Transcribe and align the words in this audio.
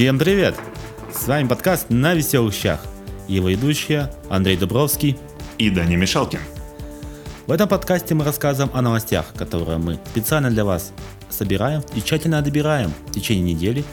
Всем 0.00 0.18
привет! 0.18 0.58
С 1.14 1.28
вами 1.28 1.46
подкаст 1.46 1.90
«На 1.90 2.14
веселых 2.14 2.54
щах». 2.54 2.80
Его 3.28 3.50
ведущие 3.50 4.10
Андрей 4.30 4.56
Дубровский 4.56 5.18
и 5.58 5.68
Даня 5.68 5.98
Мишалкин. 5.98 6.40
В 7.46 7.52
этом 7.52 7.68
подкасте 7.68 8.14
мы 8.14 8.24
рассказываем 8.24 8.74
о 8.74 8.80
новостях, 8.80 9.26
которые 9.34 9.76
мы 9.76 10.00
специально 10.06 10.50
для 10.50 10.64
вас 10.64 10.94
собираем 11.28 11.82
и 11.94 12.00
тщательно 12.00 12.40
добираем 12.40 12.94
в 13.08 13.10
течение 13.10 13.52
недели, 13.52 13.84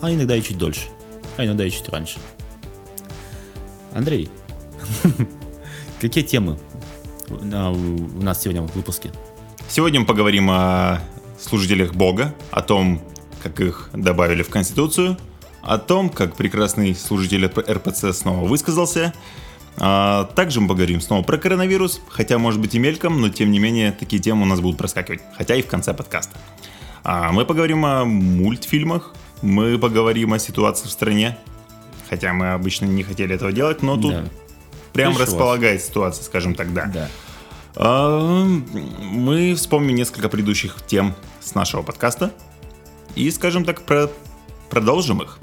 а 0.00 0.10
иногда 0.10 0.34
и 0.34 0.42
чуть 0.42 0.56
дольше, 0.56 0.88
а 1.36 1.44
иногда 1.44 1.66
и 1.66 1.70
чуть 1.70 1.90
раньше. 1.90 2.20
Андрей, 3.92 4.30
какие 6.00 6.24
темы 6.24 6.58
у 7.28 7.44
нас 7.44 8.40
сегодня 8.40 8.62
в 8.62 8.74
выпуске? 8.74 9.12
Сегодня 9.68 10.00
мы 10.00 10.06
поговорим 10.06 10.48
о 10.50 11.00
служителях 11.38 11.92
Бога, 11.92 12.34
о 12.50 12.62
том, 12.62 13.02
как 13.42 13.60
их 13.60 13.90
добавили 13.92 14.42
в 14.42 14.48
Конституцию, 14.48 15.18
о 15.62 15.78
том, 15.78 16.10
как 16.10 16.36
прекрасный 16.36 16.94
служитель 16.94 17.46
РПЦ 17.46 18.12
снова 18.12 18.46
высказался. 18.46 19.12
А 19.76 20.24
также 20.24 20.60
мы 20.60 20.68
поговорим 20.68 21.00
снова 21.00 21.22
про 21.22 21.38
коронавирус, 21.38 22.00
хотя 22.08 22.38
может 22.38 22.60
быть 22.60 22.74
и 22.74 22.78
мельком, 22.78 23.20
но 23.20 23.28
тем 23.28 23.50
не 23.50 23.58
менее 23.58 23.92
такие 23.92 24.20
темы 24.20 24.42
у 24.42 24.46
нас 24.46 24.60
будут 24.60 24.76
проскакивать, 24.76 25.20
хотя 25.36 25.54
и 25.54 25.62
в 25.62 25.66
конце 25.66 25.94
подкаста. 25.94 26.36
А 27.02 27.32
мы 27.32 27.46
поговорим 27.46 27.86
о 27.86 28.04
мультфильмах, 28.04 29.14
мы 29.42 29.78
поговорим 29.78 30.34
о 30.34 30.38
ситуации 30.38 30.86
в 30.86 30.90
стране, 30.90 31.38
хотя 32.10 32.32
мы 32.32 32.52
обычно 32.52 32.86
не 32.86 33.02
хотели 33.02 33.34
этого 33.34 33.52
делать, 33.52 33.82
но 33.82 33.96
тут 33.96 34.12
да. 34.12 34.24
прям 34.92 35.14
Пришлось. 35.14 35.28
располагает 35.28 35.82
ситуация, 35.82 36.24
скажем 36.24 36.54
так, 36.54 36.74
да. 36.74 36.86
да. 36.86 37.08
А, 37.76 38.44
мы 39.00 39.54
вспомним 39.54 39.94
несколько 39.94 40.28
предыдущих 40.28 40.76
тем 40.86 41.14
с 41.40 41.54
нашего 41.54 41.82
подкаста 41.82 42.32
и, 43.14 43.30
скажем 43.30 43.64
так, 43.64 43.82
про... 43.82 44.10
продолжим 44.68 45.22
их. 45.22 45.38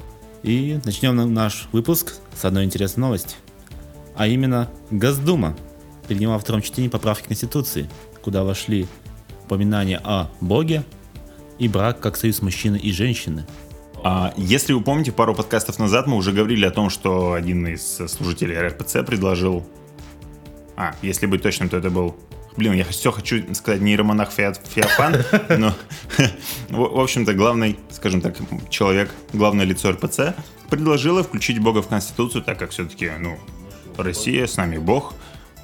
И 0.47 0.79
начнем 0.85 1.33
наш 1.33 1.67
выпуск 1.73 2.13
с 2.33 2.45
одной 2.45 2.63
интересной 2.63 3.01
новости. 3.01 3.35
А 4.15 4.27
именно, 4.27 4.69
Госдума 4.91 5.57
приняла 6.07 6.35
во 6.35 6.39
втором 6.39 6.61
чтении 6.61 6.87
поправки 6.87 7.25
к 7.25 7.27
Конституции, 7.27 7.89
куда 8.21 8.45
вошли 8.45 8.87
упоминания 9.43 9.99
о 10.01 10.29
Боге 10.39 10.85
и 11.59 11.67
брак 11.67 11.99
как 11.99 12.15
союз 12.15 12.41
мужчины 12.41 12.77
и 12.77 12.93
женщины. 12.93 13.45
А 14.05 14.33
если 14.37 14.71
вы 14.71 14.79
помните, 14.79 15.11
пару 15.11 15.35
подкастов 15.35 15.79
назад 15.79 16.07
мы 16.07 16.15
уже 16.15 16.31
говорили 16.31 16.63
о 16.63 16.71
том, 16.71 16.89
что 16.89 17.33
один 17.33 17.67
из 17.67 17.83
служителей 18.07 18.57
РПЦ 18.57 19.05
предложил... 19.05 19.67
А, 20.77 20.95
если 21.01 21.25
быть 21.25 21.41
точным, 21.41 21.67
то 21.67 21.75
это 21.75 21.89
был 21.89 22.15
Блин, 22.57 22.73
я 22.73 22.85
все 22.85 23.11
хочу 23.11 23.53
сказать 23.53 23.81
нейромонах 23.81 24.31
Феофан, 24.31 25.23
но, 25.49 25.75
в 26.69 26.99
общем-то, 26.99 27.35
главный, 27.35 27.77
скажем 27.91 28.19
так, 28.19 28.35
человек, 28.69 29.11
главное 29.31 29.63
лицо 29.63 29.91
РПЦ, 29.91 30.35
предложила 30.67 31.23
включить 31.23 31.59
Бога 31.59 31.83
в 31.83 31.87
Конституцию, 31.87 32.43
так 32.43 32.57
как 32.57 32.71
все-таки, 32.71 33.11
ну, 33.19 33.37
Россия, 33.95 34.47
с 34.47 34.57
нами 34.57 34.77
Бог, 34.79 35.13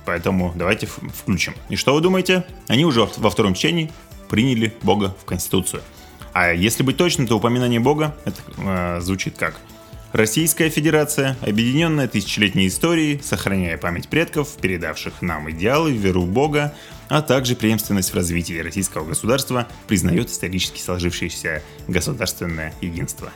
поэтому 0.05 0.53
давайте 0.55 0.86
включим. 0.88 1.55
И 1.69 1.75
что 1.77 1.95
вы 1.95 2.02
думаете? 2.02 2.45
Они 2.67 2.86
уже 2.86 3.09
во 3.17 3.30
втором 3.31 3.55
чтении 3.55 3.91
приняли 4.30 4.71
Бога 4.83 5.16
в 5.19 5.25
Конституцию. 5.25 5.81
А 6.31 6.52
если 6.52 6.83
быть 6.83 6.97
точным, 6.97 7.25
то 7.25 7.38
упоминание 7.38 7.80
Бога 7.80 8.16
это 8.25 8.39
э, 8.58 9.02
звучит 9.02 9.36
как– 9.38 9.55
Российская 10.14 10.69
Федерация, 10.69 11.36
объединенная 11.42 12.08
тысячелетней 12.08 12.67
историей, 12.67 13.19
сохраняя 13.23 13.80
память 13.80 14.08
предков, 14.09 14.58
передавших 14.61 15.23
нам 15.23 15.50
идеалы, 15.50 15.92
веру 15.92 16.22
в 16.22 16.28
Бога, 16.28 16.75
а 17.09 17.23
также 17.23 17.55
преемственность 17.55 18.11
в 18.11 18.16
развитии 18.16 18.59
российского 18.59 19.05
государства, 19.05 19.67
признает 19.88 20.30
исторически 20.30 20.80
сложившееся 20.80 21.64
государственное 21.88 22.75
единство. 22.80 23.31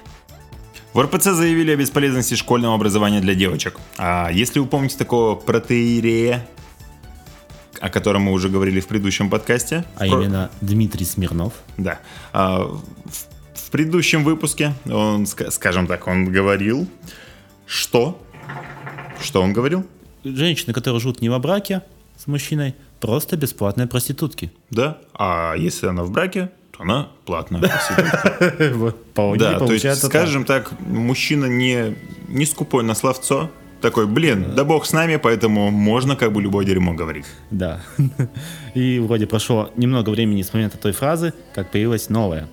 В 0.93 1.01
РПЦ 1.01 1.31
заявили 1.31 1.71
о 1.71 1.75
бесполезности 1.75 2.35
школьного 2.35 2.75
образования 2.75 3.21
для 3.21 3.33
девочек. 3.33 3.79
А 3.97 4.29
если 4.29 4.59
вы 4.59 4.67
помните 4.67 4.99
такого 4.99 5.33
протеерея, 5.33 6.47
о 7.79 7.89
котором 7.89 8.23
мы 8.23 8.31
уже 8.33 8.49
говорили 8.49 8.79
в 8.79 8.87
предыдущем 8.87 9.31
подкасте. 9.31 9.83
А 9.95 9.99
про... 9.99 10.07
именно 10.07 10.51
Дмитрий 10.61 11.05
Смирнов. 11.05 11.53
Да. 11.77 11.99
А, 12.33 12.65
в 12.65 13.26
в 13.67 13.69
предыдущем 13.69 14.23
выпуске 14.23 14.71
он, 14.89 15.25
скажем 15.25 15.87
так, 15.87 16.07
он 16.07 16.31
говорил, 16.31 16.87
что... 17.65 18.17
Что 19.21 19.41
он 19.41 19.51
говорил? 19.51 19.85
Женщины, 20.23 20.71
которые 20.71 21.01
живут 21.01 21.19
не 21.19 21.27
во 21.27 21.37
браке 21.37 21.81
с 22.15 22.27
мужчиной, 22.27 22.75
просто 23.01 23.35
бесплатные 23.35 23.85
проститутки. 23.85 24.53
Да, 24.69 24.99
а 25.13 25.55
если 25.57 25.87
она 25.87 26.03
в 26.03 26.11
браке, 26.11 26.49
то 26.71 26.83
она 26.83 27.09
платная 27.25 27.59
проститутка. 27.59 28.95
Да, 29.37 29.59
то 29.59 29.73
есть, 29.73 30.05
скажем 30.05 30.45
так, 30.45 30.71
мужчина 30.79 31.47
не, 31.47 31.93
не 32.29 32.45
скупой 32.45 32.83
на 32.83 32.95
словцо, 32.95 33.51
такой, 33.81 34.07
блин, 34.07 34.55
да 34.55 34.63
бог 34.63 34.85
с 34.85 34.93
нами, 34.93 35.17
поэтому 35.17 35.71
можно 35.71 36.15
как 36.15 36.31
бы 36.31 36.41
любое 36.41 36.65
дерьмо 36.65 36.93
говорить. 36.93 37.25
Да. 37.51 37.81
И 38.73 38.99
вроде 38.99 39.27
прошло 39.27 39.71
немного 39.75 40.09
времени 40.09 40.41
с 40.41 40.53
момента 40.53 40.77
той 40.77 40.93
фразы, 40.93 41.33
как 41.53 41.69
появилась 41.69 42.09
новая. 42.09 42.47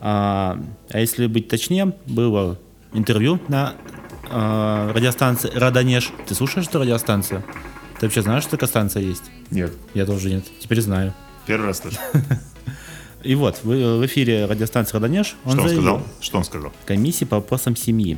А, 0.00 0.58
а 0.88 0.98
если 0.98 1.26
быть 1.26 1.48
точнее, 1.48 1.94
было 2.06 2.58
интервью 2.92 3.38
на 3.48 3.74
а, 4.30 4.92
радиостанции 4.92 5.50
Радонеж. 5.54 6.10
Ты 6.26 6.34
слушаешь 6.34 6.66
эту 6.68 6.80
радиостанцию? 6.80 7.44
Ты 7.98 8.06
вообще 8.06 8.22
знаешь, 8.22 8.44
что 8.44 8.52
такая 8.52 8.68
станция 8.68 9.02
есть? 9.02 9.24
Нет. 9.50 9.72
Я 9.92 10.06
тоже 10.06 10.30
нет. 10.30 10.44
Теперь 10.58 10.80
знаю. 10.80 11.12
Первый 11.46 11.66
раз 11.66 11.78
слышу. 11.78 11.98
И 13.22 13.34
вот, 13.34 13.60
в, 13.62 14.06
эфире 14.06 14.46
радиостанции 14.46 14.96
Радонеж 14.96 15.36
он 15.44 15.52
Что 15.52 15.62
он 15.62 15.68
заявил, 15.68 15.82
сказал? 15.82 16.06
Что 16.20 16.38
он 16.38 16.44
сказал? 16.44 16.72
Комиссии 16.86 17.26
по 17.26 17.36
вопросам 17.36 17.76
семьи. 17.76 18.16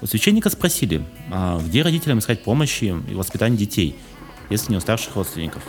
У 0.00 0.06
священника 0.06 0.48
спросили, 0.48 1.04
а 1.30 1.60
где 1.60 1.82
родителям 1.82 2.20
искать 2.20 2.42
помощи 2.42 2.94
и 3.10 3.14
воспитания 3.14 3.58
детей, 3.58 3.96
если 4.48 4.70
не 4.70 4.78
у 4.78 4.80
старших 4.80 5.14
родственников. 5.16 5.62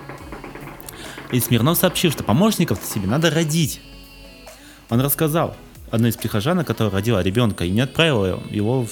И 1.33 1.39
Смирнов 1.41 1.77
сообщил, 1.77 2.11
что 2.11 2.23
помощников 2.23 2.79
себе 2.85 3.07
надо 3.07 3.29
родить, 3.29 3.81
он 4.91 4.99
рассказал 4.99 5.55
одной 5.89 6.11
из 6.11 6.17
прихожанок, 6.17 6.67
которая 6.67 6.93
родила 6.93 7.23
ребенка 7.23 7.65
и 7.65 7.69
не 7.71 7.81
отправила 7.81 8.41
его 8.51 8.85
в 8.85 8.89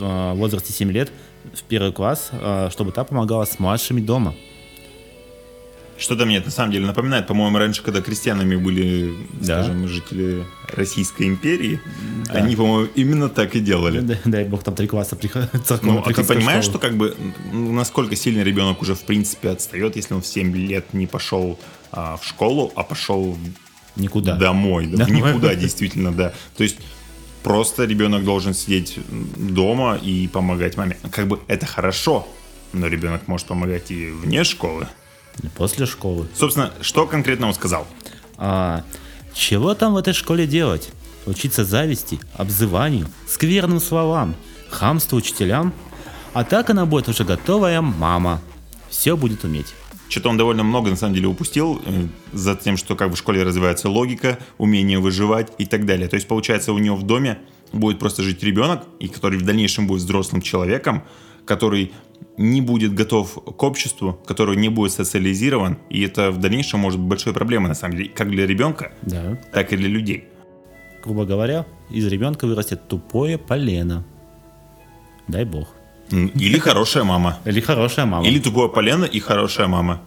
э, 0.00 0.32
возрасте 0.34 0.72
7 0.72 0.90
лет 0.90 1.12
в 1.52 1.62
первый 1.64 1.92
класс, 1.92 2.30
э, 2.32 2.68
чтобы 2.70 2.92
та 2.92 3.04
помогала 3.04 3.44
с 3.44 3.58
младшими 3.58 4.00
дома. 4.00 4.34
Что-то 5.98 6.24
мне 6.24 6.40
на 6.40 6.50
самом 6.50 6.72
деле 6.72 6.86
напоминает, 6.86 7.26
по-моему, 7.26 7.58
раньше, 7.58 7.82
когда 7.82 8.00
крестьянами 8.00 8.56
были, 8.56 9.12
да. 9.32 9.62
скажем, 9.64 9.86
жители 9.86 10.46
Российской 10.72 11.26
империи, 11.26 11.80
да. 12.26 12.34
они, 12.34 12.56
по-моему, 12.56 12.88
именно 12.94 13.28
так 13.28 13.54
и 13.56 13.60
делали. 13.60 14.00
Да, 14.00 14.14
дай 14.24 14.44
бог, 14.44 14.62
там 14.62 14.74
три 14.76 14.86
класса 14.86 15.16
церковного 15.64 15.98
Ну, 15.98 16.02
а 16.06 16.14
ты 16.14 16.24
понимаешь, 16.24 16.64
школы. 16.64 16.78
что 16.78 16.78
как 16.78 16.96
бы, 16.96 17.16
насколько 17.52 18.14
сильно 18.14 18.42
ребенок 18.42 18.80
уже 18.82 18.94
в 18.94 19.02
принципе 19.02 19.50
отстает, 19.50 19.96
если 19.96 20.14
он 20.14 20.22
в 20.22 20.26
7 20.26 20.56
лет 20.56 20.94
не 20.94 21.06
пошел 21.06 21.58
а, 21.90 22.16
в 22.16 22.24
школу, 22.24 22.72
а 22.76 22.82
пошел 22.84 23.36
Никуда. 23.96 24.36
Домой. 24.36 24.86
Да, 24.86 25.04
Домой. 25.06 25.30
Никуда, 25.32 25.54
действительно, 25.56 26.12
да. 26.12 26.32
То 26.56 26.62
есть 26.62 26.76
просто 27.42 27.84
ребенок 27.84 28.24
должен 28.24 28.54
сидеть 28.54 28.98
дома 29.08 29.96
и 29.96 30.28
помогать 30.28 30.76
маме. 30.76 30.96
Как 31.10 31.28
бы 31.28 31.40
это 31.48 31.66
хорошо, 31.66 32.26
но 32.72 32.86
ребенок 32.86 33.28
может 33.28 33.46
помогать 33.46 33.90
и 33.90 34.10
вне 34.10 34.44
школы. 34.44 34.88
И 35.42 35.48
после 35.48 35.86
школы. 35.86 36.28
Собственно, 36.34 36.72
что 36.80 37.06
конкретно 37.06 37.46
он 37.46 37.54
сказал? 37.54 37.86
А, 38.36 38.84
чего 39.32 39.74
там 39.74 39.94
в 39.94 39.96
этой 39.96 40.12
школе 40.12 40.46
делать? 40.46 40.90
Учиться 41.26 41.64
зависти, 41.64 42.18
обзыванию, 42.34 43.06
скверным 43.28 43.80
словам, 43.80 44.34
хамству 44.70 45.18
учителям? 45.18 45.72
А 46.32 46.44
так 46.44 46.70
она 46.70 46.86
будет 46.86 47.08
уже 47.08 47.24
готовая 47.24 47.80
мама. 47.80 48.40
Все 48.88 49.16
будет 49.16 49.44
уметь. 49.44 49.74
Что-то 50.10 50.28
он 50.28 50.36
довольно 50.36 50.64
много, 50.64 50.90
на 50.90 50.96
самом 50.96 51.14
деле, 51.14 51.28
упустил 51.28 51.80
э, 51.86 52.08
за 52.32 52.56
тем, 52.56 52.76
что 52.76 52.96
как 52.96 53.12
в 53.12 53.16
школе 53.16 53.44
развивается 53.44 53.88
логика, 53.88 54.40
умение 54.58 54.98
выживать 54.98 55.52
и 55.58 55.66
так 55.66 55.86
далее. 55.86 56.08
То 56.08 56.16
есть, 56.16 56.26
получается, 56.26 56.72
у 56.72 56.78
него 56.78 56.96
в 56.96 57.04
доме 57.04 57.38
будет 57.72 58.00
просто 58.00 58.24
жить 58.24 58.42
ребенок, 58.42 58.82
и 58.98 59.06
который 59.06 59.38
в 59.38 59.42
дальнейшем 59.42 59.86
будет 59.86 60.02
взрослым 60.02 60.42
человеком, 60.42 61.04
который 61.44 61.92
не 62.36 62.60
будет 62.60 62.92
готов 62.92 63.34
к 63.34 63.62
обществу, 63.62 64.18
который 64.26 64.56
не 64.56 64.68
будет 64.68 64.90
социализирован, 64.92 65.78
и 65.90 66.02
это 66.02 66.32
в 66.32 66.38
дальнейшем 66.38 66.80
может 66.80 66.98
быть 66.98 67.08
большой 67.08 67.32
проблемой, 67.32 67.68
на 67.68 67.74
самом 67.76 67.96
деле, 67.96 68.08
как 68.08 68.30
для 68.30 68.46
ребенка, 68.46 68.92
да. 69.02 69.38
так 69.52 69.72
и 69.72 69.76
для 69.76 69.88
людей. 69.88 70.24
Грубо 71.04 71.24
говоря, 71.24 71.66
из 71.88 72.04
ребенка 72.06 72.48
вырастет 72.48 72.88
тупое 72.88 73.38
полено. 73.38 74.04
Дай 75.28 75.44
бог. 75.44 75.68
Или 76.10 76.58
хорошая 76.58 77.04
мама. 77.04 77.38
Или 77.44 77.60
хорошая 77.60 78.06
мама. 78.06 78.26
Или 78.26 78.38
тупое 78.38 78.68
полено 78.68 79.04
и 79.04 79.20
хорошая 79.20 79.68
мама. 79.68 80.00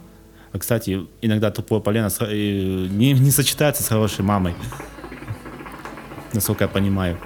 А, 0.52 0.58
кстати, 0.58 1.06
иногда 1.22 1.50
тупое 1.50 1.80
полено 1.80 2.10
не, 2.20 3.12
не 3.12 3.30
сочетается 3.30 3.82
с 3.82 3.88
хорошей 3.88 4.24
мамой. 4.24 4.54
Насколько 6.32 6.64
я 6.64 6.68
понимаю. 6.68 7.18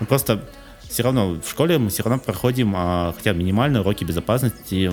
Ну, 0.00 0.06
просто 0.06 0.48
все 0.88 1.02
равно 1.02 1.40
в 1.44 1.48
школе 1.48 1.78
мы 1.78 1.90
все 1.90 2.02
равно 2.02 2.18
проходим 2.18 2.72
а, 2.76 3.12
хотя 3.16 3.32
бы 3.32 3.40
минимальные 3.40 3.80
уроки 3.80 4.04
безопасности, 4.04 4.92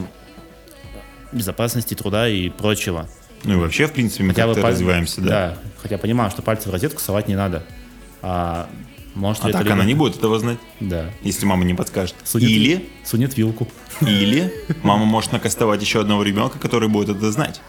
безопасности 1.31 1.93
труда 1.93 2.27
и 2.27 2.49
прочего. 2.49 3.07
Ну 3.43 3.53
и 3.53 3.57
вообще, 3.57 3.87
в 3.87 3.93
принципе, 3.93 4.23
мы 4.23 4.29
хотя 4.29 4.45
как-то 4.45 4.61
паль... 4.61 4.71
развиваемся, 4.73 5.21
да? 5.21 5.29
Да, 5.29 5.57
хотя 5.81 5.97
понимаю, 5.97 6.29
что 6.31 6.41
пальцы 6.41 6.69
в 6.69 6.71
розетку 6.71 6.99
совать 6.99 7.27
не 7.27 7.35
надо. 7.35 7.63
А 8.21 8.69
Может, 9.15 9.43
А 9.43 9.51
так 9.51 9.61
ребенок- 9.61 9.73
она 9.79 9.85
не 9.85 9.93
будет 9.93 10.15
этого 10.17 10.39
знать, 10.39 10.57
Да. 10.79 11.09
если 11.21 11.45
мама 11.45 11.65
не 11.65 11.73
подскажет. 11.73 12.15
Сунет- 12.23 12.49
Или, 12.49 12.89
Сунет 13.03 13.35
вилку. 13.37 13.67
или 14.01 14.53
мама 14.83 15.05
может 15.05 15.33
накастовать 15.33 15.81
еще 15.81 15.99
одного 16.01 16.23
ребенка, 16.23 16.59
который 16.59 16.87
будет 16.87 17.09
это 17.09 17.31
знать. 17.31 17.61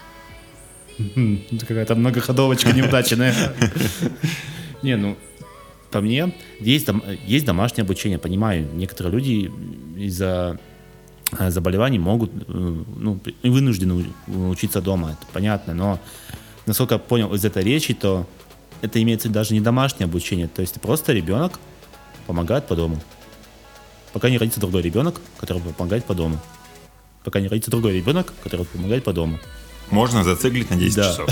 Это 0.99 1.67
Какая-то 1.67 1.95
многоходовочка 1.97 2.73
неудачная. 2.73 3.35
Не, 4.83 4.97
ну, 4.97 5.17
по 5.91 6.01
мне, 6.01 6.33
есть, 6.61 6.87
дом- 6.87 7.03
есть 7.27 7.45
домашнее 7.45 7.83
обучение, 7.85 8.19
понимаю. 8.19 8.69
Некоторые 8.75 9.13
люди 9.13 9.51
из-за 9.97 10.59
э, 11.39 11.51
заболеваний 11.51 11.99
могут, 11.99 12.31
э, 12.35 12.43
ну, 12.49 13.21
вынуждены 13.43 14.05
учиться 14.49 14.81
дома, 14.81 15.13
это 15.19 15.27
понятно, 15.33 15.75
но 15.75 16.01
насколько 16.67 16.95
я 16.95 16.99
понял 16.99 17.33
из 17.35 17.45
этой 17.45 17.65
речи, 17.65 17.95
то 17.95 18.27
это 18.83 19.01
имеется 19.03 19.29
даже 19.29 19.55
не 19.55 19.61
домашнее 19.61 20.05
обучение, 20.05 20.49
то 20.49 20.61
есть 20.61 20.81
просто 20.81 21.13
ребенок 21.13 21.59
помогает 22.27 22.67
по 22.67 22.77
дому. 22.77 23.01
Пока 24.13 24.29
не 24.29 24.37
родится 24.39 24.61
другой 24.61 24.83
ребенок, 24.83 25.21
который 25.39 25.63
помогает 25.63 26.05
по 26.05 26.15
дому. 26.15 26.39
Пока 27.25 27.41
не 27.41 27.49
родится 27.49 27.71
другой 27.71 27.95
ребенок, 27.95 28.33
который 28.43 28.67
помогает 28.67 29.05
по 29.05 29.13
дому. 29.13 29.39
Можно 29.91 30.25
зациклить 30.25 30.69
на 30.71 30.77
10 30.77 30.97
Да. 30.97 31.11
часов. 31.11 31.31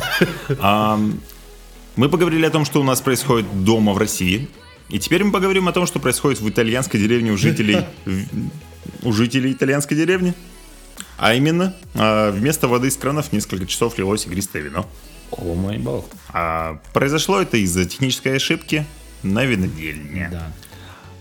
А, 0.60 0.98
мы 1.96 2.08
поговорили 2.08 2.46
о 2.46 2.50
том, 2.50 2.64
что 2.64 2.80
у 2.80 2.84
нас 2.84 3.00
происходит 3.00 3.64
дома 3.64 3.92
в 3.92 3.98
России. 3.98 4.48
И 4.88 4.98
теперь 4.98 5.24
мы 5.24 5.32
поговорим 5.32 5.68
о 5.68 5.72
том, 5.72 5.86
что 5.86 5.98
происходит 6.00 6.40
в 6.40 6.48
итальянской 6.48 6.98
деревне 7.00 7.32
у 7.32 7.36
жителей, 7.36 7.84
у 9.02 9.12
жителей 9.12 9.52
итальянской 9.52 9.96
деревни. 9.96 10.34
А 11.18 11.34
именно, 11.34 11.74
а, 11.94 12.30
вместо 12.30 12.68
воды 12.68 12.88
из 12.88 12.96
кранов 12.96 13.32
несколько 13.32 13.66
часов 13.66 13.98
лилось 13.98 14.26
игристое 14.26 14.62
вино. 14.62 14.86
О 15.32 15.54
мой 15.54 15.78
бог. 15.78 16.06
А, 16.32 16.78
произошло 16.92 17.40
это 17.40 17.56
из-за 17.56 17.84
технической 17.84 18.36
ошибки 18.36 18.84
на 19.22 19.44
винодельне. 19.44 20.28
Да. 20.30 20.52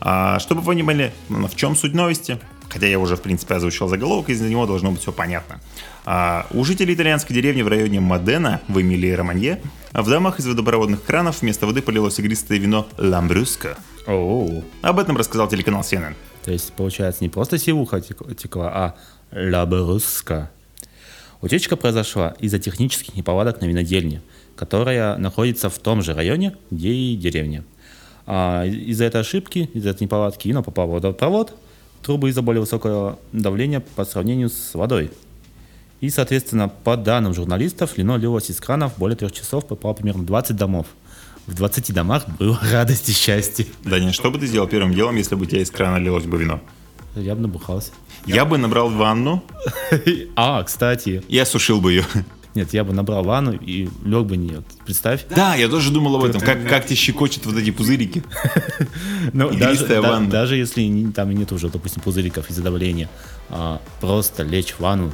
А, 0.02 0.40
чтобы 0.40 0.62
вы 0.62 0.68
понимали, 0.74 1.12
м, 1.30 1.48
в 1.48 1.56
чем 1.56 1.76
суть 1.76 1.94
новости, 1.94 2.40
хотя 2.70 2.88
я 2.88 3.00
уже, 3.00 3.16
в 3.16 3.22
принципе, 3.22 3.56
озвучил 3.56 3.88
заголовок, 3.88 4.30
из-за 4.30 4.48
него 4.48 4.66
должно 4.66 4.92
быть 4.92 5.02
все 5.02 5.12
понятно. 5.12 5.60
А, 6.06 6.48
у 6.52 6.64
жителей 6.64 6.96
итальянской 6.96 7.36
деревни 7.36 7.62
в 7.62 7.68
районе 7.68 8.00
Модена 8.00 8.62
в 8.68 8.80
Эмилии 8.82 9.12
Романье 9.12 9.62
в 9.94 10.10
домах 10.10 10.40
из 10.40 10.48
водопроводных 10.48 11.04
кранов 11.04 11.42
вместо 11.42 11.66
воды 11.68 11.82
полилось 11.82 12.18
игристое 12.20 12.58
вино 12.60 12.88
Ламбрюско. 12.98 13.78
Оу. 14.08 14.64
Об 14.82 15.00
этом 15.00 15.18
рассказал 15.18 15.48
телеканал 15.48 15.82
CNN. 15.82 16.16
То 16.44 16.52
есть, 16.52 16.74
получается, 16.74 17.24
не 17.24 17.30
просто 17.30 17.58
сивуха 17.58 18.00
тек- 18.02 18.36
текла, 18.36 18.70
а 18.74 18.96
лабруска. 19.32 20.50
Утечка 21.42 21.78
произошла 21.78 22.36
из-за 22.40 22.60
технических 22.60 23.16
неполадок 23.16 23.62
на 23.62 23.66
винодельне, 23.66 24.22
которая 24.56 25.18
находится 25.18 25.70
в 25.70 25.80
том 25.80 26.02
же 26.02 26.14
районе, 26.14 26.56
где 26.70 26.92
и 26.92 27.16
деревня. 27.16 27.64
А 28.26 28.66
из-за 28.66 29.06
этой 29.06 29.22
ошибки, 29.22 29.70
из-за 29.74 29.92
этой 29.92 30.04
неполадки 30.04 30.50
вино 30.50 30.64
попало 30.64 30.88
в 30.88 30.94
водопровод, 30.96 31.56
трубы 32.04 32.30
из-за 32.30 32.42
более 32.42 32.62
высокого 32.62 33.20
давления 33.32 33.80
по 33.80 34.04
сравнению 34.04 34.50
с 34.50 34.74
водой. 34.74 35.12
И, 36.02 36.10
соответственно, 36.10 36.70
по 36.70 36.98
данным 36.98 37.34
журналистов, 37.34 37.98
вино 37.98 38.18
лилось 38.18 38.50
из 38.50 38.60
кранов 38.60 38.98
более 38.98 39.18
трех 39.18 39.32
часов, 39.32 39.66
попало 39.66 39.94
примерно 39.94 40.26
20 40.26 40.56
домов. 40.56 40.88
В 41.48 41.56
20 41.56 41.94
домах 41.94 42.26
было 42.38 42.60
радость 42.72 43.10
и 43.10 43.14
счастье. 43.14 43.66
Даня, 43.84 44.12
что 44.12 44.30
бы 44.30 44.40
ты 44.40 44.46
сделал 44.46 44.68
первым 44.68 44.94
делом, 44.94 45.16
если 45.16 45.36
бы 45.36 45.44
у 45.44 45.46
тебя 45.46 45.62
из 45.62 45.72
крана 45.72 45.98
лилось 45.98 46.26
бы 46.26 46.38
вино? 46.38 46.62
Я 47.16 47.36
бы 47.36 47.42
набухался. 47.42 47.92
Я 48.26 48.46
бы 48.46 48.58
набрал 48.58 48.90
ванну 48.90 49.44
А, 50.36 50.64
кстати, 50.64 51.24
и 51.28 51.38
осушил 51.38 51.82
бы 51.82 51.92
ее. 51.94 52.06
нет, 52.56 52.74
я 52.74 52.84
бы 52.84 52.94
набрал 52.94 53.24
ванну 53.24 53.54
и 53.54 53.90
лег 54.04 54.26
бы 54.26 54.38
не. 54.38 54.62
Представь. 54.86 55.26
Да, 55.30 55.56
я 55.56 55.68
тоже 55.70 55.92
думал 55.92 56.16
об 56.18 56.24
этом. 56.26 56.42
Как, 56.42 56.68
как 56.68 56.86
тебе 56.86 56.96
щекочет 56.96 57.46
вот 57.46 57.56
эти 57.56 57.72
пузырики. 57.72 58.24
Ну, 59.34 59.52
даже, 59.52 59.86
да- 59.86 60.02
ванна. 60.02 60.30
даже 60.30 60.56
если 60.56 61.12
там 61.12 61.32
нет 61.32 61.52
уже, 61.52 61.70
допустим, 61.70 62.02
пузыриков 62.02 62.50
из-за 62.50 62.64
давления, 62.64 63.10
а, 63.50 63.82
просто 64.00 64.44
лечь 64.44 64.72
в 64.74 64.80
ванну 64.80 65.12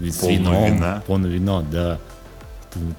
с 0.00 0.22
вином, 0.26 0.74
вина. 0.74 1.02
полное 1.06 1.30
вино, 1.30 1.64
да. 1.70 1.98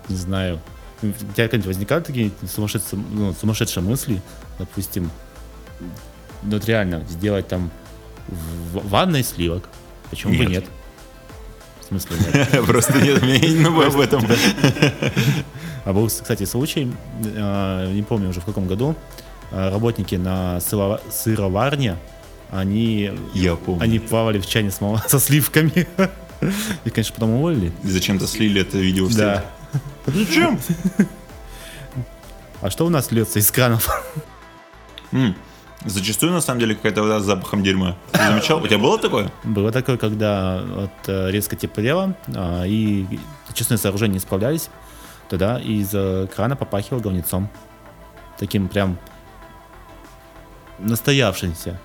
Не 0.09 0.15
знаю. 0.15 0.59
У 1.01 1.07
тебя 1.07 1.47
когда-нибудь 1.47 1.67
возникают 1.67 2.05
такие 2.07 2.31
сумасшедшие, 2.53 3.01
ну, 3.11 3.33
сумасшедшие 3.33 3.83
мысли, 3.83 4.21
допустим, 4.57 5.11
ну, 5.79 6.51
вот 6.53 6.65
реально 6.65 7.03
сделать 7.09 7.47
там 7.47 7.69
в 8.27 8.87
ванной 8.89 9.23
сливок? 9.23 9.63
Почему 10.09 10.33
бы 10.33 10.39
Нет. 10.45 10.49
нет? 10.49 10.65
В 11.81 11.85
смысле 11.85 12.17
нет? 12.33 12.65
Просто 12.65 13.01
нет, 13.01 13.23
я 13.23 13.39
не 13.39 13.63
думаю 13.63 13.87
об 13.87 13.99
этом. 13.99 14.23
А 15.85 15.93
был, 15.93 16.07
кстати, 16.07 16.43
случай, 16.43 16.91
э, 17.23 17.91
не 17.93 18.03
помню 18.03 18.27
уже 18.29 18.41
в 18.41 18.45
каком 18.45 18.67
году, 18.67 18.93
э, 19.51 19.69
работники 19.69 20.15
на 20.15 20.57
сыро- 20.57 20.99
сыроварне, 21.09 21.95
они, 22.51 23.11
Я 23.33 23.55
помню. 23.55 23.81
они 23.81 23.99
плавали 23.99 24.39
в 24.39 24.45
чане 24.45 24.69
со 25.07 25.17
сливками. 25.19 25.87
И, 26.83 26.89
конечно, 26.89 27.13
потом 27.13 27.29
уволили. 27.35 27.71
И 27.83 27.87
зачем-то 27.87 28.27
слили 28.27 28.59
это 28.61 28.77
видео 28.77 29.05
в 29.05 29.15
Да. 29.15 29.45
Зачем? 30.07 30.59
А 32.61 32.69
что 32.69 32.85
у 32.85 32.89
нас 32.89 33.09
льется 33.13 33.39
из 33.39 33.49
кранов? 33.49 33.89
Зачастую, 35.85 36.31
на 36.31 36.41
самом 36.41 36.59
деле, 36.59 36.75
какая-то 36.75 37.03
вода 37.03 37.19
с 37.19 37.23
запахом 37.23 37.63
дерьма. 37.63 37.95
Ты 38.11 38.19
замечал? 38.19 38.61
У 38.61 38.67
тебя 38.67 38.79
было 38.79 38.97
такое? 38.97 39.31
Было 39.43 39.71
такое, 39.71 39.97
когда 39.97 40.63
вот, 40.65 40.91
э, 41.07 41.31
резко 41.31 41.55
теплело, 41.55 42.15
а, 42.35 42.63
и 42.65 43.05
очистные 43.47 43.77
сооружения 43.77 44.15
не 44.15 44.19
справлялись, 44.19 44.69
тогда 45.29 45.59
из 45.59 45.89
крана 46.33 46.55
попахивал 46.55 46.99
говнецом. 46.99 47.49
Таким 48.39 48.67
прям 48.67 48.97
настоявшимся. 50.79 51.79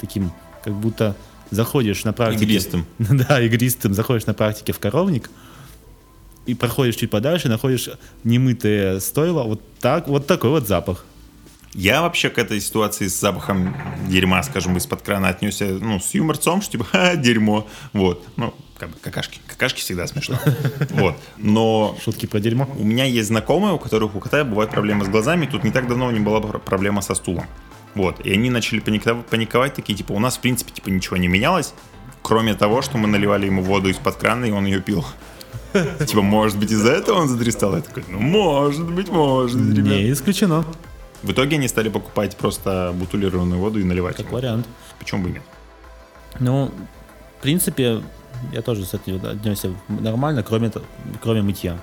Таким, 0.00 0.32
как 0.62 0.74
будто 0.74 1.14
заходишь 1.50 2.04
на 2.04 2.12
практике... 2.12 2.44
Игристым. 2.44 2.86
Да, 2.98 3.40
игристым. 3.40 3.94
Заходишь 3.94 4.26
на 4.26 4.34
практике 4.34 4.72
в 4.72 4.78
коровник, 4.78 5.30
и 6.46 6.54
проходишь 6.54 6.96
чуть 6.96 7.10
подальше, 7.10 7.48
находишь 7.48 7.88
немытое 8.22 9.00
стойло, 9.00 9.44
вот 9.44 9.62
так, 9.80 10.08
вот 10.08 10.26
такой 10.26 10.50
вот 10.50 10.68
запах. 10.68 11.04
Я 11.74 12.02
вообще 12.02 12.30
к 12.30 12.38
этой 12.38 12.60
ситуации 12.60 13.08
с 13.08 13.18
запахом 13.20 13.76
дерьма, 14.08 14.42
скажем, 14.44 14.76
из-под 14.76 15.02
крана 15.02 15.28
отнесся, 15.28 15.66
ну, 15.66 15.98
с 15.98 16.14
юморцом, 16.14 16.62
что 16.62 16.72
типа, 16.72 16.84
ха, 16.92 17.16
дерьмо. 17.16 17.66
Вот. 17.92 18.24
Ну, 18.36 18.54
как 18.78 18.90
бы 18.90 18.96
какашки. 19.00 19.40
Какашки 19.46 19.80
всегда 19.80 20.06
смешно. 20.06 20.38
Вот. 20.90 21.16
Но 21.36 21.96
Шутки 22.02 22.26
про 22.26 22.38
дерьмо. 22.40 22.68
у 22.78 22.84
меня 22.84 23.04
есть 23.04 23.28
знакомые, 23.28 23.74
у 23.74 23.78
которых 23.78 24.14
у 24.14 24.20
кота 24.20 24.44
бывают 24.44 24.70
проблемы 24.70 25.04
с 25.04 25.08
глазами. 25.08 25.46
Тут 25.46 25.64
не 25.64 25.70
так 25.70 25.88
давно 25.88 26.06
у 26.06 26.10
них 26.10 26.22
была 26.22 26.40
пр- 26.40 26.60
проблема 26.60 27.02
со 27.02 27.14
стулом. 27.14 27.46
Вот. 27.94 28.20
И 28.20 28.32
они 28.32 28.50
начали 28.50 28.80
паниковать, 28.80 29.26
паниковать 29.26 29.74
такие, 29.74 29.96
типа, 29.96 30.12
у 30.12 30.18
нас, 30.18 30.36
в 30.36 30.40
принципе, 30.40 30.72
типа, 30.72 30.88
ничего 30.90 31.16
не 31.16 31.28
менялось, 31.28 31.74
кроме 32.22 32.54
того, 32.54 32.82
что 32.82 32.98
мы 32.98 33.08
наливали 33.08 33.46
ему 33.46 33.62
воду 33.62 33.88
из-под 33.88 34.16
крана, 34.16 34.44
и 34.44 34.50
он 34.50 34.64
ее 34.66 34.80
пил. 34.80 35.04
Типа, 36.06 36.22
может 36.22 36.56
быть, 36.58 36.70
из-за 36.70 36.92
этого 36.92 37.18
он 37.18 37.28
задристал? 37.28 37.74
Я 37.74 37.82
такой, 37.82 38.04
ну, 38.08 38.20
может 38.20 38.88
быть, 38.88 39.08
может 39.08 39.60
быть, 39.60 39.76
ребят. 39.76 39.92
Не 39.92 40.12
исключено. 40.12 40.64
В 41.24 41.32
итоге 41.32 41.56
они 41.56 41.66
стали 41.68 41.88
покупать 41.88 42.36
просто 42.36 42.92
бутылированную 42.94 43.58
воду 43.60 43.80
и 43.80 43.84
наливать. 43.84 44.16
Как 44.16 44.30
вариант. 44.30 44.66
Почему 44.98 45.24
бы 45.24 45.30
и 45.30 45.32
нет? 45.32 45.42
Ну, 46.38 46.70
в 47.38 47.42
принципе, 47.42 48.02
я 48.52 48.62
тоже 48.62 48.84
с 48.84 48.94
этим 48.94 49.24
отнесся 49.24 49.70
нормально, 49.88 50.42
кроме, 50.42 50.70
кроме 51.22 51.42
мытья. 51.42 51.78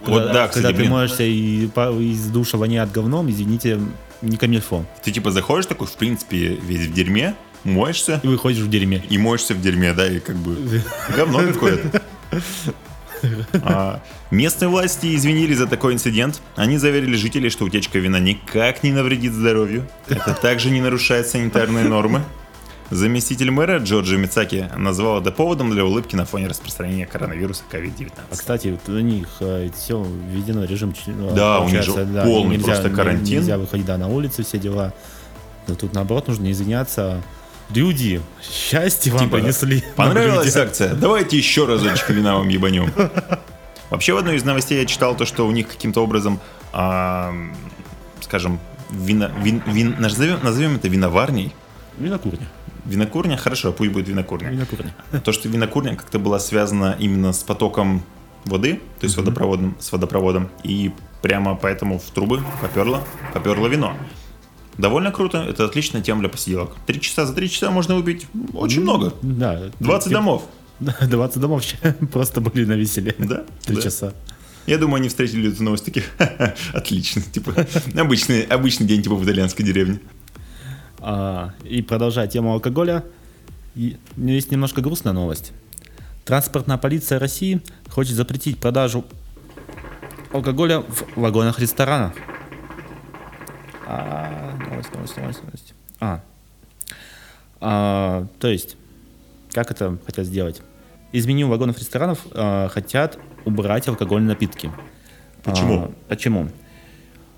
Вот 0.00 0.18
Когда- 0.22 0.32
да, 0.32 0.48
кстати, 0.48 0.62
Когда 0.64 0.68
ты 0.76 0.82
блин. 0.82 0.90
моешься 0.92 1.22
и 1.22 1.66
из 1.66 2.26
душа 2.30 2.56
воняет 2.56 2.90
говном, 2.92 3.28
извините, 3.30 3.78
не 4.22 4.36
камильфо. 4.36 4.84
Ты 5.04 5.12
типа 5.12 5.30
заходишь 5.32 5.66
такой, 5.66 5.86
в 5.86 5.92
принципе, 5.96 6.54
весь 6.54 6.86
в 6.86 6.92
дерьме, 6.94 7.34
моешься 7.64 8.20
И 8.22 8.28
выходишь 8.28 8.60
в 8.62 8.70
дерьме. 8.70 9.02
и 9.10 9.18
моешься 9.18 9.54
в 9.54 9.60
дерьме, 9.60 9.92
да, 9.92 10.06
и 10.06 10.18
как 10.20 10.36
бы 10.36 10.56
говно 11.14 11.40
какое-то. 11.52 12.02
А, 13.62 14.00
местные 14.30 14.68
власти 14.68 15.14
извинились 15.14 15.58
за 15.58 15.66
такой 15.66 15.94
инцидент. 15.94 16.40
Они 16.56 16.78
заверили 16.78 17.16
жителей, 17.16 17.50
что 17.50 17.64
утечка 17.64 17.98
вина 17.98 18.18
никак 18.18 18.82
не 18.82 18.92
навредит 18.92 19.32
здоровью. 19.32 19.86
Это 20.08 20.34
также 20.34 20.70
не 20.70 20.80
нарушает 20.80 21.26
санитарные 21.26 21.84
нормы. 21.84 22.22
Заместитель 22.90 23.50
мэра 23.50 23.78
Джорджи 23.80 24.16
Мицаки 24.16 24.66
назвал 24.74 25.20
это 25.20 25.30
поводом 25.30 25.70
для 25.70 25.84
улыбки 25.84 26.16
на 26.16 26.24
фоне 26.24 26.46
распространения 26.48 27.06
коронавируса 27.06 27.62
COVID-19. 27.70 28.12
А 28.30 28.34
кстати, 28.34 28.68
вот 28.68 28.88
у 28.94 28.98
них 29.00 29.28
все 29.76 30.02
введено 30.30 30.64
режим. 30.64 30.94
ну, 31.06 31.34
Да, 31.34 31.60
у 31.60 31.68
них 31.68 31.82
же 31.82 31.92
получается, 31.92 32.22
полный 32.24 32.56
нельзя- 32.56 32.64
просто 32.64 32.88
карантин. 32.90 33.40
Нельзя 33.40 33.58
выходить 33.58 33.84
да, 33.84 33.98
на 33.98 34.08
улицы, 34.08 34.42
все 34.42 34.58
дела. 34.58 34.94
Но 35.66 35.74
тут 35.74 35.92
наоборот 35.92 36.28
нужно 36.28 36.50
извиняться. 36.50 37.22
Люди, 37.74 38.20
счастье 38.42 39.12
вам 39.12 39.20
Типа, 39.20 39.36
принесли. 39.38 39.84
Понравилась 39.94 40.46
Люди. 40.46 40.58
акция? 40.58 40.94
Давайте 40.94 41.36
еще 41.36 41.66
разочек 41.66 42.08
вина 42.10 42.36
вам 42.36 42.48
ебанем. 42.48 42.90
Вообще, 43.90 44.12
в 44.14 44.16
одной 44.18 44.36
из 44.36 44.44
новостей 44.44 44.78
я 44.80 44.86
читал 44.86 45.14
то, 45.16 45.26
что 45.26 45.46
у 45.46 45.50
них 45.50 45.68
каким-то 45.68 46.02
образом, 46.02 46.40
а, 46.72 47.32
скажем, 48.20 48.58
вина, 48.90 49.30
вин, 49.42 49.62
вин- 49.66 49.96
назовем, 49.98 50.38
назовем 50.42 50.76
это 50.76 50.88
виноварней. 50.88 51.54
Винокурня. 51.98 52.46
Винокурня, 52.84 53.36
хорошо, 53.36 53.72
пусть 53.72 53.90
будет 53.90 54.08
винокурня. 54.08 54.48
Винокурня. 54.50 54.94
То, 55.24 55.32
что 55.32 55.48
винокурня 55.48 55.94
как-то 55.96 56.18
была 56.18 56.38
связана 56.38 56.96
именно 56.98 57.32
с 57.32 57.42
потоком 57.42 58.02
воды, 58.44 58.80
то 59.00 59.04
есть 59.04 59.16
водопроводом, 59.16 59.76
с 59.78 59.92
водопроводом, 59.92 60.48
и 60.62 60.90
прямо 61.20 61.54
поэтому 61.54 61.98
в 61.98 62.04
трубы 62.04 62.42
поперло, 62.62 63.02
поперло 63.34 63.66
вино. 63.66 63.94
Довольно 64.78 65.10
круто, 65.10 65.38
это 65.38 65.64
отличная 65.64 66.00
тема 66.02 66.20
для 66.20 66.28
посиделок. 66.28 66.76
Три 66.86 67.00
часа 67.00 67.26
за 67.26 67.34
три 67.34 67.50
часа 67.50 67.70
можно 67.70 67.96
выпить 67.96 68.26
очень 68.54 68.82
много. 68.82 69.12
Да. 69.22 69.70
20 69.80 70.04
типа- 70.04 70.14
домов. 70.14 70.44
Да, 70.80 70.94
20 71.06 71.40
домов 71.40 71.64
просто 72.12 72.40
были 72.40 72.64
на 72.64 72.74
веселе. 72.74 73.14
Да, 73.18 73.44
Три 73.64 73.76
да. 73.76 73.82
часа. 73.82 74.12
Я 74.66 74.78
думаю, 74.78 74.96
они 75.00 75.08
встретили 75.08 75.50
эту 75.52 75.62
новость 75.64 75.84
такие, 75.84 76.04
«Ха-ха, 76.18 76.54
отлично, 76.74 77.22
типа, 77.22 77.66
обычный, 77.96 78.42
обычный 78.42 78.86
день, 78.86 79.02
типа, 79.02 79.16
в 79.16 79.24
итальянской 79.24 79.64
деревне. 79.64 79.98
А, 81.00 81.52
и 81.64 81.82
продолжая 81.82 82.28
тему 82.28 82.52
алкоголя, 82.52 83.02
и- 83.74 83.96
у 84.16 84.20
меня 84.20 84.34
есть 84.34 84.50
немножко 84.52 84.80
грустная 84.80 85.12
новость. 85.14 85.52
Транспортная 86.24 86.76
полиция 86.76 87.18
России 87.18 87.62
хочет 87.88 88.14
запретить 88.14 88.58
продажу 88.58 89.04
алкоголя 90.32 90.80
в 90.80 91.04
вагонах 91.16 91.58
ресторанов. 91.58 92.12
А, 93.90 94.54
новость, 94.68 94.92
новость, 94.92 95.16
новость, 95.16 95.42
новость. 95.42 95.74
А. 95.98 96.20
А, 97.60 98.26
то 98.38 98.48
есть, 98.48 98.76
как 99.52 99.70
это 99.70 99.96
хотят 100.04 100.26
сделать? 100.26 100.60
Из 101.12 101.26
меню 101.26 101.48
вагонов 101.48 101.78
ресторанов 101.78 102.26
а, 102.32 102.68
хотят 102.68 103.18
убрать 103.46 103.88
алкогольные 103.88 104.28
напитки. 104.28 104.70
Почему? 105.42 105.84
А, 105.84 105.92
почему? 106.06 106.48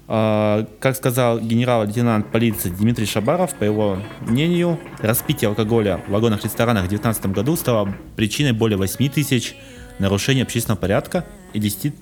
А, 0.08 0.66
Как 0.80 0.96
сказал 0.96 1.38
генерал-лейтенант 1.38 2.32
полиции 2.32 2.70
Дмитрий 2.70 3.06
Шабаров, 3.06 3.54
по 3.54 3.62
его 3.62 4.02
мнению, 4.22 4.80
распитие 4.98 5.50
алкоголя 5.50 6.02
в 6.08 6.10
вагонах-ресторанах 6.10 6.86
в 6.86 6.88
2019 6.88 7.26
году 7.26 7.54
стало 7.54 7.94
причиной 8.16 8.52
более 8.52 8.76
8 8.76 9.08
тысяч 9.08 9.54
нарушений 10.00 10.42
общественного 10.42 10.80
порядка 10.80 11.24
и 11.52 11.60
10 11.60 11.94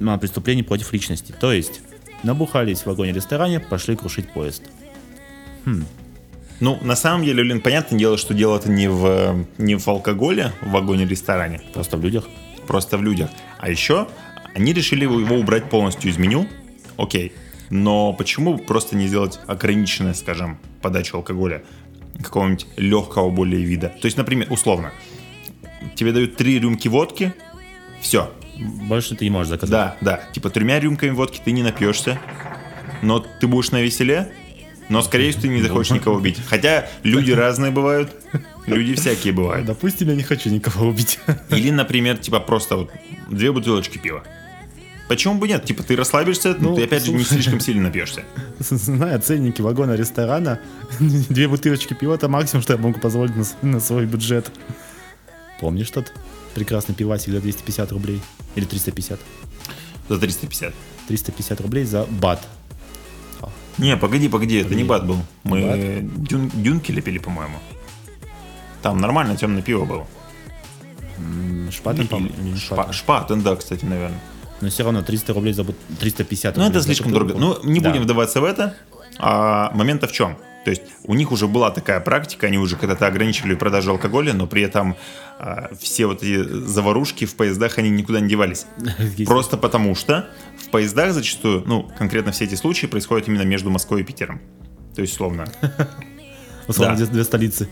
а, 0.00 0.16
преступлений 0.16 0.62
против 0.62 0.94
личности. 0.94 1.34
То 1.38 1.52
есть, 1.52 1.82
набухались 2.22 2.80
в 2.82 2.86
вагоне-ресторане, 2.86 3.60
пошли 3.60 3.96
крушить 3.96 4.32
поезд. 4.32 4.62
Ну, 6.60 6.78
на 6.82 6.94
самом 6.94 7.24
деле, 7.24 7.42
блин, 7.42 7.60
понятное 7.60 7.98
дело, 7.98 8.16
что 8.16 8.34
дело 8.34 8.56
это 8.56 8.70
не 8.70 8.88
в, 8.88 9.46
не 9.58 9.74
в 9.74 9.88
алкоголе 9.88 10.52
в 10.60 10.70
вагоне-ресторане, 10.70 11.60
Просто 11.74 11.96
в 11.96 12.02
людях. 12.04 12.28
просто 12.68 12.98
в 12.98 13.02
людях. 13.02 13.30
А 13.58 13.68
еще 13.68 14.06
они 14.54 14.72
решили 14.72 15.02
его 15.04 15.36
убрать 15.36 15.68
полностью 15.70 16.10
из 16.10 16.18
меню, 16.18 16.46
окей. 16.96 17.32
Но 17.70 18.12
почему 18.12 18.58
просто 18.58 18.96
не 18.96 19.08
сделать 19.08 19.40
ограниченную, 19.46 20.14
скажем, 20.14 20.58
подачу 20.82 21.16
алкоголя 21.16 21.62
какого-нибудь 22.22 22.66
легкого 22.76 23.30
более 23.30 23.62
вида? 23.62 23.88
То 24.00 24.06
есть, 24.06 24.16
например, 24.16 24.46
условно, 24.52 24.92
тебе 25.96 26.12
дают 26.12 26.36
три 26.36 26.60
рюмки 26.60 26.86
водки, 26.86 27.32
все, 28.00 28.30
Больше 28.62 29.14
ты 29.16 29.24
не 29.24 29.30
можешь 29.30 29.48
заказать. 29.48 29.70
Да, 29.70 29.96
да. 30.00 30.20
Типа 30.32 30.50
тремя 30.50 30.78
рюмками 30.80 31.10
водки 31.10 31.40
ты 31.44 31.52
не 31.52 31.62
напьешься, 31.62 32.18
но 33.02 33.18
ты 33.20 33.46
будешь 33.46 33.70
на 33.70 33.80
веселе, 33.82 34.32
но 34.88 35.02
скорее 35.02 35.30
всего 35.30 35.42
ты 35.42 35.48
не 35.48 35.62
захочешь 35.62 35.92
никого 35.92 36.16
убить. 36.16 36.38
Хотя 36.46 36.86
люди 37.02 37.32
разные 37.32 37.70
бывают, 37.72 38.14
люди 38.66 38.94
всякие 38.94 39.32
бывают. 39.32 39.66
Допустим, 39.66 40.08
я 40.08 40.14
не 40.14 40.22
хочу 40.22 40.50
никого 40.50 40.86
убить. 40.88 41.18
Или, 41.50 41.70
например, 41.70 42.18
типа 42.18 42.40
просто 42.40 42.76
вот 42.76 42.90
две 43.30 43.52
бутылочки 43.52 43.98
пива. 43.98 44.22
Почему 45.08 45.34
бы 45.34 45.46
нет? 45.48 45.64
Типа 45.64 45.82
ты 45.82 45.94
расслабишься, 45.96 46.54
но 46.58 46.70
Ну, 46.70 46.76
ты 46.76 46.84
опять 46.84 47.04
же 47.04 47.12
не 47.12 47.18
слушай. 47.18 47.42
слишком 47.42 47.60
сильно 47.60 47.82
напьешься. 47.84 48.22
Зная 48.60 49.18
ценники 49.18 49.60
вагона 49.60 49.94
ресторана, 49.94 50.58
две 51.00 51.48
бутылочки 51.48 51.92
пива 51.92 52.14
это 52.14 52.28
максимум, 52.28 52.62
что 52.62 52.72
я 52.74 52.78
могу 52.78 52.98
позволить 52.98 53.34
на, 53.36 53.44
на 53.62 53.80
свой 53.80 54.06
бюджет. 54.06 54.50
Помнишь 55.60 55.90
тот 55.90 56.12
прекрасный 56.54 56.94
пивасик 56.94 57.32
за 57.32 57.40
250 57.40 57.92
рублей? 57.92 58.20
Или 58.54 58.64
350? 58.64 59.18
За 60.08 60.18
350. 60.18 60.74
350 61.08 61.60
рублей 61.60 61.84
за 61.84 62.04
бат. 62.04 62.46
Не, 63.78 63.96
погоди, 63.96 64.28
погоди, 64.28 64.56
это 64.60 64.74
не 64.74 64.84
Погоди. 64.84 64.84
бат 64.84 65.06
был. 65.06 65.16
Мы 65.44 66.00
дюн, 66.02 66.50
дюнки 66.54 66.92
лепили, 66.92 67.18
по-моему. 67.18 67.56
Там 68.82 68.98
нормально 68.98 69.36
темное 69.36 69.62
пиво 69.62 69.84
было. 69.86 70.06
Шпатен, 71.70 72.06
по-моему, 72.06 72.34
Шпа- 72.56 72.92
Шпатен. 72.92 73.42
Да, 73.42 73.56
кстати, 73.56 73.84
наверное. 73.84 74.20
Но 74.60 74.68
все 74.68 74.84
равно 74.84 75.02
300 75.02 75.32
рублей 75.32 75.54
за 75.54 75.64
бут- 75.64 75.76
350 76.00 76.56
Ну, 76.56 76.64
это 76.68 76.82
слишком 76.82 77.12
дорого. 77.12 77.34
Ну, 77.36 77.58
не 77.64 77.80
Да. 77.80 77.88
будем 77.90 78.02
вдаваться 78.02 78.40
в 78.40 78.44
это. 78.44 78.76
А, 79.18 79.70
момент 79.74 80.02
в 80.04 80.12
чем? 80.12 80.36
То 80.64 80.70
есть 80.70 80.82
у 81.04 81.14
них 81.14 81.32
уже 81.32 81.46
была 81.48 81.70
такая 81.70 82.00
практика, 82.00 82.46
они 82.46 82.58
уже 82.58 82.76
когда-то 82.76 83.06
ограничивали 83.06 83.54
продажу 83.54 83.90
алкоголя, 83.90 84.32
но 84.32 84.46
при 84.46 84.62
этом 84.62 84.96
а, 85.38 85.70
все 85.80 86.06
вот 86.06 86.22
эти 86.22 86.42
заварушки 86.42 87.24
в 87.24 87.34
поездах, 87.34 87.78
они 87.78 87.90
никуда 87.90 88.20
не 88.20 88.28
девались. 88.28 88.66
Просто 89.26 89.56
потому 89.56 89.94
что 89.94 90.28
в 90.58 90.70
поездах 90.70 91.12
зачастую, 91.12 91.64
ну, 91.66 91.90
конкретно 91.98 92.32
все 92.32 92.44
эти 92.44 92.54
случаи 92.54 92.86
происходят 92.86 93.28
именно 93.28 93.42
между 93.42 93.70
Москвой 93.70 94.02
и 94.02 94.04
Питером. 94.04 94.40
То 94.94 95.00
есть, 95.00 95.14
условно. 95.14 95.46
условно, 96.68 96.96
да. 96.96 97.06
две, 97.06 97.24
столицы. 97.24 97.68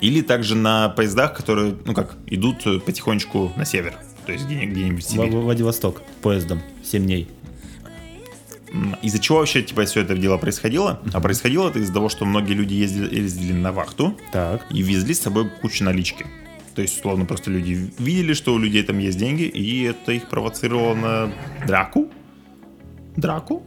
Или 0.00 0.20
также 0.20 0.54
на 0.54 0.90
поездах, 0.90 1.34
которые, 1.34 1.76
ну 1.84 1.94
как, 1.94 2.16
идут 2.26 2.66
э, 2.66 2.80
потихонечку 2.80 3.52
на 3.56 3.64
север. 3.64 3.94
То 4.26 4.32
есть 4.32 4.44
где- 4.44 4.64
где-нибудь 4.64 5.04
в 5.04 5.08
Сибирь. 5.08 5.30
Владивосток 5.30 6.02
поездом 6.20 6.60
7 6.82 7.04
дней. 7.04 7.28
Из-за 9.02 9.18
чего 9.20 9.38
вообще 9.38 9.62
типа 9.62 9.84
все 9.84 10.00
это 10.00 10.16
дело 10.16 10.36
происходило? 10.36 11.00
А 11.12 11.20
происходило 11.20 11.68
это 11.68 11.78
из-за 11.78 11.92
того, 11.92 12.08
что 12.08 12.24
многие 12.24 12.54
люди 12.54 12.74
ездили, 12.74 13.14
ездили 13.14 13.52
на 13.52 13.72
вахту 13.72 14.16
Так. 14.32 14.66
и 14.70 14.82
везли 14.82 15.14
с 15.14 15.20
собой 15.20 15.48
кучу 15.60 15.84
налички. 15.84 16.26
То 16.74 16.82
есть, 16.82 16.98
условно, 16.98 17.24
просто 17.24 17.50
люди 17.52 17.90
видели, 17.98 18.32
что 18.32 18.52
у 18.52 18.58
людей 18.58 18.82
там 18.82 18.98
есть 18.98 19.16
деньги, 19.16 19.44
и 19.44 19.84
это 19.84 20.10
их 20.10 20.28
провоцировало 20.28 20.94
на 20.94 21.32
драку. 21.66 22.10
Драку? 23.16 23.62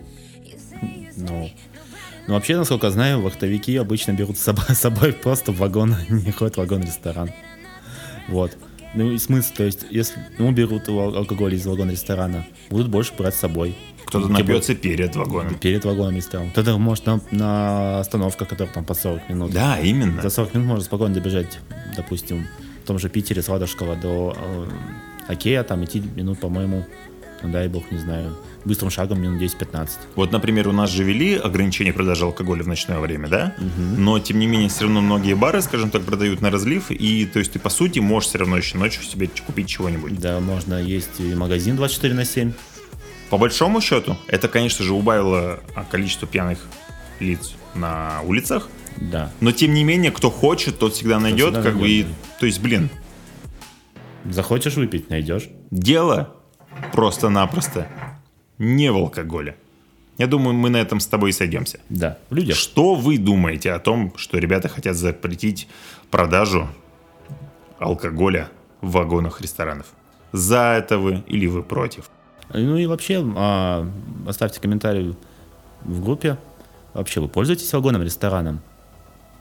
Ну, 1.15 1.49
ну, 2.27 2.33
вообще, 2.33 2.57
насколько 2.57 2.87
я 2.87 2.91
знаю, 2.91 3.21
вахтовики 3.21 3.77
обычно 3.77 4.11
берут 4.11 4.37
с 4.37 4.41
собой, 4.41 4.65
с 4.75 4.79
собой 4.79 5.13
просто 5.13 5.53
вагон, 5.53 5.95
не 6.09 6.31
ходят 6.31 6.57
вагон-ресторан. 6.57 7.31
Вот. 8.27 8.57
Ну 8.93 9.11
и 9.13 9.17
смысл, 9.17 9.53
то 9.55 9.63
есть, 9.63 9.85
если 9.89 10.19
ну, 10.37 10.51
берут 10.51 10.89
ал- 10.89 11.15
алкоголь 11.15 11.55
из 11.55 11.65
вагона 11.65 11.91
ресторана, 11.91 12.45
будут 12.69 12.89
больше 12.89 13.13
брать 13.17 13.35
с 13.35 13.39
собой. 13.39 13.75
Кто-то 14.07 14.27
И 14.27 14.31
напьется 14.31 14.73
перед 14.73 15.15
вагоном. 15.15 15.55
Перед 15.55 15.83
вагоном 15.83 16.15
ресторана. 16.15 16.49
Кто-то 16.51 16.77
может 16.77 17.05
на, 17.05 17.19
на 17.31 17.99
остановках, 17.99 18.47
которых 18.47 18.73
там 18.73 18.85
по 18.85 18.93
40 18.93 19.29
минут. 19.29 19.51
Да, 19.51 19.79
именно. 19.79 20.21
За 20.21 20.29
40 20.29 20.55
минут 20.55 20.67
можно 20.67 20.83
спокойно 20.83 21.13
добежать, 21.13 21.59
допустим, 21.95 22.47
в 22.83 22.87
том 22.87 22.99
же 22.99 23.09
Питере 23.09 23.41
с 23.41 23.49
Ладожского 23.49 23.95
до 23.97 24.35
э, 24.37 24.67
Окея, 25.27 25.63
там 25.63 25.83
идти 25.83 26.01
минут, 26.15 26.39
по-моему, 26.39 26.85
ну, 27.43 27.51
дай 27.51 27.67
бог, 27.67 27.91
не 27.91 27.97
знаю, 27.97 28.35
быстрым 28.65 28.89
шагом 28.89 29.21
минут 29.21 29.41
10-15. 29.41 29.89
Вот, 30.15 30.31
например, 30.31 30.67
у 30.67 30.71
нас 30.71 30.89
же 30.89 31.03
вели 31.03 31.35
ограничение 31.35 31.93
продажи 31.93 32.25
алкоголя 32.25 32.63
в 32.63 32.67
ночное 32.67 32.99
время, 32.99 33.27
да? 33.27 33.55
Но, 33.97 34.19
тем 34.19 34.39
не 34.39 34.47
менее, 34.47 34.69
все 34.69 34.83
равно 34.83 35.01
многие 35.01 35.35
бары, 35.35 35.61
скажем 35.61 35.89
так, 35.89 36.03
продают 36.03 36.41
на 36.41 36.49
разлив, 36.49 36.91
и, 36.91 37.25
то 37.25 37.39
есть, 37.39 37.51
ты, 37.51 37.59
по 37.59 37.69
сути, 37.69 37.99
можешь 37.99 38.29
все 38.29 38.39
равно 38.39 38.57
еще 38.57 38.77
ночью 38.77 39.03
себе 39.03 39.29
купить 39.45 39.67
чего-нибудь. 39.67 40.19
Да, 40.19 40.39
можно 40.39 40.81
есть 40.81 41.19
и 41.19 41.35
магазин 41.35 41.75
24 41.75 42.13
на 42.13 42.25
7. 42.25 42.51
По 43.29 43.37
большому 43.37 43.81
счету, 43.81 44.17
это, 44.27 44.47
конечно 44.47 44.85
же, 44.85 44.93
убавило 44.93 45.59
а, 45.75 45.83
количество 45.83 46.27
пьяных 46.27 46.65
лиц 47.19 47.55
на 47.75 48.21
улицах, 48.23 48.69
Да. 48.97 49.31
но, 49.41 49.51
тем 49.51 49.73
не 49.73 49.83
менее, 49.83 50.11
кто 50.11 50.29
хочет, 50.31 50.79
тот 50.79 50.93
всегда 50.93 51.19
найдет, 51.19 51.53
всегда 51.53 51.61
как 51.63 51.77
бы, 51.77 51.89
и, 51.89 52.03
найдет, 52.03 52.17
то 52.39 52.45
есть, 52.45 52.61
блин, 52.61 52.89
Захочешь 54.25 54.75
выпить, 54.75 55.09
найдешь. 55.09 55.49
дело 55.71 56.35
просто-напросто 56.93 57.87
не 58.57 58.91
в 58.91 58.95
алкоголе. 58.97 59.55
Я 60.17 60.27
думаю, 60.27 60.53
мы 60.55 60.69
на 60.69 60.77
этом 60.77 60.99
с 60.99 61.07
тобой 61.07 61.29
и 61.29 61.33
сойдемся. 61.33 61.79
Да, 61.89 62.17
в 62.29 62.35
людях. 62.35 62.57
Что 62.57 62.95
вы 62.95 63.17
думаете 63.19 63.71
о 63.71 63.79
том, 63.79 64.13
что 64.17 64.37
ребята 64.39 64.67
хотят 64.67 64.95
запретить 64.95 65.67
продажу 66.09 66.67
алкоголя 67.79 68.49
в 68.81 68.91
вагонах 68.91 69.41
ресторанов? 69.41 69.85
За 70.31 70.73
это 70.77 70.97
вы 70.97 71.23
или 71.27 71.45
вы 71.47 71.61
против? 71.63 72.09
Ну 72.53 72.77
и 72.77 72.85
вообще, 72.85 73.23
а, 73.35 73.87
оставьте 74.27 74.59
комментарий 74.59 75.15
в 75.81 76.03
группе. 76.03 76.37
Вообще, 76.93 77.19
вы 77.19 77.27
пользуетесь 77.27 77.71
вагоном, 77.73 78.03
рестораном? 78.03 78.61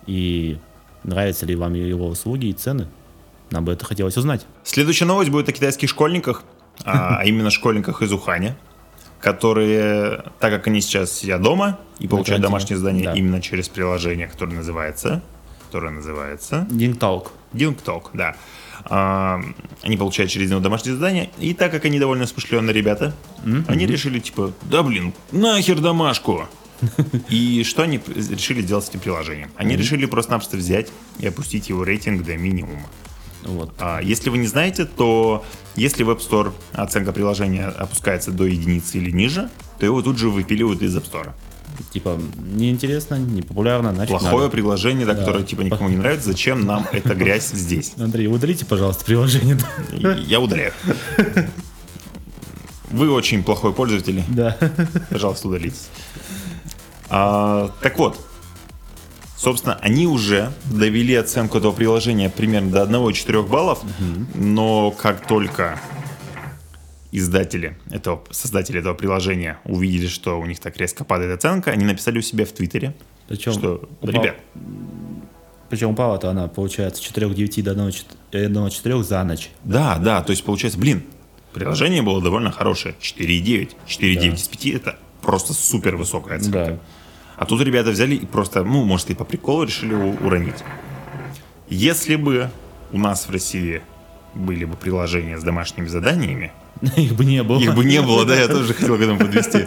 И 0.06 0.58
нравятся 1.04 1.46
ли 1.46 1.56
вам 1.56 1.74
его 1.74 2.08
услуги 2.08 2.46
и 2.46 2.52
цены? 2.52 2.88
Нам 3.50 3.64
бы 3.64 3.72
это 3.72 3.84
хотелось 3.84 4.16
узнать. 4.16 4.46
Следующая 4.64 5.04
новость 5.04 5.30
будет 5.30 5.48
о 5.48 5.52
китайских 5.52 5.88
школьниках, 5.88 6.42
а 6.84 7.16
а 7.20 7.24
именно 7.24 7.50
школьниках 7.50 8.02
из 8.02 8.12
Уханя, 8.12 8.56
которые, 9.20 10.24
так 10.40 10.52
как 10.52 10.66
они 10.66 10.80
сейчас 10.80 11.12
сидят 11.12 11.42
дома 11.42 11.78
и 11.98 12.08
получают 12.08 12.42
домашнее 12.42 12.76
задание 12.76 13.04
да. 13.04 13.14
именно 13.14 13.40
через 13.40 13.68
приложение, 13.68 14.26
которое 14.26 14.56
называется, 14.56 15.22
которое 15.66 15.90
называется 15.90 16.66
Дингталк. 16.70 17.32
DingTalk, 17.52 18.10
да. 18.12 18.36
А, 18.88 19.40
они 19.82 19.96
получают 19.96 20.30
через 20.30 20.50
него 20.50 20.60
домашнее 20.60 20.94
задание, 20.94 21.30
и 21.38 21.54
так 21.54 21.72
как 21.72 21.84
они 21.84 21.98
довольно 21.98 22.26
смышленые 22.26 22.72
ребята, 22.72 23.14
они 23.68 23.86
решили, 23.86 24.20
типа, 24.20 24.52
да 24.62 24.82
блин, 24.82 25.12
нахер 25.32 25.80
домашку. 25.80 26.46
И 27.30 27.64
что 27.64 27.82
они 27.84 28.00
решили 28.06 28.60
сделать 28.60 28.84
с 28.84 28.90
этим 28.90 29.00
приложением? 29.00 29.50
Они 29.56 29.76
решили 29.76 30.04
просто-напросто 30.04 30.58
взять 30.58 30.92
и 31.18 31.26
опустить 31.26 31.70
его 31.70 31.84
рейтинг 31.84 32.22
до 32.22 32.36
минимума. 32.36 32.86
Вот. 33.44 33.74
А, 33.78 34.00
Если 34.02 34.28
вы 34.28 34.38
не 34.38 34.46
знаете, 34.46 34.84
то 34.84 35.44
если 35.74 36.02
в 36.02 36.10
App 36.10 36.18
Store 36.18 36.52
оценка 36.72 37.12
приложения 37.12 37.66
опускается 37.66 38.30
до 38.30 38.44
единицы 38.44 38.98
или 38.98 39.10
ниже, 39.10 39.48
то 39.78 39.86
его 39.86 40.02
тут 40.02 40.18
же 40.18 40.28
выпиливают 40.28 40.82
из 40.82 40.96
App 40.96 41.10
Store. 41.10 41.32
Типа, 41.92 42.18
неинтересно, 42.38 43.14
непопулярно, 43.16 43.92
нафиг 43.92 44.18
Плохое 44.18 44.36
надо. 44.44 44.50
приложение, 44.50 45.06
да, 45.06 45.14
Да. 45.14 45.20
которое 45.20 45.44
типа 45.44 45.62
никому 45.62 45.88
не 45.88 45.96
нравится. 45.96 46.28
Зачем 46.28 46.64
нам 46.66 46.86
эта 46.92 47.14
грязь 47.14 47.50
здесь? 47.50 47.92
Андрей, 47.98 48.26
удалите, 48.26 48.64
пожалуйста, 48.66 49.04
приложение. 49.04 49.58
Я 50.26 50.40
удаляю. 50.40 50.72
Вы 52.90 53.10
очень 53.12 53.42
плохой 53.42 53.72
пользователь. 53.72 54.22
Да. 54.28 54.56
Пожалуйста, 55.10 55.48
удалитесь. 55.48 55.88
А, 57.08 57.70
так 57.82 57.98
вот, 57.98 58.18
собственно, 59.36 59.74
они 59.82 60.06
уже 60.06 60.52
довели 60.64 61.14
оценку 61.14 61.58
этого 61.58 61.72
приложения 61.72 62.30
примерно 62.30 62.70
до 62.70 62.84
1-4 62.84 63.46
баллов, 63.46 63.80
но 64.34 64.90
как 64.92 65.26
только 65.26 65.78
издатели 67.16 67.76
этого, 67.90 68.22
создатели 68.30 68.80
этого 68.80 68.94
приложения 68.94 69.58
увидели, 69.64 70.06
что 70.06 70.38
у 70.38 70.46
них 70.46 70.60
так 70.60 70.76
резко 70.76 71.04
падает 71.04 71.32
оценка, 71.38 71.70
они 71.70 71.84
написали 71.84 72.18
у 72.18 72.22
себя 72.22 72.44
в 72.44 72.52
Твиттере, 72.52 72.94
Причем, 73.28 73.52
что, 73.52 73.88
упал- 74.00 74.10
ребят, 74.22 74.36
причем 75.70 75.90
упала-то 75.90 76.30
она, 76.30 76.46
получается, 76.48 77.02
с 77.02 77.06
4-9 77.06 77.62
до 77.62 78.38
1-4 78.38 79.02
за 79.02 79.24
ночь. 79.24 79.50
да, 79.64 79.98
да, 79.98 80.22
то 80.22 80.30
есть 80.30 80.44
получается, 80.44 80.78
блин, 80.78 81.02
приложение 81.52 82.02
было 82.02 82.20
довольно 82.22 82.52
хорошее, 82.52 82.94
4,9, 83.00 83.70
4,9 83.86 84.34
из 84.34 84.48
5 84.48 84.66
это 84.66 84.98
просто 85.22 85.54
супер 85.54 85.96
высокая 85.96 86.36
оценка. 86.38 86.64
Да. 86.66 86.78
А 87.38 87.44
тут 87.46 87.60
ребята 87.62 87.90
взяли 87.90 88.14
и 88.14 88.26
просто, 88.26 88.62
ну, 88.62 88.84
может, 88.84 89.10
и 89.10 89.14
по 89.14 89.24
приколу 89.24 89.64
решили 89.64 89.94
уронить. 89.94 90.62
Если 91.68 92.16
бы 92.16 92.50
у 92.92 92.98
нас 92.98 93.26
в 93.26 93.30
России 93.30 93.82
были 94.34 94.64
бы 94.64 94.76
приложения 94.76 95.38
с 95.38 95.42
домашними 95.42 95.86
заданиями, 95.88 96.52
Их 96.96 97.14
бы 97.14 97.24
не 97.24 97.42
было. 97.42 97.58
их 97.58 97.74
бы 97.74 97.84
не 97.84 98.02
было, 98.02 98.24
да, 98.24 98.34
я 98.36 98.48
тоже 98.48 98.74
хотел 98.74 98.96
к 98.96 99.00
этому 99.00 99.18
подвести. 99.18 99.66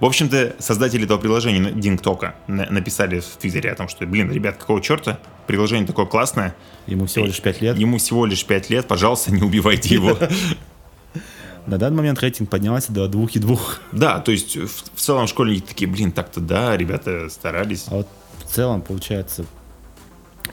В 0.00 0.04
общем-то, 0.04 0.54
создатели 0.60 1.04
этого 1.04 1.18
приложения, 1.18 1.72
Дингтока, 1.72 2.36
написали 2.46 3.18
в 3.18 3.36
Твиттере 3.40 3.72
о 3.72 3.74
том, 3.74 3.88
что, 3.88 4.06
блин, 4.06 4.30
ребят, 4.30 4.56
какого 4.56 4.80
черта? 4.80 5.18
Приложение 5.48 5.86
такое 5.86 6.06
классное, 6.06 6.54
Ему 6.86 7.06
всего 7.06 7.26
лишь 7.26 7.40
5 7.40 7.60
лет. 7.60 7.76
ему 7.78 7.98
всего 7.98 8.24
лишь 8.24 8.44
5 8.44 8.70
лет, 8.70 8.86
пожалуйста, 8.86 9.32
не 9.32 9.42
убивайте 9.42 9.94
его. 9.94 10.16
На 11.66 11.76
данный 11.76 11.98
момент 11.98 12.20
рейтинг 12.20 12.48
поднялся 12.48 12.92
до 12.92 13.06
2,2. 13.06 13.58
Да, 13.92 14.20
то 14.20 14.32
есть 14.32 14.56
в 14.56 14.68
в 14.94 15.00
целом 15.00 15.26
школьники 15.26 15.66
такие, 15.66 15.90
блин, 15.90 16.12
так-то 16.12 16.40
да, 16.40 16.76
ребята 16.76 17.28
старались. 17.28 17.84
А 17.88 17.96
вот 17.96 18.08
в 18.44 18.48
целом, 18.48 18.82
получается, 18.82 19.44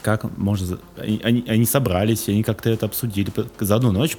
как 0.02 0.24
можно... 0.36 0.78
Они, 0.96 1.44
они, 1.48 1.64
собрались, 1.64 2.28
они 2.28 2.42
как-то 2.42 2.70
это 2.70 2.86
обсудили. 2.86 3.32
За 3.58 3.76
одну 3.76 3.90
ночь 3.92 4.16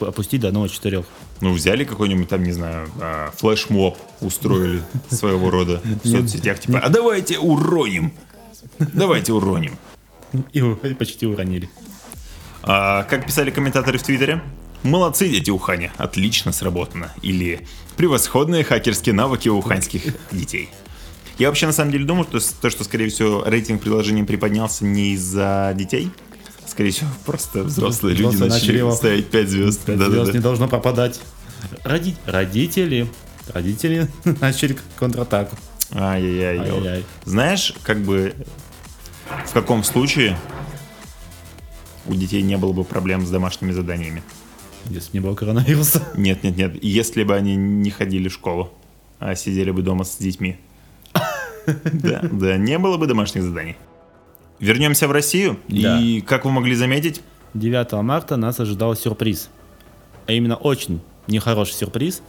опустить 0.00 0.40
до 0.40 0.48
1,4. 0.48 1.04
Ну, 1.40 1.52
взяли 1.52 1.84
какой-нибудь 1.84 2.28
там, 2.28 2.42
не 2.42 2.52
знаю, 2.52 2.88
а, 3.00 3.30
флешмоб, 3.36 3.96
устроили 4.20 4.82
своего 5.10 5.50
рода 5.50 5.80
в 6.02 6.08
соцсетях, 6.08 6.60
типа, 6.60 6.78
а 6.78 6.88
давайте 6.88 7.38
уроним, 7.38 8.12
давайте 8.78 9.32
уроним. 9.32 9.76
И 10.52 10.60
почти 10.94 11.26
уронили. 11.26 11.70
А, 12.62 13.04
как 13.04 13.26
писали 13.26 13.50
комментаторы 13.50 13.98
в 13.98 14.02
Твиттере, 14.02 14.42
молодцы, 14.82 15.28
дети 15.28 15.50
Уханя, 15.50 15.92
отлично 15.96 16.52
сработано. 16.52 17.12
Или 17.22 17.66
превосходные 17.96 18.64
хакерские 18.64 19.14
навыки 19.14 19.48
у 19.48 19.58
уханьских 19.58 20.16
детей. 20.32 20.70
Я 21.38 21.48
вообще 21.48 21.66
на 21.66 21.72
самом 21.72 21.92
деле 21.92 22.04
думаю, 22.04 22.24
что 22.24 22.40
то, 22.60 22.70
что, 22.70 22.82
скорее 22.84 23.08
всего, 23.10 23.44
рейтинг 23.44 23.82
приложения 23.82 24.24
приподнялся 24.24 24.84
не 24.84 25.12
из-за 25.12 25.72
детей, 25.76 26.10
скорее 26.76 26.90
всего, 26.90 27.08
просто 27.24 27.62
взрослые 27.62 28.14
люди 28.14 28.36
начали 28.36 28.82
начали 28.82 28.94
ставить 28.94 29.30
5 29.30 29.48
звезд. 29.48 29.80
Пять 29.86 29.98
Да-да-да. 29.98 30.24
звезд 30.24 30.34
не 30.34 30.40
должно 30.40 30.68
пропадать. 30.68 31.18
Роди- 31.84 32.16
Родители. 32.26 33.08
Родители 33.48 34.08
начали 34.42 34.76
контратаку. 34.98 35.56
Ай-яй-яй. 35.94 36.58
Ай-яй-яй. 36.58 37.04
Знаешь, 37.24 37.72
как 37.82 38.00
бы 38.02 38.34
в 39.46 39.52
каком 39.54 39.84
случае 39.84 40.36
у 42.04 42.14
детей 42.14 42.42
не 42.42 42.58
было 42.58 42.74
бы 42.74 42.84
проблем 42.84 43.24
с 43.26 43.30
домашними 43.30 43.72
заданиями? 43.72 44.22
Если 44.90 45.12
бы 45.12 45.14
не 45.14 45.20
было 45.20 45.34
коронавируса. 45.34 46.02
Нет, 46.14 46.44
нет, 46.44 46.56
нет. 46.58 46.84
Если 46.84 47.24
бы 47.24 47.34
они 47.34 47.56
не 47.56 47.90
ходили 47.90 48.28
в 48.28 48.32
школу, 48.34 48.70
а 49.18 49.34
сидели 49.34 49.70
бы 49.70 49.80
дома 49.80 50.04
с 50.04 50.16
детьми. 50.18 50.58
Да, 51.92 52.20
да, 52.30 52.56
не 52.58 52.78
было 52.78 52.96
бы 52.98 53.06
домашних 53.06 53.42
заданий. 53.42 53.76
Вернемся 54.58 55.08
в 55.08 55.12
Россию. 55.12 55.58
Да. 55.68 56.00
И, 56.00 56.20
как 56.20 56.44
вы 56.44 56.50
могли 56.50 56.74
заметить, 56.74 57.22
9 57.54 57.92
марта 58.02 58.36
нас 58.36 58.58
ожидал 58.60 58.94
сюрприз. 58.96 59.50
А 60.26 60.32
именно 60.32 60.56
очень 60.56 61.00
нехороший 61.26 61.74
сюрприз. 61.74 62.22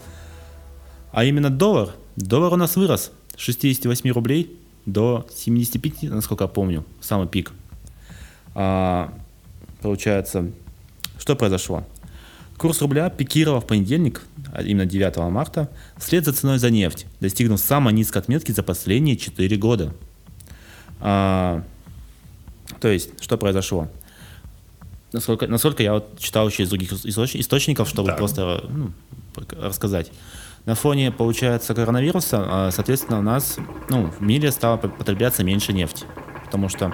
А 1.11 1.23
именно 1.23 1.49
доллар. 1.49 1.91
Доллар 2.15 2.53
у 2.53 2.57
нас 2.57 2.75
вырос 2.75 3.11
с 3.35 3.41
68 3.41 4.11
рублей 4.11 4.57
до 4.85 5.27
75, 5.35 6.03
насколько 6.03 6.45
я 6.45 6.47
помню, 6.47 6.85
самый 7.01 7.27
пик. 7.27 7.51
А, 8.55 9.13
получается, 9.81 10.51
что 11.19 11.35
произошло? 11.35 11.83
Курс 12.57 12.81
рубля 12.81 13.09
пикировал 13.09 13.61
в 13.61 13.67
понедельник, 13.67 14.23
а 14.51 14.63
именно 14.63 14.85
9 14.85 15.17
марта, 15.31 15.69
вслед 15.97 16.25
за 16.25 16.33
ценой 16.33 16.57
за 16.57 16.71
нефть, 16.71 17.05
достигнув 17.19 17.59
самой 17.59 17.93
низкой 17.93 18.17
отметки 18.17 18.51
за 18.51 18.63
последние 18.63 19.15
4 19.15 19.57
года. 19.57 19.93
А, 20.99 21.63
то 22.79 22.87
есть, 22.87 23.21
что 23.21 23.37
произошло? 23.37 23.87
Насколько, 25.13 25.47
насколько 25.47 25.81
я 25.83 25.93
вот 25.93 26.19
читал 26.19 26.47
еще 26.49 26.63
из 26.63 26.69
других 26.69 26.91
источ- 26.91 27.39
источников, 27.39 27.87
чтобы 27.89 28.09
Да. 28.09 28.15
просто 28.15 28.63
ну, 28.69 28.91
рассказать. 29.61 30.11
На 30.65 30.75
фоне, 30.75 31.11
получается, 31.11 31.73
коронавируса, 31.73 32.43
а, 32.67 32.71
соответственно, 32.71 33.19
у 33.19 33.21
нас 33.21 33.57
ну, 33.89 34.07
в 34.07 34.21
мире 34.21 34.51
стало 34.51 34.75
по- 34.77 34.89
потребляться 34.89 35.43
меньше 35.43 35.71
нефти, 35.71 36.05
потому 36.43 36.67
что 36.67 36.93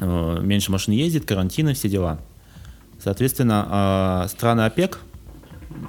э, 0.00 0.38
меньше 0.42 0.70
машин 0.70 0.92
ездит, 0.94 1.24
карантины, 1.24 1.72
все 1.72 1.88
дела. 1.88 2.20
Соответственно, 3.02 3.66
а, 3.70 4.28
страны 4.28 4.62
ОПЕК 4.66 4.98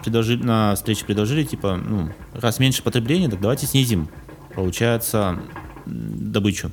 предложили, 0.04 0.42
на 0.42 0.74
встрече 0.76 1.04
предложили, 1.04 1.44
типа, 1.44 1.76
ну, 1.76 2.10
раз 2.34 2.60
меньше 2.60 2.82
потребления, 2.82 3.28
так 3.30 3.42
давайте 3.42 3.68
снизим, 3.68 4.08
получается, 4.56 5.38
добычу. 5.86 6.72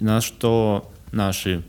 На 0.00 0.20
что 0.20 0.90
наши, 1.12 1.62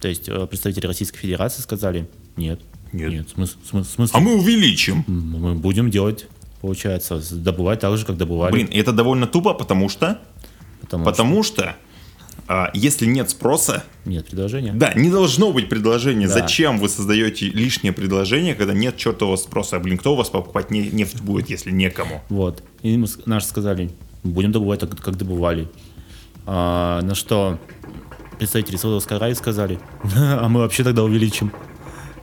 то 0.00 0.08
есть 0.08 0.28
э, 0.28 0.46
представители 0.46 0.86
Российской 0.86 1.18
Федерации 1.18 1.62
сказали, 1.62 2.08
нет, 2.36 2.60
Нет. 2.92 3.10
нет, 3.10 3.28
смысл, 3.30 3.58
смысл, 3.68 3.90
смысл- 3.96 4.10
а 4.16 4.20
мы 4.20 4.36
увеличим. 4.36 5.04
Мы 5.06 5.54
будем 5.54 5.90
делать, 5.90 6.26
получается, 6.60 7.20
добывать 7.34 7.80
так 7.80 7.96
же, 7.96 8.04
как 8.06 8.16
добывали. 8.16 8.52
Блин, 8.52 8.68
это 8.72 8.92
довольно 8.92 9.26
тупо, 9.26 9.54
потому 9.54 9.88
что, 9.88 10.20
потому, 10.80 11.04
потому 11.04 11.42
что, 11.42 11.74
а, 12.46 12.70
если 12.74 13.06
нет 13.06 13.30
спроса, 13.30 13.82
что 14.02 14.10
нет 14.10 14.26
предложения. 14.26 14.72
Да, 14.72 14.92
не 14.94 15.10
должно 15.10 15.52
быть 15.52 15.68
предложения. 15.68 16.28
Да. 16.28 16.34
Зачем 16.34 16.78
вы 16.78 16.88
создаете 16.88 17.46
лишнее 17.46 17.92
предложение, 17.92 18.54
когда 18.54 18.74
нет 18.74 18.96
чертового 18.96 19.36
спроса? 19.36 19.80
Блин, 19.80 19.98
кто 19.98 20.12
у 20.12 20.16
вас 20.16 20.28
покупать 20.28 20.70
не- 20.70 20.90
нефть 20.90 21.20
будет, 21.20 21.50
если 21.50 21.70
некому? 21.72 22.22
Вот. 22.28 22.62
И 22.82 22.96
мы, 22.96 23.08
наши 23.26 23.46
сказали, 23.46 23.90
будем 24.22 24.52
добывать 24.52 24.80
так, 24.80 24.96
как 25.00 25.16
добывали. 25.16 25.68
А, 26.46 27.00
на 27.02 27.14
что 27.14 27.58
представители 28.38 28.76
Саудовской 28.76 29.16
Аравии 29.16 29.34
сказали, 29.34 29.78
а 30.16 30.48
мы 30.48 30.60
вообще 30.60 30.84
тогда 30.84 31.02
увеличим. 31.02 31.52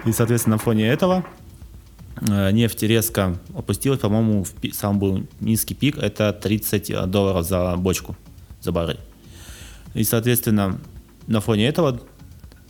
И, 0.06 0.12
соответственно, 0.12 0.56
на 0.56 0.60
фоне 0.60 0.88
этого 0.88 1.24
э, 2.22 2.52
нефть 2.52 2.84
резко 2.84 3.38
опустилась, 3.56 4.00
по-моему, 4.00 4.46
самый 4.74 5.00
был 5.00 5.28
низкий 5.40 5.74
пик, 5.74 5.98
это 5.98 6.34
30 6.34 7.10
долларов 7.10 7.46
за 7.46 7.76
бочку, 7.78 8.16
за 8.62 8.72
баррель. 8.72 9.00
И, 9.94 10.04
соответственно, 10.04 10.80
на 11.28 11.42
фоне 11.42 11.68
этого 11.68 12.02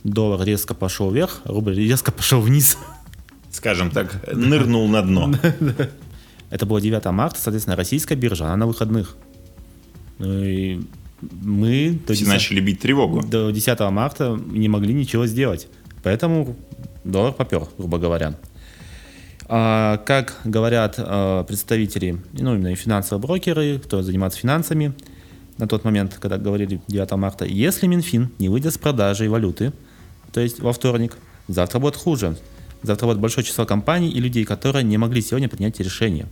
доллар 0.04 0.44
резко 0.46 0.74
пошел 0.74 1.10
вверх, 1.10 1.40
рубль 1.44 1.74
резко 1.74 2.12
пошел 2.12 2.40
вниз. 2.40 2.78
Скажем 3.50 3.90
так, 3.90 4.26
нырнул 4.32 4.88
на 4.88 5.02
дно. 5.02 5.34
Это 6.50 6.66
было 6.66 6.80
9 6.80 7.04
марта, 7.06 7.38
соответственно, 7.38 7.76
российская 7.76 8.14
биржа, 8.14 8.46
она 8.46 8.56
на 8.56 8.66
выходных. 8.66 9.16
Ну 10.18 10.42
и 10.42 10.82
мы 11.30 11.98
до 12.06 12.14
Все 12.14 12.24
10, 12.24 12.28
начали 12.34 12.60
бить 12.60 12.80
тревогу. 12.80 13.22
до 13.22 13.50
10 13.50 13.80
марта 13.90 14.38
не 14.46 14.68
могли 14.68 14.92
ничего 14.94 15.26
сделать. 15.26 15.68
Поэтому 16.02 16.56
доллар 17.04 17.32
попер, 17.32 17.64
грубо 17.78 17.98
говоря. 17.98 18.34
А, 19.46 19.98
как 19.98 20.40
говорят 20.44 20.94
а, 20.98 21.44
представители, 21.44 22.18
ну 22.32 22.54
именно 22.54 22.68
и 22.68 22.74
финансовые 22.74 23.20
брокеры, 23.20 23.78
кто 23.78 24.02
занимается 24.02 24.38
финансами, 24.38 24.94
на 25.58 25.68
тот 25.68 25.84
момент, 25.84 26.18
когда 26.20 26.38
говорили 26.38 26.80
9 26.88 27.10
марта, 27.12 27.44
если 27.44 27.86
Минфин 27.86 28.30
не 28.38 28.48
выйдет 28.48 28.74
с 28.74 28.78
продажей 28.78 29.28
валюты, 29.28 29.72
то 30.32 30.40
есть 30.40 30.60
во 30.60 30.72
вторник, 30.72 31.16
завтра 31.48 31.78
будет 31.78 31.96
хуже. 31.96 32.36
Завтра 32.82 33.06
будет 33.06 33.20
большое 33.20 33.46
число 33.46 33.64
компаний 33.64 34.10
и 34.10 34.20
людей, 34.20 34.44
которые 34.44 34.82
не 34.82 34.98
могли 34.98 35.22
сегодня 35.22 35.48
принять 35.48 35.78
решение. 35.78 36.26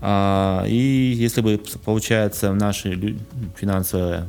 А, 0.00 0.64
и 0.66 1.12
если 1.16 1.40
бы, 1.40 1.60
получается, 1.84 2.52
наши 2.54 3.16
финансовые 3.56 4.28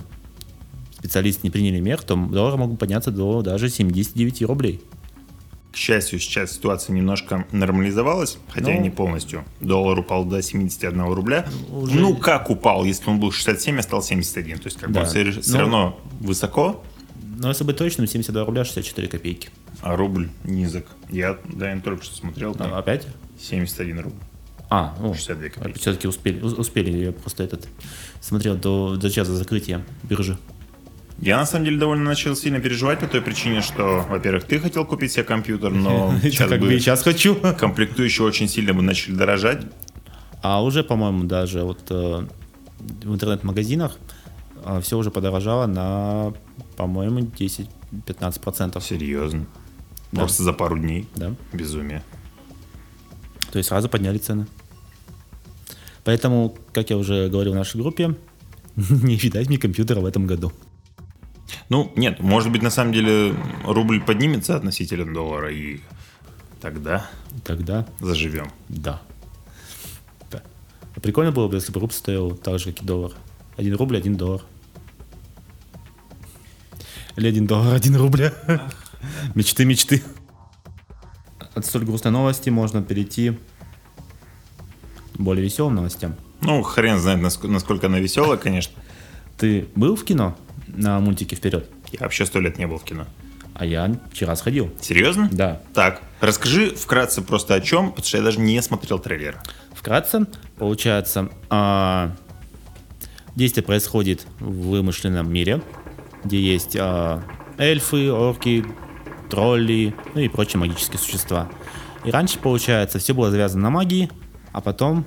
специалисты 0.97 1.41
не 1.43 1.49
приняли 1.51 1.79
мер, 1.79 2.01
то 2.01 2.15
доллар 2.15 2.57
мог 2.57 2.71
бы 2.71 2.77
подняться 2.77 3.11
до 3.11 3.41
даже 3.41 3.69
79 3.69 4.41
рублей. 4.43 4.81
К 5.71 5.75
счастью, 5.75 6.19
сейчас 6.19 6.53
ситуация 6.53 6.93
немножко 6.95 7.45
нормализовалась, 7.51 8.39
хотя 8.49 8.71
Ну. 8.71 8.77
и 8.77 8.79
не 8.79 8.89
полностью. 8.89 9.45
Доллар 9.61 9.99
упал 9.99 10.25
до 10.25 10.41
71 10.41 11.13
рубля. 11.13 11.45
Уже- 11.71 11.99
Ну, 11.99 12.15
как 12.17 12.49
упал? 12.49 12.83
Если 12.85 13.07
он 13.09 13.19
был 13.19 13.31
67, 13.31 13.77
а 13.77 13.83
стал 13.83 14.01
71. 14.01 14.57
То 14.57 14.65
есть, 14.65 14.77
как 14.79 14.91
Да. 14.91 15.01
бы 15.01 15.05
все, 15.05 15.23
Ну. 15.53 15.59
равно 15.59 15.99
высоко, 16.19 16.83
Но 17.41 17.47
если 17.49 17.63
быть 17.63 17.77
точным, 17.77 18.05
72 18.07 18.43
рубля 18.43 18.65
64 18.65 19.07
копейки. 19.07 19.49
а 19.81 19.95
рубль 19.95 20.27
низок. 20.43 20.85
Я, 21.09 21.37
да, 21.53 21.71
я 21.71 21.79
только 21.79 22.03
что 22.03 22.13
смотрел, 22.15 22.53
там 22.55 22.73
А, 22.73 22.79
Опять? 22.79 23.07
71 23.39 23.99
рубль. 24.01 24.17
А, 24.69 24.95
ну, 24.99 25.13
62 25.13 25.49
копейки. 25.49 25.79
все-таки 25.79 26.07
успели, 26.07 26.41
успели, 26.41 27.05
я 27.05 27.11
просто 27.11 27.43
этот 27.43 27.67
смотрел 28.21 28.55
до, 28.55 28.97
до 28.97 29.09
часа 29.09 29.31
закрытия 29.33 29.83
биржи. 30.03 30.37
Я, 31.17 31.37
на 31.37 31.45
самом 31.45 31.65
деле, 31.65 31.77
довольно 31.79 32.05
начал 32.05 32.35
сильно 32.35 32.59
переживать 32.59 32.99
по 32.99 33.07
той 33.07 33.21
причине, 33.21 33.61
что, 33.61 34.05
во-первых, 34.07 34.45
ты 34.45 34.59
хотел 34.59 34.85
купить 34.85 35.11
себе 35.11 35.23
компьютер, 35.23 35.71
но 35.71 36.13
сейчас 36.23 36.49
как 36.49 36.61
бы 36.61 36.79
сейчас 36.79 37.01
хочу. 37.03 37.35
комплектующие 37.35 38.25
очень 38.25 38.47
сильно 38.47 38.73
бы 38.73 38.81
начали 38.81 39.15
дорожать. 39.15 39.65
А 40.41 40.63
уже, 40.63 40.83
по-моему, 40.83 41.23
даже 41.25 41.63
вот 41.63 41.79
э, 41.89 42.27
в 42.79 43.13
интернет-магазинах 43.13 43.97
все 44.81 44.97
уже 44.97 45.11
подорожало 45.11 45.65
на, 45.65 46.33
по-моему, 46.77 47.21
10-15%. 47.21 48.81
Серьезно. 48.81 49.45
Да. 50.11 50.19
Просто 50.19 50.43
за 50.43 50.53
пару 50.53 50.77
дней. 50.77 51.07
Да. 51.15 51.33
Безумие. 51.53 52.03
То 53.51 53.57
есть 53.57 53.69
сразу 53.69 53.89
подняли 53.89 54.17
цены. 54.17 54.47
Поэтому, 56.09 56.57
как 56.73 56.89
я 56.89 56.97
уже 56.97 57.29
говорил 57.29 57.51
в 57.53 57.55
нашей 57.55 57.79
группе, 57.79 58.15
не 58.75 59.15
видать 59.15 59.47
мне 59.47 59.59
компьютера 59.59 59.99
в 59.99 60.07
этом 60.07 60.25
году. 60.25 60.51
Ну, 61.69 61.93
нет, 61.95 62.19
может 62.19 62.51
быть, 62.51 62.63
на 62.63 62.71
самом 62.71 62.93
деле 62.93 63.35
рубль 63.63 64.01
поднимется 64.01 64.55
относительно 64.55 65.13
доллара, 65.13 65.53
и 65.53 65.81
тогда 66.61 67.07
Тогда 67.43 67.85
заживем. 67.99 68.51
да. 68.69 69.03
Да. 70.31 70.41
А 70.95 70.99
Прикольно 70.99 71.31
было 71.31 71.47
бы, 71.47 71.57
если 71.57 71.71
бы 71.71 71.79
рубль 71.79 71.93
стоил 71.93 72.35
так 72.35 72.57
же, 72.57 72.71
как 72.71 72.81
и 72.81 72.85
доллар. 72.87 73.11
Один 73.55 73.75
рубль, 73.75 73.95
один 73.95 74.15
доллар. 74.17 74.41
Или 77.17 77.27
один 77.27 77.45
доллар, 77.45 77.75
один 77.75 77.95
рубль. 77.97 78.31
Мечты, 79.35 79.63
мечты. 79.63 80.01
От 81.53 81.67
столь 81.67 81.85
грустной 81.85 82.11
новости 82.11 82.49
можно 82.49 82.81
перейти 82.81 83.37
более 85.19 85.43
веселым 85.43 85.75
новостям. 85.75 86.15
Ну, 86.41 86.63
хрен 86.63 86.97
знает, 86.97 87.19
наск- 87.19 87.47
насколько 87.47 87.87
она 87.87 87.99
веселая, 87.99 88.37
конечно. 88.37 88.73
Ты 89.37 89.67
был 89.75 89.95
в 89.95 90.03
кино 90.03 90.35
на 90.67 90.99
мультике 90.99 91.35
«Вперед»? 91.35 91.69
Я 91.91 91.99
вообще 92.01 92.25
сто 92.25 92.39
лет 92.39 92.57
не 92.57 92.65
был 92.65 92.77
в 92.77 92.83
кино. 92.83 93.05
А 93.53 93.65
я 93.65 93.93
вчера 94.11 94.35
сходил. 94.35 94.71
Серьезно? 94.79 95.27
Да. 95.31 95.61
Так, 95.73 96.01
расскажи 96.21 96.69
вкратце 96.69 97.21
просто 97.21 97.55
о 97.55 97.61
чем, 97.61 97.89
потому 97.89 98.05
что 98.05 98.17
я 98.17 98.23
даже 98.23 98.39
не 98.39 98.61
смотрел 98.61 98.99
трейлер. 98.99 99.37
Вкратце, 99.73 100.27
получается, 100.57 101.29
а, 101.49 102.15
действие 103.35 103.63
происходит 103.63 104.25
в 104.39 104.69
вымышленном 104.69 105.31
мире, 105.31 105.61
где 106.23 106.39
есть 106.39 106.77
а, 106.79 107.21
эльфы, 107.57 108.11
орки, 108.11 108.65
тролли, 109.29 109.93
ну 110.15 110.21
и 110.21 110.29
прочие 110.29 110.59
магические 110.59 110.99
существа. 110.99 111.49
И 112.05 112.11
раньше, 112.11 112.39
получается, 112.39 112.99
все 112.99 113.13
было 113.13 113.29
завязано 113.29 113.63
на 113.63 113.69
магии, 113.71 114.09
а 114.51 114.61
потом 114.61 115.05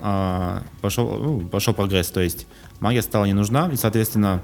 а, 0.00 0.62
пошел, 0.80 1.18
ну, 1.18 1.40
пошел 1.48 1.74
прогресс, 1.74 2.08
то 2.08 2.20
есть 2.20 2.46
магия 2.80 3.02
стала 3.02 3.24
не 3.24 3.34
нужна, 3.34 3.68
и, 3.72 3.76
соответственно, 3.76 4.42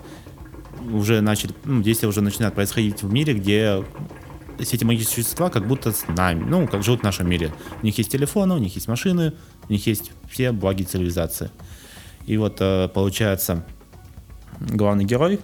уже 0.92 1.20
начали, 1.20 1.52
ну, 1.64 1.82
действия 1.82 2.08
уже 2.08 2.20
начинают 2.20 2.54
происходить 2.54 3.02
в 3.02 3.12
мире, 3.12 3.34
где 3.34 3.84
все 4.58 4.76
эти 4.76 4.84
магические 4.84 5.24
существа 5.24 5.50
как 5.50 5.66
будто 5.66 5.92
с 5.92 6.06
нами, 6.08 6.44
ну, 6.44 6.66
как 6.66 6.82
живут 6.82 7.00
в 7.00 7.02
нашем 7.02 7.28
мире. 7.28 7.52
У 7.82 7.86
них 7.86 7.96
есть 7.98 8.10
телефоны, 8.10 8.54
у 8.54 8.58
них 8.58 8.74
есть 8.74 8.88
машины, 8.88 9.34
у 9.68 9.72
них 9.72 9.86
есть 9.86 10.12
все 10.30 10.52
благи 10.52 10.82
цивилизации. 10.82 11.50
И 12.26 12.36
вот 12.36 12.58
э, 12.60 12.88
получается, 12.88 13.64
главный 14.60 15.04
герой 15.04 15.40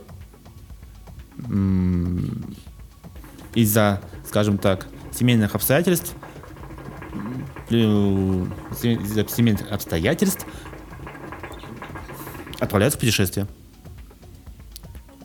из-за, 3.55 4.01
скажем 4.27 4.59
так, 4.59 4.87
семейных 5.12 5.55
обстоятельств, 5.55 6.14
э, 6.14 6.23
семейных 8.79 9.70
обстоятельств 9.70 10.46
отправляется 12.61 12.96
в 12.98 13.00
путешествие. 13.00 13.46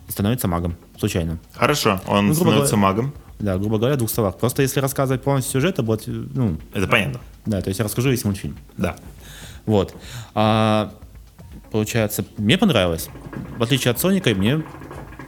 И 0.08 0.12
становится 0.12 0.48
магом, 0.48 0.76
случайно. 0.98 1.40
Хорошо, 1.54 2.02
он 2.08 2.28
Ну, 2.28 2.34
становится 2.34 2.76
говоря- 2.76 2.78
магом. 2.78 3.14
Да, 3.40 3.58
грубо 3.58 3.78
говоря, 3.78 3.96
в 3.96 4.00
двух 4.00 4.10
словах. 4.10 4.38
Просто 4.38 4.64
если 4.64 4.82
рассказывать 4.82 5.24
полностью 5.24 5.54
сюжет, 5.54 5.76
это 5.76 5.84
будет, 5.84 6.06
э, 6.10 6.12
ну, 6.12 6.58
Это 6.74 6.88
понятно. 6.88 7.22
да, 7.46 7.62
то 7.62 7.70
есть 7.70 7.80
я 7.80 7.86
расскажу 7.86 8.10
весь 8.10 8.26
мультфильм. 8.26 8.58
Да. 8.76 8.98
Вот. 9.66 9.96
А, 10.36 10.94
получается, 11.72 12.26
мне 12.38 12.58
понравилось. 12.58 13.10
В 13.58 13.64
отличие 13.64 13.92
от 13.92 14.00
Соника, 14.00 14.32
мне, 14.36 14.62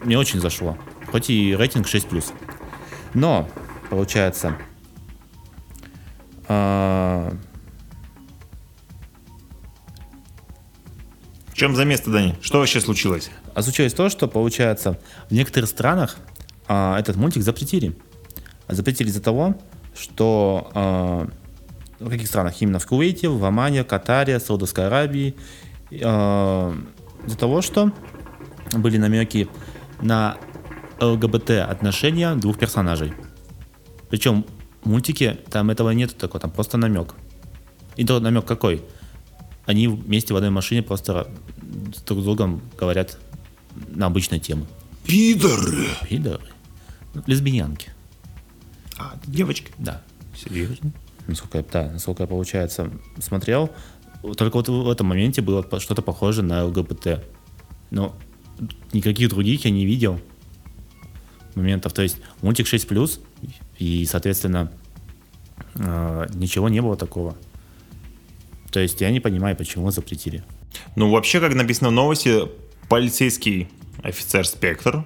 мне 0.04 0.18
очень 0.18 0.42
зашло. 0.42 0.78
Хоть 1.10 1.30
и 1.30 1.56
рейтинг 1.56 1.88
6+. 1.88 2.34
Но, 3.14 3.48
получается, 3.90 4.58
а, 6.52 7.34
В 11.48 11.54
чем 11.54 11.76
за 11.76 11.86
место, 11.86 12.12
Дани? 12.12 12.36
Что 12.42 12.60
вообще 12.60 12.82
случилось? 12.82 13.30
а 13.54 13.62
случилось 13.62 13.94
то, 13.94 14.10
что, 14.10 14.28
получается, 14.28 15.00
в 15.30 15.34
некоторых 15.34 15.70
странах 15.70 16.18
а, 16.68 16.98
этот 17.00 17.16
мультик 17.16 17.44
запретили. 17.44 17.96
Запретили 18.68 19.10
из-за 19.10 19.22
того, 19.22 19.56
что 19.96 20.72
а, 20.74 21.28
в 22.00 22.10
каких 22.10 22.28
странах? 22.28 22.62
Именно 22.62 22.80
в 22.80 22.88
Кувейте, 22.88 23.28
в 23.30 23.44
Омане, 23.44 23.84
Катаре, 23.84 24.40
Саудовской 24.40 24.88
Аравии. 24.88 25.36
а, 26.04 26.74
из-за 27.26 27.38
того, 27.38 27.62
что 27.62 27.92
были 28.74 28.98
намеки 28.98 29.48
на 30.02 30.38
ЛГБТ 31.00 31.52
отношения 31.52 32.34
двух 32.36 32.58
персонажей. 32.58 33.14
Причем 34.10 34.46
мультике 34.84 35.40
там 35.50 35.70
этого 35.70 35.92
нет 35.92 36.16
такого, 36.18 36.40
там 36.40 36.52
просто 36.52 36.78
намек. 36.78 37.14
И 37.96 38.06
то 38.06 38.20
намек 38.20 38.46
какой? 38.46 38.84
Они 39.66 39.88
вместе 39.88 40.34
в 40.34 40.38
одной 40.38 40.50
машине 40.52 40.82
просто 40.82 41.28
с 41.96 42.02
друг 42.02 42.22
с 42.22 42.24
другом 42.24 42.62
говорят 42.80 43.18
на 43.90 44.08
обычные 44.08 44.40
темы. 44.40 44.66
Пидоры! 45.06 45.88
Пидоры. 46.08 46.44
Ну, 47.14 47.24
Лесбиянки, 47.28 47.90
А, 48.98 49.16
девочка. 49.26 49.72
да. 49.78 50.02
Серьезно? 50.36 50.92
Насколько 51.28 51.58
я, 51.60 51.66
да, 51.72 51.92
насколько 51.92 52.24
я, 52.24 52.28
получается, 52.28 52.90
смотрел, 53.20 53.70
только 54.38 54.56
вот 54.56 54.70
в 54.70 54.90
этом 54.90 55.08
моменте 55.08 55.42
было 55.42 55.66
что-то 55.80 56.02
похоже 56.02 56.42
на 56.42 56.66
ЛГБТ. 56.66 57.24
Но 57.92 58.16
никаких 58.94 59.30
других 59.30 59.66
я 59.66 59.72
не 59.72 59.86
видел 59.86 60.20
моментов. 61.56 61.94
То 61.94 62.02
есть 62.02 62.18
мультик 62.42 62.66
6+, 62.68 63.20
и, 63.78 64.06
соответственно, 64.06 64.72
э, 65.76 66.28
ничего 66.34 66.70
не 66.70 66.82
было 66.82 66.96
такого. 66.96 67.36
То 68.72 68.80
есть 68.80 69.02
я 69.02 69.12
не 69.12 69.20
понимаю, 69.20 69.56
почему 69.56 69.92
запретили. 69.92 70.44
Ну, 70.96 71.10
вообще, 71.12 71.40
как 71.40 71.54
написано 71.56 71.90
в 71.90 71.94
новости, 71.94 72.44
полицейский 72.88 73.68
офицер 74.04 74.48
Спектр, 74.48 75.06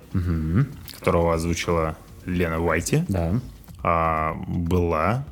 которого 0.97 1.33
озвучила 1.33 1.97
Лена 2.25 2.59
Уайти, 2.59 3.03
Да. 3.07 3.39
а, 3.83 4.33
была, 4.47 5.25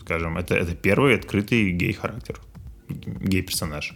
скажем, 0.00 0.38
это, 0.38 0.54
это 0.54 0.74
первый 0.74 1.14
открытый 1.16 1.70
гей-характер, 1.72 2.40
гей-персонаж. 2.88 3.94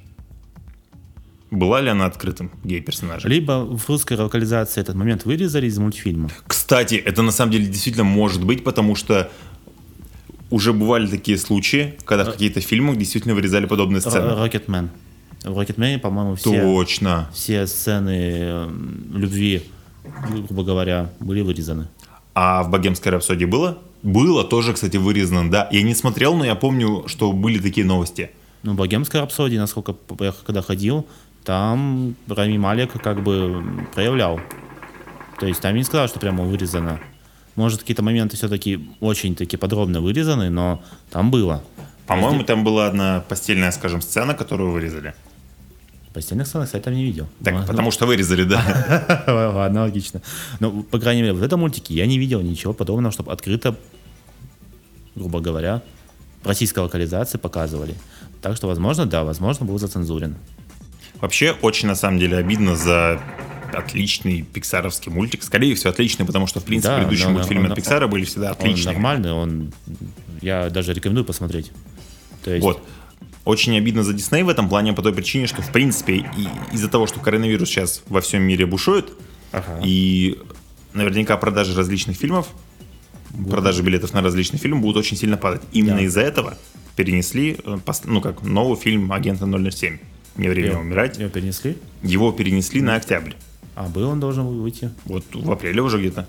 Была 1.50 1.80
ли 1.80 1.88
она 1.88 2.06
открытым 2.06 2.50
гей-персонажем? 2.64 3.30
Либо 3.30 3.64
в 3.64 3.88
русской 3.88 4.16
локализации 4.16 4.80
этот 4.80 4.96
момент 4.96 5.24
вырезали 5.24 5.66
из 5.66 5.78
мультфильма. 5.78 6.28
Кстати, 6.46 6.96
это 6.96 7.22
на 7.22 7.30
самом 7.30 7.52
деле 7.52 7.66
действительно 7.66 8.04
может 8.04 8.44
быть, 8.44 8.64
потому 8.64 8.96
что 8.96 9.30
уже 10.50 10.72
бывали 10.72 11.06
такие 11.06 11.38
случаи, 11.38 11.94
когда 12.04 12.24
в 12.24 12.32
каких-то 12.32 12.60
фильмах 12.60 12.96
действительно 12.96 13.34
вырезали 13.34 13.66
подобные 13.66 14.00
сцены. 14.00 14.34
Рокетмен. 14.34 14.90
В 15.44 15.56
Рокетмене, 15.56 15.98
по-моему, 15.98 16.34
все, 16.34 16.60
Точно. 16.60 17.30
все 17.32 17.66
сцены 17.68 18.30
э, 18.32 18.70
любви, 19.12 19.62
грубо 20.28 20.64
говоря, 20.64 21.10
были 21.20 21.40
вырезаны. 21.42 21.88
А 22.34 22.64
в 22.64 22.70
«Богемской 22.70 23.12
рапсодии» 23.12 23.44
было? 23.44 23.78
Было 24.02 24.44
тоже, 24.44 24.72
кстати, 24.72 24.96
вырезано, 24.96 25.50
да. 25.50 25.68
Я 25.70 25.82
не 25.82 25.94
смотрел, 25.94 26.34
но 26.34 26.44
я 26.44 26.54
помню, 26.54 27.04
что 27.06 27.32
были 27.32 27.58
такие 27.58 27.86
новости. 27.86 28.30
Ну, 28.62 28.74
«Богемская 28.74 29.22
рапсодия», 29.22 29.60
насколько 29.60 29.94
я 30.20 30.34
когда 30.44 30.62
ходил, 30.62 31.06
там 31.46 32.16
Рами 32.26 32.58
Малек 32.58 33.00
как 33.00 33.22
бы 33.22 33.64
проявлял. 33.94 34.40
То 35.38 35.46
есть 35.46 35.60
там 35.60 35.76
не 35.76 35.84
сказал, 35.84 36.08
что 36.08 36.18
прямо 36.18 36.42
вырезано. 36.42 37.00
Может, 37.54 37.80
какие-то 37.80 38.02
моменты 38.02 38.36
все-таки 38.36 38.90
очень-таки 39.00 39.56
подробно 39.56 40.00
вырезаны, 40.00 40.50
но 40.50 40.82
там 41.10 41.30
было. 41.30 41.62
По-моему, 42.06 42.42
там 42.42 42.64
была 42.64 42.88
одна 42.88 43.24
постельная, 43.28 43.70
скажем, 43.70 44.00
сцена, 44.00 44.34
которую 44.34 44.72
вырезали. 44.72 45.14
Постельных 46.12 46.48
сцен, 46.48 46.64
кстати, 46.64 46.88
не 46.88 47.04
видел. 47.04 47.28
Так, 47.44 47.54
Ну, 47.54 47.66
потому 47.66 47.90
что 47.92 48.06
вырезали, 48.06 48.42
да. 48.42 49.22
Ладно, 49.54 49.82
логично. 49.82 50.22
Ну, 50.58 50.82
по 50.82 50.98
крайней 50.98 51.22
мере, 51.22 51.34
в 51.34 51.42
этом 51.42 51.60
мультике 51.60 51.94
я 51.94 52.06
не 52.06 52.18
видел 52.18 52.40
ничего 52.40 52.72
подобного, 52.72 53.12
чтобы 53.12 53.32
открыто, 53.32 53.76
грубо 55.14 55.40
говоря, 55.40 55.82
российской 56.42 56.80
локализации 56.80 57.38
показывали. 57.38 57.94
Так 58.42 58.56
что, 58.56 58.66
возможно, 58.66 59.06
да, 59.06 59.22
возможно, 59.22 59.66
был 59.66 59.78
зацензурен. 59.78 60.34
Вообще, 61.20 61.52
очень 61.62 61.88
на 61.88 61.94
самом 61.94 62.18
деле 62.18 62.36
обидно 62.36 62.76
за 62.76 63.20
отличный 63.72 64.42
пиксаровский 64.42 65.10
мультик. 65.10 65.42
Скорее 65.42 65.74
всего, 65.74 65.90
отличный, 65.90 66.24
потому 66.24 66.46
что, 66.46 66.60
в 66.60 66.64
принципе, 66.64 66.88
Да, 66.94 66.96
предыдущие 66.98 67.28
мультфильмы 67.30 67.64
он- 67.66 67.72
от 67.72 67.76
Пиксара 67.76 68.06
были 68.06 68.24
всегда 68.24 68.46
Он 68.48 68.52
отличные. 68.52 68.92
нормальный, 68.94 69.32
он... 69.32 69.72
Я 70.40 70.70
даже 70.70 70.92
рекомендую 70.94 71.24
посмотреть. 71.24 71.72
То 72.44 72.50
есть, 72.52 72.62
Вот. 72.64 72.82
Очень 73.44 73.76
обидно 73.78 74.02
за 74.02 74.12
Дисней 74.12 74.42
в 74.42 74.48
этом 74.48 74.68
плане 74.68 74.92
по 74.92 75.02
той 75.02 75.12
причине, 75.14 75.46
что, 75.46 75.62
в 75.62 75.70
принципе, 75.70 76.16
и 76.16 76.48
из-за 76.72 76.88
того, 76.88 77.06
что 77.06 77.20
коронавирус 77.20 77.68
сейчас 77.68 78.02
во 78.08 78.20
всем 78.20 78.42
мире 78.42 78.66
бушует, 78.66 79.12
Ага. 79.52 79.80
и 79.84 80.36
наверняка 80.94 81.36
продажи 81.36 81.76
различных 81.76 82.16
фильмов, 82.16 82.48
продажи 83.48 83.82
билетов 83.82 84.12
на 84.14 84.22
различные 84.22 84.58
фильмы 84.58 84.80
будут 84.80 84.96
очень 84.96 85.16
сильно 85.16 85.36
падать. 85.36 85.62
Именно 85.72 85.98
Да. 85.98 86.02
из-за 86.02 86.22
этого 86.22 86.58
перенесли, 86.96 87.56
э, 87.64 87.78
ну 88.04 88.20
как, 88.20 88.42
новый 88.42 88.76
фильм 88.78 89.12
«Агента 89.12 89.44
007». 89.46 90.00
«Не 90.36 90.48
время 90.48 90.70
Его- 90.72 90.80
умирать». 90.80 91.18
Его 91.18 91.28
перенесли? 91.30 91.76
Его 92.02 92.32
перенесли 92.32 92.80
на 92.82 92.96
октябрь. 92.96 93.32
А, 93.74 93.88
был 93.88 94.08
он 94.08 94.20
должен 94.20 94.44
был 94.44 94.60
выйти. 94.62 94.90
Вот 95.04 95.24
в 95.32 95.50
апреле 95.50 95.82
уже 95.82 95.98
где-то. 95.98 96.26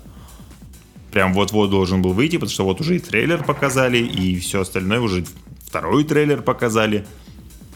Прям 1.12 1.32
вот-вот 1.32 1.70
должен 1.70 2.02
был 2.02 2.12
выйти, 2.12 2.36
потому 2.36 2.50
что 2.50 2.64
вот 2.64 2.80
уже 2.80 2.96
и 2.96 2.98
трейлер 2.98 3.42
показали, 3.42 3.98
и 3.98 4.38
все 4.38 4.60
остальное 4.60 5.00
уже 5.00 5.24
второй 5.66 6.04
трейлер 6.04 6.42
показали. 6.42 7.06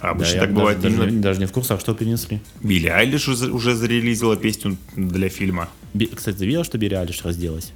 А 0.01 0.11
Обычно 0.11 0.35
Да, 0.35 0.41
так 0.41 0.53
бывает 0.55 0.81
даже, 0.81 0.95
именно. 0.97 1.07
даже, 1.07 1.19
даже 1.21 1.41
не 1.41 1.47
в 1.47 1.53
курсах, 1.53 1.81
что 1.81 1.95
перенесли. 1.95 2.41
Билли 2.61 2.89
Айлиш 2.89 3.29
уже, 3.29 3.51
уже 3.53 3.75
зарелизила 3.77 4.37
песню 4.37 4.77
для 4.97 5.29
фильма. 5.29 5.69
Би- 5.95 6.07
Кстати, 6.07 6.39
ты 6.39 6.45
видел, 6.47 6.65
что 6.65 6.77
Билли 6.77 6.95
Айлиш 6.95 7.25
разделась 7.25 7.73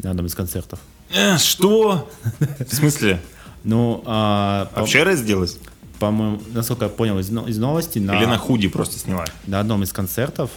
на 0.00 0.10
одном 0.10 0.26
из 0.26 0.34
концертов? 0.34 0.78
Э, 1.14 1.38
что? 1.38 2.08
В 2.70 2.74
смысле? 2.74 3.20
Ну, 3.64 4.02
а, 4.04 4.66
по- 4.74 4.80
Вообще 4.80 5.02
разделась? 5.02 5.58
По-моему, 5.98 6.40
насколько 6.52 6.84
я 6.84 6.88
понял 6.90 7.18
из, 7.18 7.30
из 7.30 7.58
новости, 7.58 7.98
на, 7.98 8.16
Или 8.16 8.26
на 8.26 8.38
худи 8.38 8.68
просто 8.68 8.98
сняла? 8.98 9.24
на 9.46 9.60
одном 9.60 9.82
из 9.82 9.92
концертов, 9.92 10.50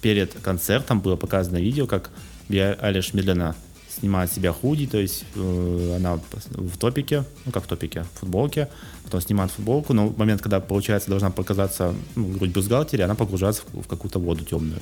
перед 0.00 0.34
концертом 0.34 1.00
было 1.00 1.16
показано 1.16 1.58
видео, 1.58 1.86
как 1.86 2.10
Айлиш 2.50 3.14
медленно 3.14 3.54
снимает 3.98 4.32
себя 4.32 4.52
худи, 4.52 4.86
то 4.86 4.98
есть 4.98 5.24
э, 5.34 5.94
она 5.96 6.18
в 6.50 6.76
топике, 6.78 7.24
ну 7.44 7.52
как 7.52 7.64
в 7.64 7.66
топике, 7.66 8.04
в 8.14 8.20
футболке, 8.20 8.68
потом 9.04 9.20
снимает 9.20 9.50
футболку, 9.50 9.92
но 9.92 10.08
в 10.08 10.18
момент, 10.18 10.40
когда, 10.40 10.60
получается, 10.60 11.10
должна 11.10 11.30
показаться 11.30 11.94
ну, 12.14 12.28
грудь 12.28 12.50
бюстгальтере, 12.50 13.04
она 13.04 13.14
погружается 13.14 13.62
в, 13.72 13.82
в 13.82 13.86
какую-то 13.86 14.18
воду 14.18 14.44
темную. 14.44 14.80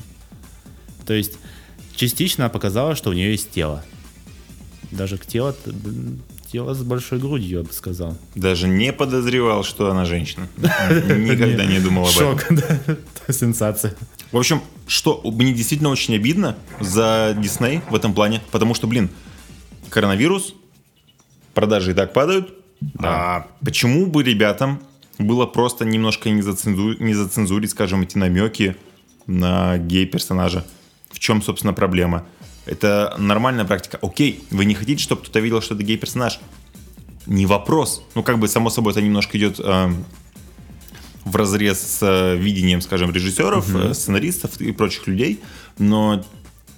То 1.07 1.13
есть 1.13 1.39
частично 1.97 2.49
показала, 2.49 2.95
что 2.95 3.11
у 3.11 3.13
нее 3.13 3.33
есть 3.33 3.51
тело. 3.51 3.85
Даже 4.91 5.19
к 5.19 5.27
тело, 5.27 5.55
тело 6.51 6.75
с 6.75 6.83
большой 6.83 7.19
грудью, 7.19 7.59
я 7.59 7.65
бы 7.65 7.73
сказал. 7.73 8.17
Даже 8.35 8.69
не 8.69 8.93
подозревал, 8.93 9.63
что 9.65 9.91
она 9.91 10.05
женщина. 10.05 10.49
Никогда 10.59 11.65
не 11.65 11.79
думал 11.79 12.05
об 12.05 12.11
этом. 12.11 12.39
Шок, 12.39 12.47
да. 12.51 12.97
Сенсация. 13.33 13.95
В 14.33 14.37
общем, 14.37 14.61
что 14.87 15.21
мне 15.25 15.53
действительно 15.53 15.91
очень 15.91 16.15
обидно 16.15 16.57
за 16.81 17.37
Дисней 17.39 17.81
в 17.91 17.95
этом 17.95 18.15
плане, 18.15 18.41
потому 18.51 18.75
что, 18.75 18.87
блин, 18.87 19.11
коронавирус, 19.89 20.55
продажи 21.55 21.93
и 21.93 21.95
так 21.95 22.13
падают. 22.13 22.55
А 22.99 23.47
почему 23.65 24.07
бы 24.07 24.23
ребятам 24.23 24.81
было 25.19 25.47
просто 25.47 25.85
немножко 25.85 26.31
не, 26.31 26.41
зацензу- 26.41 26.97
не 26.99 27.15
зацензурить, 27.15 27.71
скажем, 27.71 28.03
эти 28.03 28.17
намеки 28.17 28.77
на 29.27 29.79
гей-персонажа? 29.79 30.65
В 31.11 31.19
чем, 31.19 31.43
собственно, 31.43 31.73
проблема? 31.75 32.25
Это 32.67 33.15
нормальная 33.19 33.65
практика. 33.65 33.99
Окей, 34.03 34.45
вы 34.51 34.65
не 34.65 34.75
хотите, 34.75 35.03
чтобы 35.03 35.23
кто-то 35.23 35.41
видел, 35.41 35.61
что 35.61 35.75
это 35.75 35.83
гей-персонаж? 35.83 36.41
Не 37.27 37.47
вопрос. 37.47 38.03
Ну, 38.15 38.23
как 38.23 38.39
бы, 38.39 38.49
само 38.49 38.71
собой, 38.71 38.93
это 38.93 39.03
немножко 39.03 39.37
идет 39.39 39.61
эм, 39.61 40.05
в 41.25 41.37
разрез 41.37 41.81
с 41.81 41.99
э, 42.03 42.37
видением, 42.37 42.81
скажем, 42.81 43.13
режиссеров, 43.13 43.75
э, 43.75 43.95
сценаристов 43.95 44.61
и 44.61 44.73
прочих 44.73 45.07
людей, 45.07 45.41
но 45.79 46.25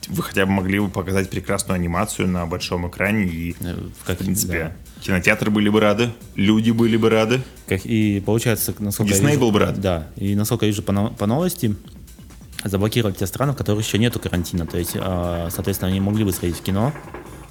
вы 0.09 0.23
хотя 0.23 0.47
бы 0.47 0.53
могли 0.53 0.81
бы 0.81 0.89
показать 0.89 1.31
прекрасную 1.31 1.77
анимацию 1.77 2.27
на 2.29 2.45
большом 2.47 2.89
экране, 2.89 3.25
и, 3.25 3.55
Э, 3.61 3.77
Как, 4.05 4.17
в 4.21 4.25
принципе, 4.25 4.73
да. 4.97 5.01
кинотеатры 5.03 5.51
были 5.51 5.69
бы 5.69 5.81
рады, 5.81 6.11
люди 6.35 6.71
были 6.73 6.97
бы 6.97 7.09
рады. 7.09 7.41
Как, 7.69 7.87
и 7.87 8.21
получается, 8.21 8.75
насколько 8.79 9.13
Дисней 9.13 9.29
я 9.29 9.35
вижу, 9.35 9.41
был 9.41 9.53
бы 9.53 9.61
рад. 9.61 9.81
Да, 9.81 10.09
и 10.17 10.35
насколько 10.35 10.67
я 10.67 10.73
вижу 10.73 10.83
по, 10.83 10.93
по 11.09 11.27
новости, 11.27 11.77
заблокировали 12.65 13.15
те 13.15 13.27
страны, 13.27 13.53
в 13.53 13.57
которых 13.57 13.85
еще 13.85 13.99
нету 13.99 14.19
карантина. 14.19 14.67
То 14.67 14.79
есть, 14.79 14.93
а, 14.97 15.49
соответственно, 15.51 15.91
они 15.91 16.01
могли 16.01 16.25
бы 16.25 16.33
сходить 16.33 16.57
в 16.57 16.63
кино 16.63 16.93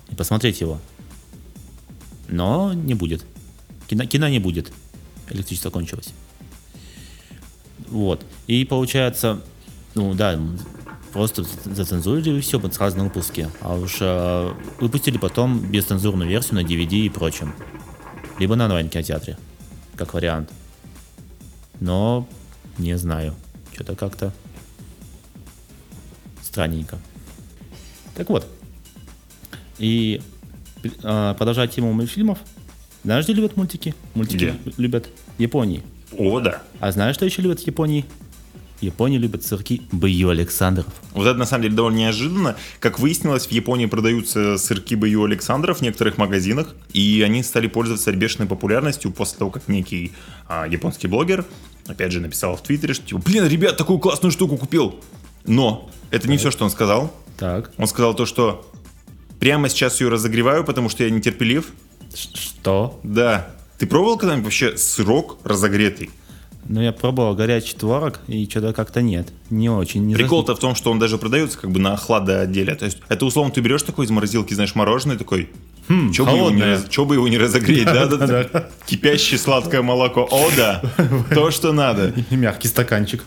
и 0.09 0.15
посмотреть 0.15 0.61
его. 0.61 0.79
Но 2.27 2.73
не 2.73 2.93
будет. 2.93 3.25
Кино, 3.87 4.05
кино 4.05 4.27
не 4.29 4.39
будет. 4.39 4.71
Электричество 5.29 5.69
кончилось. 5.69 6.13
Вот. 7.89 8.25
И 8.47 8.63
получается, 8.63 9.41
ну 9.95 10.13
да, 10.13 10.39
просто 11.11 11.43
зацензурили 11.65 12.37
и 12.37 12.41
все, 12.41 12.61
сразу 12.71 12.97
на 12.97 13.03
выпуске. 13.03 13.49
А 13.59 13.75
уж 13.75 13.97
а, 14.01 14.55
выпустили 14.79 15.17
потом 15.17 15.59
бесцензурную 15.59 16.29
версию 16.29 16.55
на 16.55 16.65
DVD 16.65 17.05
и 17.05 17.09
прочем. 17.09 17.53
Либо 18.39 18.55
на 18.55 18.65
онлайн-кинотеатре, 18.65 19.37
как 19.95 20.13
вариант. 20.13 20.49
Но 21.79 22.27
не 22.77 22.97
знаю. 22.97 23.35
Что-то 23.73 23.95
как-то 23.95 24.33
странненько. 26.51 26.99
Так 28.15 28.29
вот. 28.29 28.45
И 29.79 30.21
а, 31.03 31.33
продолжая 31.35 31.67
тему 31.67 31.93
мультфильмов. 31.93 32.39
Знаешь, 33.03 33.25
где 33.25 33.33
любят 33.33 33.57
мультики? 33.57 33.95
Мультики 34.13 34.35
Где? 34.35 34.73
любят 34.77 35.09
Японии. 35.37 35.81
О, 36.17 36.39
да. 36.39 36.61
А 36.79 36.91
знаешь, 36.91 37.15
что 37.15 37.25
еще 37.25 37.41
любят 37.41 37.61
в 37.61 37.65
Японии? 37.65 38.05
Японии 38.81 39.17
любят 39.17 39.43
сырки 39.43 39.83
Б.Ю. 39.91 40.29
Александров. 40.29 40.87
Вот 41.13 41.25
это 41.25 41.37
на 41.37 41.45
самом 41.45 41.63
деле 41.63 41.75
довольно 41.75 41.97
неожиданно. 41.97 42.57
Как 42.79 42.99
выяснилось, 42.99 43.45
в 43.47 43.51
Японии 43.51 43.85
продаются 43.85 44.57
сырки 44.57 44.95
Б.Ю. 44.95 45.23
Александров 45.23 45.79
в 45.79 45.81
некоторых 45.81 46.17
магазинах, 46.17 46.75
и 46.91 47.21
они 47.25 47.43
стали 47.43 47.67
пользоваться 47.67 48.11
бешеной 48.11 48.47
популярностью 48.47 49.11
после 49.11 49.37
того, 49.37 49.51
как 49.51 49.67
некий 49.67 50.11
а, 50.47 50.67
японский 50.67 51.07
блогер, 51.07 51.45
опять 51.87 52.11
же, 52.11 52.19
написал 52.19 52.55
в 52.55 52.63
Твиттере, 52.63 52.93
что 52.93 53.05
типа, 53.05 53.21
блин, 53.21 53.47
ребят, 53.47 53.77
такую 53.77 53.99
классную 53.99 54.31
штуку 54.31 54.57
купил. 54.57 54.99
Но 55.45 55.89
это 56.11 56.29
не 56.29 56.37
все, 56.37 56.51
что 56.51 56.63
он 56.63 56.69
сказал. 56.69 57.13
Так. 57.37 57.71
Он 57.77 57.87
сказал 57.87 58.13
то, 58.13 58.25
что 58.25 58.69
прямо 59.39 59.69
сейчас 59.69 59.99
ее 60.01 60.09
разогреваю, 60.09 60.63
потому 60.63 60.89
что 60.89 61.03
я 61.03 61.09
нетерпелив. 61.09 61.71
Что? 62.13 62.99
Да. 63.03 63.47
Ты 63.79 63.87
пробовал 63.87 64.17
когда-нибудь 64.17 64.45
вообще 64.45 64.77
сырок 64.77 65.37
разогретый? 65.43 66.11
Ну, 66.69 66.81
я 66.81 66.91
пробовал 66.91 67.33
горячий 67.33 67.75
творог, 67.75 68.19
и 68.27 68.47
что-то 68.47 68.73
как-то 68.73 69.01
нет. 69.01 69.29
Не 69.49 69.69
очень. 69.69 70.05
Не 70.05 70.13
Прикол-то 70.13 70.55
в 70.55 70.59
том, 70.59 70.75
что 70.75 70.91
он 70.91 70.99
даже 70.99 71.17
продается 71.17 71.57
как 71.57 71.71
бы 71.71 71.79
на 71.79 71.97
хладоотделе. 71.97 72.75
То 72.75 72.85
есть 72.85 72.99
это 73.09 73.25
условно 73.25 73.51
ты 73.51 73.61
берешь 73.61 73.81
такой 73.81 74.05
из 74.05 74.11
морозилки, 74.11 74.53
знаешь, 74.53 74.75
мороженое 74.75 75.17
такой. 75.17 75.49
Хм, 75.87 76.11
чё, 76.11 76.25
бы 76.25 76.37
его 76.37 76.51
не, 76.51 76.89
чё 76.89 77.05
бы 77.05 77.15
его 77.15 77.27
не 77.27 77.37
разогреть, 77.37 77.85
да, 77.85 78.05
да, 78.05 78.17
да. 78.27 78.69
Кипящее 78.85 79.39
сладкое 79.39 79.81
молоко. 79.81 80.27
О, 80.29 80.49
да, 80.55 80.83
то, 81.33 81.49
что 81.49 81.73
надо. 81.73 82.13
И 82.29 82.35
мягкий 82.35 82.67
стаканчик. 82.67 83.25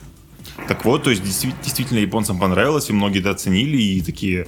Так 0.68 0.84
вот, 0.84 1.02
то 1.02 1.10
есть 1.10 1.22
действи- 1.22 1.54
действительно 1.62 1.98
японцам 1.98 2.38
понравилось, 2.38 2.88
и 2.90 2.92
многие 2.92 3.20
это 3.20 3.30
оценили, 3.30 3.76
и 3.76 4.00
такие, 4.00 4.46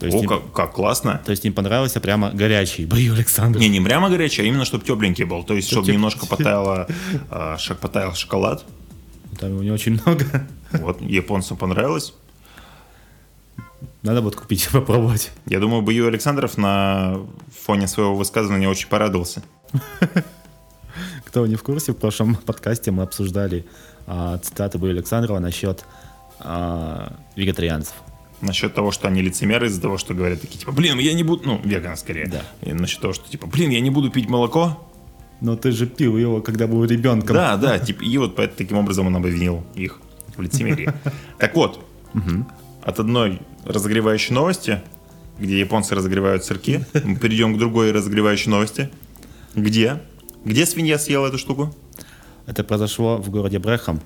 То 0.00 0.06
есть 0.06 0.18
о, 0.18 0.22
им- 0.22 0.28
как, 0.28 0.52
как 0.52 0.72
классно. 0.72 1.20
То 1.24 1.30
есть 1.30 1.44
им 1.44 1.52
понравился 1.52 2.00
прямо 2.00 2.30
горячий 2.30 2.84
Б.Ю. 2.86 3.12
Александров. 3.14 3.62
Не, 3.62 3.68
не 3.68 3.80
прямо 3.80 4.10
горячий, 4.10 4.42
а 4.42 4.44
именно, 4.44 4.64
чтобы 4.64 4.84
тепленький 4.84 5.24
был. 5.24 5.44
То 5.44 5.54
есть, 5.54 5.68
чтобы 5.70 5.86
теп- 5.88 5.92
немножко 5.92 6.26
потаяло, 6.26 6.88
а, 7.30 7.56
шаг 7.58 7.78
потаял 7.78 8.14
шоколад. 8.14 8.64
Там 9.38 9.50
его 9.50 9.62
не 9.62 9.70
очень 9.70 10.00
много. 10.04 10.46
Вот, 10.72 11.00
японцам 11.00 11.56
понравилось. 11.56 12.14
Надо 14.02 14.20
будет 14.20 14.34
купить 14.36 14.66
и 14.66 14.70
попробовать. 14.72 15.30
Я 15.46 15.60
думаю, 15.60 15.82
Бою 15.82 16.08
Александров 16.08 16.58
на 16.58 17.18
фоне 17.64 17.86
своего 17.86 18.16
высказывания 18.16 18.68
очень 18.68 18.88
порадовался. 18.88 19.42
Кто 21.24 21.46
не 21.46 21.54
в 21.56 21.62
курсе, 21.62 21.92
в 21.92 21.96
прошлом 21.96 22.34
подкасте 22.46 22.90
мы 22.90 23.04
обсуждали 23.04 23.64
а, 24.06 24.38
цитаты 24.38 24.78
Б.Ю. 24.78 24.94
Александрова 24.94 25.38
насчет 25.38 25.84
а, 26.40 27.12
вегетарианцев. 27.36 27.94
Насчет 28.40 28.74
того, 28.74 28.90
что 28.90 29.06
они 29.08 29.22
лицемеры 29.22 29.68
из-за 29.68 29.80
того, 29.80 29.98
что 29.98 30.14
говорят 30.14 30.40
такие, 30.40 30.58
типа, 30.58 30.72
блин, 30.72 30.98
я 30.98 31.12
не 31.12 31.22
буду, 31.22 31.42
ну, 31.46 31.60
веган 31.62 31.96
скорее. 31.96 32.26
Да. 32.26 32.42
И 32.62 32.72
насчет 32.72 33.00
того, 33.00 33.12
что, 33.12 33.30
типа, 33.30 33.46
блин, 33.46 33.70
я 33.70 33.80
не 33.80 33.90
буду 33.90 34.10
пить 34.10 34.28
молоко. 34.28 34.78
Но 35.40 35.56
ты 35.56 35.72
же 35.72 35.86
пил 35.86 36.16
его, 36.16 36.40
когда 36.40 36.68
был 36.68 36.84
ребенком. 36.84 37.34
Да, 37.34 37.56
да, 37.56 37.78
типа, 37.78 38.04
и 38.04 38.16
вот 38.16 38.36
таким 38.56 38.78
образом 38.78 39.08
он 39.08 39.16
обвинил 39.16 39.64
их 39.74 40.00
в 40.36 40.40
лицемерии. 40.40 40.92
Так 41.38 41.54
вот, 41.56 41.84
от 42.84 43.00
одной 43.00 43.40
разогревающей 43.64 44.34
новости, 44.34 44.82
где 45.38 45.58
японцы 45.58 45.94
разогревают 45.94 46.44
сырки, 46.44 46.84
мы 47.04 47.16
перейдем 47.16 47.54
к 47.54 47.58
другой 47.58 47.90
разогревающей 47.92 48.50
новости. 48.50 48.90
Где? 49.54 50.00
Где 50.44 50.66
свинья 50.66 50.98
съела 50.98 51.26
эту 51.28 51.38
штуку? 51.38 51.74
Это 52.46 52.64
произошло 52.64 53.18
в 53.18 53.30
городе 53.30 53.58
Брехам 53.58 54.00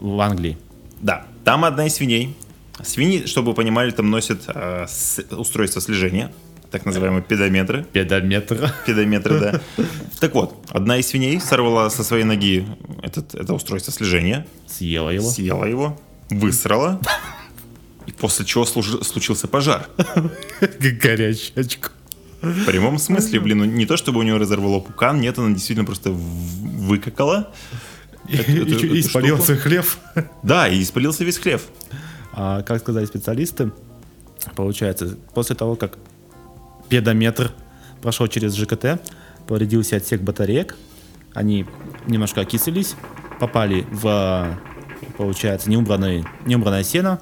в 0.00 0.20
Англии. 0.20 0.56
Да, 1.00 1.26
там 1.44 1.64
одна 1.64 1.86
из 1.86 1.94
свиней. 1.94 2.36
Свиньи, 2.82 3.26
чтобы 3.26 3.48
вы 3.50 3.54
понимали, 3.54 3.90
там 3.90 4.10
носят 4.10 4.42
э, 4.48 4.84
с- 4.88 5.24
устройство 5.30 5.80
слежения, 5.80 6.30
так 6.70 6.84
называемые 6.84 7.22
педометры. 7.22 7.84
Педометр. 7.92 8.72
Педометры, 8.86 9.40
да. 9.40 9.60
Так 10.20 10.34
вот, 10.34 10.54
одна 10.70 10.98
из 10.98 11.06
свиней 11.06 11.40
сорвала 11.40 11.88
со 11.90 12.04
своей 12.04 12.24
ноги 12.24 12.66
этот, 13.02 13.34
это 13.34 13.54
устройство 13.54 13.92
слежения, 13.92 14.46
Съела 14.66 15.10
его. 15.10 15.30
съела 15.30 15.64
его, 15.64 15.98
высрала, 16.28 17.00
и 18.06 18.12
после 18.12 18.44
чего 18.44 18.64
случился 18.66 19.48
пожар. 19.48 19.88
Как 20.60 20.78
горячечку. 20.78 21.90
В 22.42 22.66
прямом 22.66 22.98
смысле, 22.98 23.40
блин, 23.40 23.58
ну 23.58 23.64
не 23.64 23.86
то 23.86 23.96
чтобы 23.96 24.20
у 24.20 24.22
нее 24.22 24.36
разорвало 24.36 24.80
пукан, 24.80 25.20
нет, 25.20 25.38
она 25.38 25.48
действительно 25.54 25.86
просто 25.86 26.10
выкакала. 26.86 27.52
И 28.28 28.36
Эту- 28.36 28.52
эту- 28.62 28.70
чё, 28.70 28.86
эту 28.86 28.94
и 28.96 29.00
испалился 29.00 29.54
штуку. 29.54 29.60
хлеб. 29.60 29.86
Да, 30.42 30.68
и 30.68 30.82
испалился 30.82 31.24
весь 31.24 31.38
хлеб. 31.38 31.60
А, 32.32 32.62
как 32.62 32.80
сказали 32.80 33.04
специалисты, 33.06 33.70
получается, 34.56 35.16
после 35.34 35.54
того, 35.56 35.76
как 35.76 35.98
педометр 36.88 37.52
прошел 38.02 38.26
через 38.28 38.54
ЖКТ, 38.54 39.00
повредился 39.46 39.96
отсек 39.96 40.20
батареек, 40.22 40.76
они 41.34 41.66
немножко 42.06 42.40
окислились, 42.40 42.94
попали 43.40 43.86
в, 43.90 44.58
получается, 45.16 45.70
неубранное, 45.70 46.24
неубранное 46.46 46.82
сено, 46.84 47.20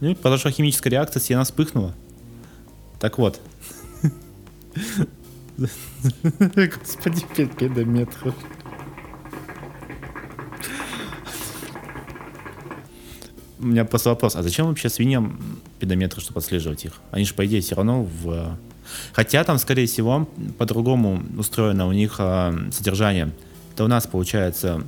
ну 0.00 0.10
и 0.10 0.14
произошла 0.14 0.50
химическая 0.50 0.90
реакция, 0.92 1.20
сено 1.20 1.44
вспыхнуло. 1.44 1.94
Так 2.98 3.18
вот. 3.18 3.40
Господи, 5.58 7.24
пе- 7.36 7.46
педометр. 7.46 8.34
У 13.60 13.66
меня 13.66 13.84
просто 13.84 14.10
вопрос, 14.10 14.36
а 14.36 14.42
зачем 14.42 14.66
вообще 14.66 14.88
свиньям 14.88 15.38
педометры, 15.78 16.20
чтобы 16.20 16.40
отслеживать 16.40 16.84
их? 16.86 16.92
Они 17.10 17.24
же, 17.24 17.34
по 17.34 17.44
идее, 17.46 17.60
все 17.60 17.74
равно 17.74 18.04
в... 18.04 18.56
Хотя 19.12 19.44
там, 19.44 19.58
скорее 19.58 19.86
всего, 19.86 20.28
по-другому 20.58 21.22
устроено 21.38 21.86
у 21.86 21.92
них 21.92 22.16
а, 22.18 22.54
содержание. 22.72 23.30
Это 23.74 23.84
у 23.84 23.86
нас, 23.86 24.06
получается... 24.06 24.82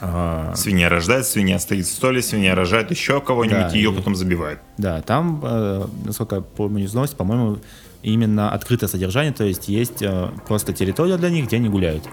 а, 0.00 0.52
Свинья 0.54 0.88
рождает, 0.88 1.26
свинья 1.26 1.58
стоит 1.58 1.86
в 1.86 1.90
столе, 1.90 2.22
свинья 2.22 2.54
рожает 2.54 2.90
еще 2.90 3.20
кого-нибудь, 3.20 3.58
Да, 3.58 3.70
ее 3.74 3.90
и- 3.90 3.94
потом 3.94 4.14
забивают. 4.16 4.60
Да, 4.78 5.00
там, 5.02 5.40
э, 5.42 5.86
насколько 6.04 6.36
я 6.36 6.40
помню 6.42 6.84
из 6.84 6.94
новости, 6.94 7.16
по-моему, 7.16 7.58
именно 8.02 8.50
открытое 8.52 8.88
содержание, 8.88 9.32
то 9.32 9.44
есть 9.44 9.68
есть 9.68 10.02
э, 10.02 10.28
просто 10.46 10.72
территория 10.72 11.16
для 11.16 11.30
них, 11.30 11.46
где 11.46 11.56
они 11.56 11.68
гуляют. 11.68 12.04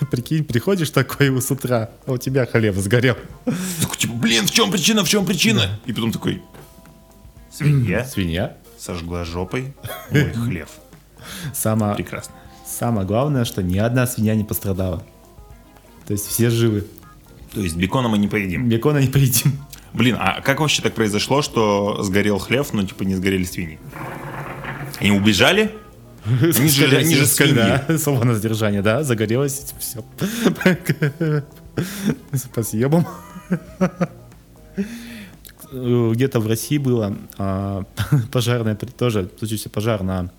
Прикинь, 0.10 0.44
приходишь 0.44 0.90
такой 0.90 1.40
с 1.40 1.50
утра, 1.50 1.90
а 2.06 2.12
у 2.12 2.18
тебя 2.18 2.46
хлеб 2.46 2.76
сгорел. 2.76 3.16
Такой, 3.80 3.96
типа, 3.96 4.14
блин, 4.14 4.46
в 4.46 4.50
чем 4.50 4.70
причина, 4.70 5.04
в 5.04 5.08
чем 5.08 5.24
причина? 5.26 5.78
И 5.86 5.92
потом 5.92 6.12
такой, 6.12 6.42
свинья 7.52 8.04
Свинья. 8.04 8.56
сожгла 8.78 9.24
жопой 9.24 9.74
мой 10.10 10.32
хлеб. 10.32 10.68
Сама, 11.54 11.94
Прекрасно. 11.94 12.34
самое 12.66 13.06
главное, 13.06 13.44
что 13.44 13.62
ни 13.62 13.78
одна 13.78 14.06
свинья 14.06 14.34
не 14.34 14.44
пострадала. 14.44 15.04
То 16.06 16.12
есть 16.12 16.26
все 16.26 16.50
живы. 16.50 16.86
То 17.52 17.60
есть 17.60 17.76
бекона 17.76 18.08
мы 18.08 18.18
не 18.18 18.28
поедим. 18.28 18.68
Бекона 18.68 18.98
не 18.98 19.08
поедим. 19.08 19.58
Блин, 19.92 20.16
а 20.20 20.40
как 20.42 20.60
вообще 20.60 20.82
так 20.82 20.94
произошло, 20.94 21.40
что 21.42 22.02
сгорел 22.02 22.38
хлеб, 22.38 22.66
но 22.72 22.84
типа 22.84 23.02
не 23.02 23.14
сгорели 23.14 23.44
свиньи? 23.44 23.78
Они 25.00 25.10
убежали? 25.10 25.74
Они 26.26 26.68
же, 26.68 26.70
Скорее 26.70 26.98
они 26.98 27.14
же 27.14 27.24
всего, 27.26 27.48
свиньи. 27.48 27.80
Да, 27.88 27.98
свободное 27.98 28.34
содержание, 28.34 28.82
да, 28.82 29.02
загорелось, 29.02 29.74
все. 29.78 30.04
По 32.54 32.62
съебам. 32.62 33.06
Где-то 35.72 36.40
в 36.40 36.46
России 36.46 36.78
было 36.78 37.16
а, 37.38 37.84
пожарное, 38.32 38.76
тоже 38.76 39.30
случился 39.38 39.68
пожар 39.68 40.02
на, 40.02 40.30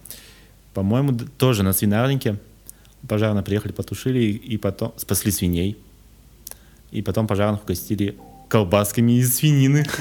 по-моему, 0.73 1.17
тоже 1.37 1.63
на 1.63 1.73
свинарнике. 1.73 2.39
Пожарно 3.07 3.43
приехали, 3.43 3.71
потушили 3.71 4.19
и 4.19 4.57
потом 4.57 4.93
спасли 4.97 5.31
свиней. 5.31 5.77
И 6.91 7.01
потом 7.01 7.27
пожарных 7.27 7.63
угостили 7.63 8.17
колбасками 8.47 9.19
из 9.19 9.35
свинины. 9.35 9.85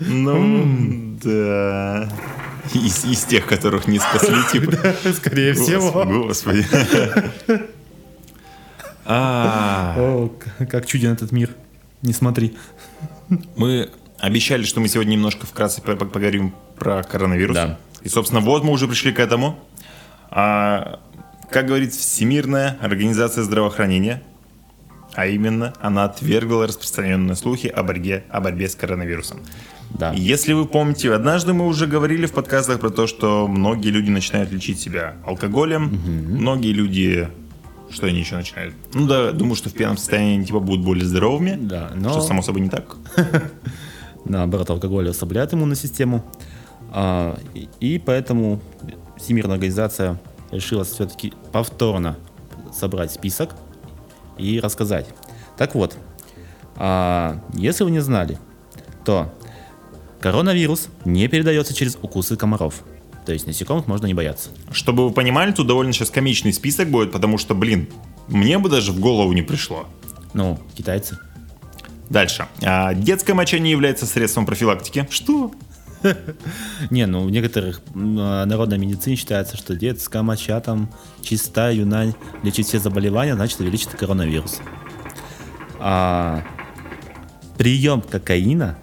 Ну, 0.00 1.18
да. 1.22 2.08
Из, 2.74 3.04
из 3.04 3.24
тех, 3.24 3.46
которых 3.46 3.86
не 3.88 3.98
спасли, 3.98 4.36
типа. 4.52 4.94
Скорее 5.14 5.54
всего. 5.54 6.04
Господи. 6.04 6.66
А, 9.10 9.94
О, 9.96 10.30
как 10.70 10.84
чуден 10.84 11.12
этот 11.12 11.32
мир. 11.32 11.54
Не 12.02 12.12
смотри. 12.12 12.56
Мы 13.56 13.88
обещали, 14.18 14.64
что 14.64 14.80
мы 14.80 14.88
сегодня 14.88 15.12
немножко 15.12 15.46
вкратце 15.46 15.80
по- 15.80 15.96
по- 15.96 16.04
поговорим 16.04 16.54
про 16.76 17.02
коронавирус. 17.02 17.54
Да. 17.54 17.78
И, 18.02 18.08
собственно, 18.10 18.40
вот 18.42 18.64
мы 18.64 18.72
уже 18.72 18.86
пришли 18.86 19.12
к 19.12 19.18
этому. 19.18 19.58
А, 20.30 21.00
как 21.50 21.66
говорит 21.68 21.94
Всемирная 21.94 22.76
организация 22.82 23.44
здравоохранения, 23.44 24.22
а 25.14 25.26
именно, 25.26 25.72
она 25.80 26.04
отвергла 26.04 26.66
распространенные 26.66 27.34
слухи 27.34 27.66
о 27.66 27.82
борьбе, 27.82 28.24
о 28.28 28.40
борьбе 28.42 28.68
с 28.68 28.74
коронавирусом. 28.74 29.40
Да. 29.90 30.12
Если 30.12 30.52
вы 30.52 30.66
помните, 30.66 31.12
однажды 31.12 31.54
мы 31.54 31.66
уже 31.66 31.86
говорили 31.86 32.26
в 32.26 32.32
подкастах 32.32 32.80
про 32.80 32.90
то, 32.90 33.06
что 33.06 33.48
многие 33.48 33.88
люди 33.88 34.10
начинают 34.10 34.52
лечить 34.52 34.80
себя 34.80 35.16
алкоголем, 35.26 35.98
многие 36.28 36.72
люди, 36.72 37.28
что 37.90 38.06
они 38.06 38.20
еще 38.20 38.36
начинают? 38.36 38.74
Ну 38.92 39.06
да, 39.06 39.32
думаю, 39.32 39.56
что 39.56 39.70
в 39.70 39.72
пьяном 39.72 39.96
состоянии 39.96 40.36
они 40.36 40.44
типа 40.44 40.60
будут 40.60 40.84
более 40.84 41.04
здоровыми, 41.04 41.58
Да, 41.60 41.90
но 41.94 42.10
что 42.10 42.20
само 42.20 42.42
собой 42.42 42.60
не 42.60 42.68
так. 42.68 42.96
наоборот, 44.28 44.70
алкоголь 44.70 45.08
ослабляет 45.08 45.54
иммунную 45.54 45.76
систему. 45.76 46.24
А, 46.90 47.38
и, 47.54 47.68
и 47.80 47.98
поэтому 47.98 48.60
Всемирная 49.16 49.54
организация 49.54 50.20
решила 50.50 50.84
все-таки 50.84 51.32
повторно 51.52 52.16
собрать 52.72 53.12
список 53.12 53.50
и 54.36 54.60
рассказать. 54.60 55.06
Так 55.56 55.74
вот, 55.74 55.96
а, 56.76 57.40
если 57.54 57.84
вы 57.84 57.90
не 57.90 58.00
знали, 58.00 58.38
то 59.04 59.32
коронавирус 60.20 60.88
не 61.04 61.28
передается 61.28 61.74
через 61.74 61.96
укусы 62.00 62.36
комаров. 62.36 62.82
То 63.26 63.32
есть 63.32 63.46
насекомых 63.46 63.86
можно 63.86 64.06
не 64.06 64.14
бояться. 64.14 64.50
Чтобы 64.72 65.04
вы 65.04 65.10
понимали, 65.12 65.52
тут 65.52 65.66
довольно 65.66 65.92
сейчас 65.92 66.10
комичный 66.10 66.52
список 66.52 66.90
будет, 66.90 67.12
потому 67.12 67.36
что, 67.36 67.54
блин, 67.54 67.88
мне 68.26 68.58
бы 68.58 68.68
даже 68.68 68.92
в 68.92 69.00
голову 69.00 69.32
не 69.32 69.42
пришло. 69.42 69.86
Ну, 70.32 70.58
китайцы. 70.74 71.18
Дальше. 72.08 72.46
А, 72.62 72.94
детское 72.94 73.34
моча 73.34 73.58
не 73.58 73.70
является 73.70 74.06
средством 74.06 74.46
профилактики. 74.46 75.06
Что? 75.10 75.52
Не, 76.90 77.06
ну 77.06 77.24
в 77.24 77.30
некоторых 77.30 77.82
а, 77.94 78.44
народной 78.46 78.78
медицине 78.78 79.16
считается, 79.16 79.56
что 79.56 79.74
детская 79.74 80.22
моча 80.22 80.60
там 80.60 80.90
чистая, 81.22 81.74
юнань, 81.74 82.14
лечит 82.42 82.66
все 82.66 82.78
заболевания, 82.78 83.34
значит 83.34 83.60
увеличит 83.60 83.90
коронавирус. 83.90 84.60
А 85.80 86.44
прием 87.58 88.00
кокаина 88.00 88.78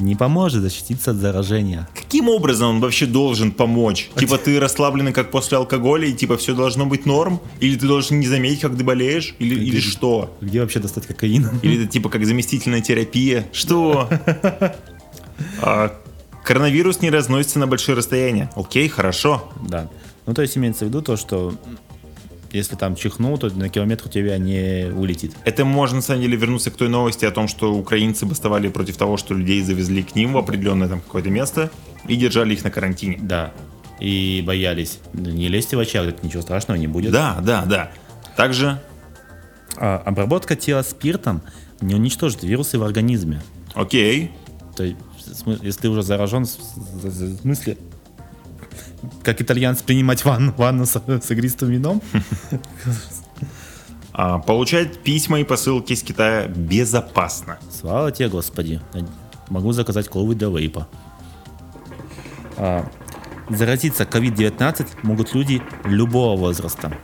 не 0.00 0.16
поможет 0.16 0.62
защититься 0.62 1.12
от 1.12 1.18
заражения. 1.18 1.88
Каким 1.94 2.28
образом 2.28 2.70
он 2.70 2.80
вообще 2.80 3.06
должен 3.06 3.52
помочь? 3.52 4.10
Типа 4.16 4.38
ты 4.38 4.58
расслабленный 4.58 5.12
как 5.12 5.30
после 5.30 5.58
алкоголя 5.58 6.06
и 6.06 6.12
типа 6.12 6.36
все 6.36 6.54
должно 6.54 6.86
быть 6.86 7.06
норм? 7.06 7.40
Или 7.60 7.76
ты 7.76 7.86
должен 7.86 8.20
не 8.20 8.26
заметить, 8.26 8.60
как 8.60 8.76
ты 8.76 8.84
болеешь? 8.84 9.34
Или, 9.38 9.54
или 9.62 9.80
что? 9.80 10.36
Где 10.40 10.60
вообще 10.60 10.80
достать 10.80 11.06
кокаин? 11.06 11.48
Или 11.62 11.84
это 11.84 11.92
типа 11.92 12.08
как 12.08 12.24
заместительная 12.24 12.80
терапия? 12.80 13.46
Что? 13.52 14.08
А, 15.62 15.98
коронавирус 16.44 17.00
не 17.00 17.08
разносится 17.08 17.58
на 17.58 17.66
большие 17.66 17.96
расстояния. 17.96 18.50
Окей, 18.56 18.88
хорошо. 18.88 19.50
Да. 19.66 19.88
Ну, 20.26 20.34
то 20.34 20.42
есть 20.42 20.56
имеется 20.58 20.84
в 20.84 20.88
виду 20.88 21.00
то, 21.00 21.16
что 21.16 21.54
если 22.52 22.76
там 22.76 22.96
чихнул, 22.96 23.38
то 23.38 23.48
на 23.50 23.68
километр 23.68 24.06
у 24.06 24.08
тебя 24.08 24.38
не 24.38 24.90
улетит. 24.92 25.32
Это 25.44 25.64
можно 25.64 25.96
на 25.96 26.02
самом 26.02 26.22
деле 26.22 26.36
вернуться 26.36 26.70
к 26.70 26.76
той 26.76 26.88
новости 26.88 27.24
о 27.24 27.30
том, 27.30 27.48
что 27.48 27.72
украинцы 27.74 28.26
бастовали 28.26 28.68
против 28.68 28.96
того, 28.96 29.16
что 29.16 29.34
людей 29.34 29.62
завезли 29.62 30.02
к 30.02 30.14
ним 30.14 30.32
в 30.32 30.38
определенное 30.38 30.88
там 30.88 31.00
какое-то 31.00 31.30
место 31.30 31.70
и 32.06 32.16
держали 32.16 32.54
их 32.54 32.64
на 32.64 32.70
карантине. 32.70 33.18
Да. 33.22 33.52
И 34.00 34.42
боялись. 34.46 34.98
«Да 35.12 35.30
Не 35.30 35.48
лезьте 35.48 35.76
в 35.76 35.80
очаг, 35.80 36.06
это 36.08 36.24
ничего 36.26 36.42
страшного 36.42 36.78
не 36.78 36.86
будет. 36.86 37.12
Да, 37.12 37.38
да, 37.42 37.64
да. 37.66 37.90
Также, 38.36 38.80
А, 39.76 39.98
обработка 40.04 40.56
тела 40.56 40.82
спиртом 40.82 41.42
не 41.80 41.94
уничтожит 41.94 42.42
вирусы 42.42 42.78
в 42.78 42.82
организме. 42.82 43.42
окей, 43.74 44.30
То 44.76 44.84
есть, 44.84 44.96
если 45.62 45.80
ты 45.82 45.88
уже 45.88 46.02
заражен, 46.02 46.44
в 46.44 47.38
смысле, 47.42 47.76
как 49.22 49.40
итальянцы 49.40 49.84
принимать 49.84 50.24
ванну, 50.24 50.52
ванну 50.56 50.86
с, 50.86 50.92
с 50.94 51.30
игристым 51.30 51.70
вином? 51.70 52.02
а, 54.12 54.38
получать 54.38 54.98
письма 54.98 55.40
и 55.40 55.44
посылки 55.44 55.92
из 55.92 56.02
Китая 56.02 56.46
безопасно. 56.48 57.58
Слава 57.70 58.12
тебе, 58.12 58.28
Господи. 58.28 58.80
Могу 59.48 59.72
заказать 59.72 60.08
колы 60.08 60.34
для 60.34 60.48
вейпа. 60.48 60.88
А, 62.56 62.88
заразиться 63.48 64.04
COVID-19 64.04 64.86
могут 65.02 65.34
люди 65.34 65.62
любого 65.84 66.38
возраста. 66.38 66.96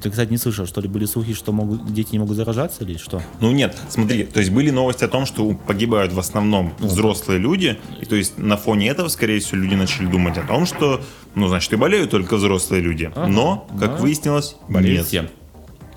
Ты, 0.00 0.10
кстати, 0.10 0.30
не 0.30 0.38
слышал, 0.38 0.66
что 0.66 0.80
ли 0.80 0.88
были 0.88 1.04
слухи, 1.04 1.34
что 1.34 1.52
могут, 1.52 1.92
дети 1.92 2.12
не 2.12 2.18
могут 2.18 2.36
заражаться 2.36 2.82
или 2.84 2.96
что? 2.96 3.22
Ну 3.40 3.52
нет, 3.52 3.76
смотри, 3.90 4.24
то 4.24 4.40
есть 4.40 4.50
были 4.50 4.70
новости 4.70 5.04
о 5.04 5.08
том, 5.08 5.26
что 5.26 5.52
погибают 5.54 6.12
в 6.12 6.18
основном 6.18 6.72
взрослые 6.78 7.38
люди, 7.38 7.78
и 8.00 8.06
то 8.06 8.16
есть 8.16 8.38
на 8.38 8.56
фоне 8.56 8.88
этого, 8.88 9.08
скорее 9.08 9.40
всего, 9.40 9.58
люди 9.58 9.74
начали 9.74 10.06
думать 10.06 10.38
о 10.38 10.42
том, 10.42 10.64
что, 10.66 11.02
ну, 11.34 11.46
значит, 11.48 11.72
и 11.72 11.76
болеют 11.76 12.10
только 12.10 12.36
взрослые 12.36 12.80
люди. 12.82 13.10
Но, 13.14 13.66
как 13.78 13.90
да. 13.90 13.96
выяснилось, 13.96 14.56
Болеют 14.68 15.00
нет. 15.00 15.06
все. 15.06 15.30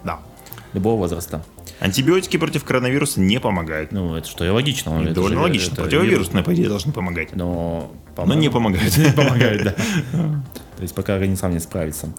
Да. 0.03 0.19
Любого 0.73 0.97
возраста. 0.97 1.45
Антибиотики 1.79 2.37
против 2.37 2.63
коронавируса 2.63 3.19
не 3.19 3.39
помогают. 3.39 3.91
Ну, 3.91 4.15
это 4.15 4.27
что 4.27 4.45
и 4.45 4.49
логично. 4.49 4.95
Ну, 4.97 5.03
это 5.03 5.13
довольно 5.13 5.37
же- 5.37 5.43
логично. 5.43 5.73
это 5.73 5.81
Противовирусные, 5.83 6.43
по 6.43 6.53
идее, 6.53 6.69
должны 6.69 6.91
помогать. 6.93 7.31
вирус. 7.33 7.37
Но, 7.39 7.91
Но 8.07 8.13
по-моему, 8.15 8.41
не 8.41 8.49
помогают. 8.49 8.97
Не 8.97 9.11
помогает, 9.11 9.63
да. 9.63 9.71
То 10.77 10.81
есть 10.81 10.95
пока 10.95 11.15
организм 11.15 11.39
сам 11.41 11.51
не 11.53 11.59
справится. 11.59 12.13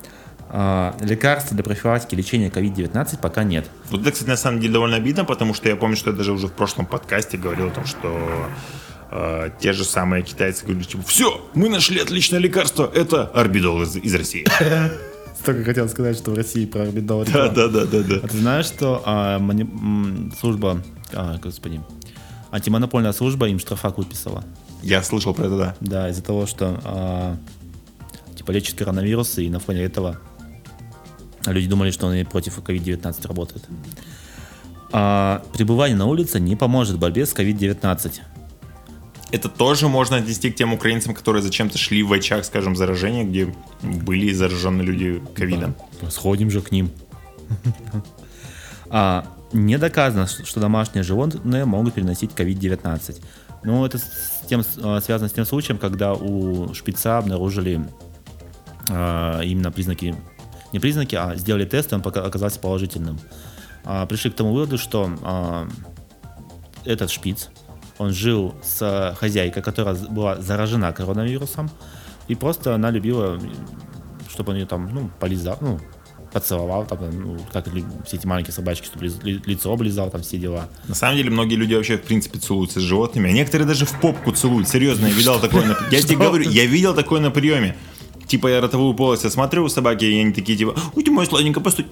А, 0.48 0.96
лекарств 1.00 1.52
для 1.52 1.64
профилактики 1.64 2.14
лечения 2.14 2.48
COVID-19 2.48 3.18
пока 3.20 3.42
нет. 3.42 3.66
Вот 3.90 4.02
это, 4.02 4.12
кстати, 4.12 4.28
на 4.28 4.36
самом 4.36 4.60
деле 4.60 4.74
довольно 4.74 4.96
обидно, 4.96 5.24
потому 5.24 5.54
что 5.54 5.68
я 5.68 5.76
помню, 5.76 5.96
что 5.96 6.10
я 6.10 6.16
даже 6.16 6.32
уже 6.32 6.46
в 6.46 6.52
прошлом 6.52 6.86
подкасте 6.86 7.36
говорил 7.36 7.68
о 7.68 7.70
том, 7.70 7.84
что 7.84 8.16
э, 9.10 9.50
те 9.60 9.72
же 9.72 9.84
самые 9.84 10.22
китайцы 10.22 10.64
говорили, 10.64 10.84
типа, 10.84 11.02
все, 11.06 11.44
мы 11.54 11.68
нашли 11.68 12.00
отличное 12.00 12.38
лекарство, 12.38 12.90
это 12.94 13.24
орбидол 13.24 13.82
из, 13.82 13.96
из 13.96 14.14
России. 14.14 14.46
Столько 15.40 15.64
хотел 15.64 15.88
сказать, 15.88 16.16
что 16.16 16.30
в 16.30 16.34
России 16.34 16.64
про 16.64 16.82
орбидол 16.82 17.24
Да, 17.24 17.48
да, 17.48 17.68
да, 17.68 17.84
да, 17.84 18.02
да. 18.02 18.16
А 18.22 18.28
ты 18.28 18.38
знаешь, 18.38 18.66
что 18.66 19.02
а, 19.04 19.38
мани- 19.38 20.32
служба, 20.38 20.82
а, 21.12 21.38
господи, 21.38 21.80
антимонопольная 22.52 23.12
служба 23.12 23.48
им 23.48 23.58
штрафак 23.58 23.98
выписала? 23.98 24.44
Я 24.82 25.02
слышал 25.02 25.34
про 25.34 25.46
это, 25.46 25.58
да. 25.58 25.76
Да, 25.80 26.08
из-за 26.10 26.22
того, 26.22 26.46
что 26.46 26.80
а, 26.84 27.36
типа 28.36 28.52
лечит 28.52 28.76
коронавирус, 28.78 29.38
и 29.38 29.50
на 29.50 29.58
фоне 29.58 29.82
этого 29.82 30.20
люди 31.52 31.68
думали, 31.68 31.90
что 31.90 32.06
он 32.06 32.14
и 32.14 32.24
против 32.24 32.58
COVID-19 32.58 33.26
работает. 33.26 33.64
А, 34.92 35.42
пребывание 35.52 35.96
на 35.96 36.06
улице 36.06 36.40
не 36.40 36.56
поможет 36.56 36.96
в 36.96 36.98
борьбе 36.98 37.26
с 37.26 37.34
COVID-19. 37.34 38.20
Это 39.32 39.48
тоже 39.48 39.88
можно 39.88 40.16
отнести 40.16 40.50
к 40.50 40.56
тем 40.56 40.72
украинцам, 40.72 41.14
которые 41.14 41.42
зачем-то 41.42 41.78
шли 41.78 42.02
в 42.02 42.12
очаг, 42.12 42.44
скажем, 42.44 42.76
заражения, 42.76 43.24
где 43.24 43.52
были 43.82 44.32
заражены 44.32 44.82
люди 44.82 45.20
ковидом. 45.34 45.74
Да, 46.00 46.10
Сходим 46.10 46.50
же 46.50 46.60
к 46.60 46.70
ним. 46.70 46.90
А, 48.88 49.26
не 49.52 49.78
доказано, 49.78 50.28
что 50.28 50.60
домашние 50.60 51.02
животные 51.02 51.64
могут 51.64 51.94
переносить 51.94 52.30
COVID-19. 52.30 53.20
Ну, 53.64 53.84
это 53.84 53.98
с 53.98 54.44
тем, 54.48 54.62
а, 54.80 55.00
связано 55.00 55.28
с 55.28 55.32
тем 55.32 55.44
случаем, 55.44 55.78
когда 55.78 56.14
у 56.14 56.72
шпица 56.72 57.18
обнаружили 57.18 57.84
а, 58.88 59.40
именно 59.40 59.72
признаки, 59.72 60.14
не 60.76 60.80
признаки, 60.80 61.14
а 61.14 61.34
сделали 61.36 61.64
тест, 61.64 61.92
и 61.92 61.94
он 61.94 62.02
оказался 62.04 62.60
положительным. 62.60 63.18
А, 63.84 64.06
пришли 64.06 64.30
к 64.30 64.34
тому 64.34 64.52
выводу, 64.52 64.78
что 64.78 65.10
а, 65.22 65.68
этот 66.84 67.10
шпиц, 67.10 67.50
он 67.98 68.12
жил 68.12 68.54
с 68.62 69.14
хозяйкой, 69.18 69.62
которая 69.62 69.94
была 69.94 70.36
заражена 70.40 70.92
коронавирусом, 70.92 71.70
и 72.28 72.34
просто 72.34 72.74
она 72.74 72.90
любила 72.90 73.40
чтобы 74.36 74.52
он 74.52 74.58
ее 74.58 74.66
там, 74.66 74.90
ну, 74.92 75.10
полизал, 75.18 75.56
ну, 75.62 75.80
поцеловал, 76.30 76.84
там, 76.84 76.98
ну, 77.10 77.38
как 77.52 77.66
все 78.04 78.16
эти 78.18 78.26
маленькие 78.26 78.52
собачки, 78.52 78.84
чтобы 78.84 79.06
ли- 79.06 79.32
ли- 79.32 79.42
лицо 79.46 79.72
облизал, 79.72 80.10
там 80.10 80.20
все 80.20 80.36
дела. 80.36 80.68
На 80.88 80.94
самом 80.94 81.16
деле, 81.16 81.30
многие 81.30 81.54
люди 81.54 81.74
вообще, 81.74 81.96
в 81.96 82.02
принципе, 82.02 82.38
целуются 82.38 82.80
с 82.80 82.82
животными, 82.82 83.30
а 83.30 83.32
некоторые 83.32 83.66
даже 83.66 83.86
в 83.86 84.00
попку 84.00 84.32
целуют. 84.32 84.68
Серьезно, 84.68 85.06
я 85.06 85.12
видел 85.12 85.40
такое 85.40 85.64
на... 85.64 85.76
Я 85.90 86.02
тебе 86.02 86.18
говорю, 86.18 86.50
я 86.50 86.66
видел 86.66 86.94
такое 86.94 87.20
на 87.20 87.30
приеме. 87.30 87.76
Типа 88.26 88.48
я 88.48 88.60
ротовую 88.60 88.94
полость 88.94 89.24
осмотрю 89.24 89.64
у 89.64 89.68
собаки, 89.68 90.04
и 90.04 90.20
они 90.20 90.32
такие, 90.32 90.58
типа, 90.58 90.74
ой, 90.94 91.02
ты 91.02 91.10
мой 91.10 91.26
сладенько, 91.26 91.60
постой. 91.60 91.86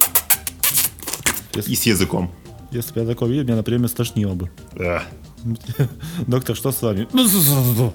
И 1.66 1.74
с 1.76 1.82
языком. 1.84 2.30
Если 2.72 2.92
бы 2.92 3.00
я 3.00 3.06
такое 3.06 3.28
видел, 3.30 3.44
меня, 3.44 3.56
например, 3.56 3.88
стошнило 3.88 4.34
бы. 4.34 4.50
Да. 4.72 5.04
Доктор, 6.26 6.56
что 6.56 6.72
с 6.72 6.82
вами? 6.82 7.06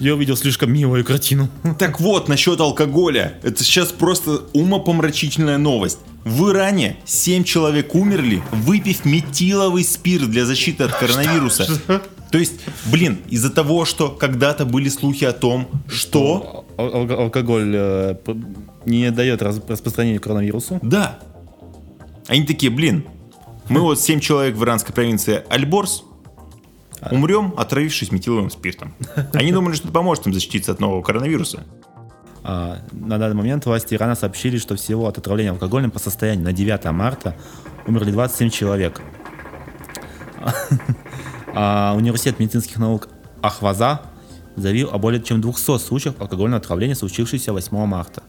Я 0.00 0.14
увидел 0.14 0.36
слишком 0.36 0.72
милую 0.72 1.04
картину. 1.04 1.48
Так 1.78 2.00
вот, 2.00 2.28
насчет 2.28 2.60
алкоголя. 2.60 3.38
Это 3.42 3.64
сейчас 3.64 3.92
просто 3.92 4.42
умопомрачительная 4.52 5.58
новость. 5.58 5.98
В 6.24 6.50
Иране 6.50 6.96
7 7.06 7.44
человек 7.44 7.94
умерли, 7.94 8.42
выпив 8.52 9.04
метиловый 9.04 9.84
спирт 9.84 10.30
для 10.30 10.44
защиты 10.44 10.84
от 10.84 10.92
коронавируса. 10.92 11.66
То 12.30 12.38
есть, 12.38 12.60
блин, 12.92 13.18
из-за 13.28 13.50
того, 13.50 13.84
что 13.84 14.10
когда-то 14.10 14.64
были 14.66 14.88
слухи 14.88 15.24
о 15.24 15.32
том, 15.32 15.68
что... 15.88 16.66
Ал- 16.76 16.94
алко- 17.04 17.14
Алкоголь 17.22 17.72
э, 17.74 18.16
не 18.84 19.10
дает 19.10 19.42
раз- 19.42 19.60
распространению 19.66 20.20
коронавирусу. 20.20 20.78
Да. 20.82 21.18
Они 22.26 22.44
такие, 22.44 22.70
блин, 22.70 23.04
мы 23.68 23.80
вот 23.80 24.00
7 24.00 24.20
человек 24.20 24.56
в 24.56 24.64
иранской 24.64 24.94
провинции 24.94 25.42
Альборс, 25.48 26.04
умрем, 27.10 27.54
отравившись 27.56 28.12
метиловым 28.12 28.50
спиртом. 28.50 28.92
Они 29.32 29.52
думали, 29.52 29.74
что 29.74 29.84
это 29.84 29.92
поможет 29.94 30.26
им 30.26 30.34
защититься 30.34 30.72
от 30.72 30.80
нового 30.80 31.00
коронавируса. 31.02 31.64
А, 32.44 32.78
на 32.92 33.18
данный 33.18 33.36
момент 33.36 33.66
власти 33.66 33.94
Ирана 33.94 34.14
сообщили, 34.14 34.58
что 34.58 34.76
всего 34.76 35.06
от 35.06 35.16
отравления 35.18 35.50
алкоголем 35.50 35.90
по 35.90 35.98
состоянию 35.98 36.44
на 36.44 36.52
9 36.52 36.84
марта 36.92 37.36
умерли 37.86 38.10
27 38.10 38.50
человек. 38.50 39.00
А 41.60 41.92
университет 41.96 42.38
медицинских 42.38 42.78
наук 42.78 43.08
Ахваза 43.42 44.02
заявил 44.54 44.90
о 44.92 44.98
более 44.98 45.20
чем 45.20 45.40
200 45.40 45.78
случаях 45.78 46.14
алкогольного 46.20 46.60
отравления, 46.60 46.94
случившихся 46.94 47.52
8 47.52 47.84
марта. 47.84 48.22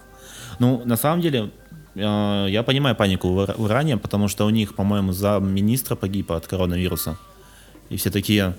Ну, 0.58 0.82
на 0.84 0.98
самом 0.98 1.22
деле, 1.22 1.52
э, 1.94 2.48
я 2.50 2.64
понимаю 2.64 2.96
панику 2.96 3.32
в 3.32 3.40
Ира- 3.40 3.54
в 3.56 3.68
Иране, 3.68 3.98
потому 3.98 4.30
что 4.30 4.48
у 4.48 4.50
них, 4.50 4.74
по-моему, 4.74 5.12
замминистра 5.12 5.96
погиб 5.96 6.32
от 6.32 6.48
коронавируса. 6.48 7.18
И 7.90 7.98
все 7.98 8.10
такие, 8.10 8.56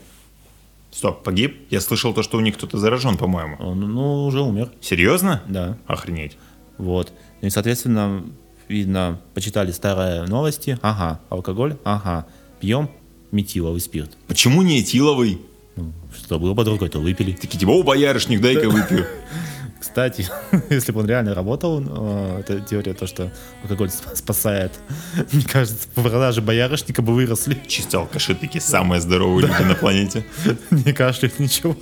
Стоп, 0.92 1.24
погиб? 1.24 1.66
Я 1.70 1.80
слышал 1.80 2.14
то, 2.14 2.22
что 2.22 2.38
у 2.38 2.40
них 2.40 2.56
кто-то 2.56 2.78
заражен, 2.78 3.16
по-моему. 3.16 3.56
«О, 3.58 3.74
ну, 3.74 3.88
ну, 3.88 4.24
уже 4.26 4.40
умер. 4.40 4.70
Серьезно? 4.80 5.42
Да. 5.48 5.78
Охренеть. 5.88 6.38
Вот. 6.78 7.12
Ну 7.42 7.48
И, 7.48 7.50
соответственно, 7.50 8.22
видно, 8.68 9.18
почитали 9.34 9.72
старые 9.72 10.26
новости. 10.26 10.78
Ага, 10.80 11.18
алкоголь, 11.28 11.76
ага, 11.82 12.26
пьем 12.60 12.88
метиловый 13.32 13.80
спирт. 13.80 14.10
Почему 14.26 14.62
не 14.62 14.80
этиловый? 14.80 15.40
Ну, 15.76 15.92
что 16.16 16.38
было 16.38 16.54
под 16.54 16.68
рукой, 16.68 16.88
то 16.88 16.98
выпили. 16.98 17.32
Такие 17.32 17.58
типа, 17.58 17.70
о, 17.70 17.82
боярышник, 17.82 18.40
дай-ка 18.40 18.68
выпью. 18.68 19.06
Кстати, 19.80 20.26
если 20.70 20.92
бы 20.92 21.00
он 21.00 21.06
реально 21.06 21.34
работал, 21.34 21.82
э, 21.82 22.40
эта 22.40 22.60
теория, 22.60 22.92
то, 22.92 23.06
что 23.06 23.32
алкоголь 23.62 23.88
сп- 23.88 24.14
спасает, 24.14 24.72
мне 25.32 25.44
кажется, 25.44 25.88
продажи 25.94 26.42
боярышника 26.42 27.00
бы 27.02 27.14
выросли. 27.14 27.56
Чисто 27.66 27.98
алкаши 27.98 28.34
такие 28.34 28.60
самые 28.60 29.00
здоровые 29.00 29.46
люди 29.48 29.62
на 29.62 29.74
планете. 29.74 30.24
Не 30.70 30.92
кашляют, 30.92 31.38
ничего. 31.38 31.76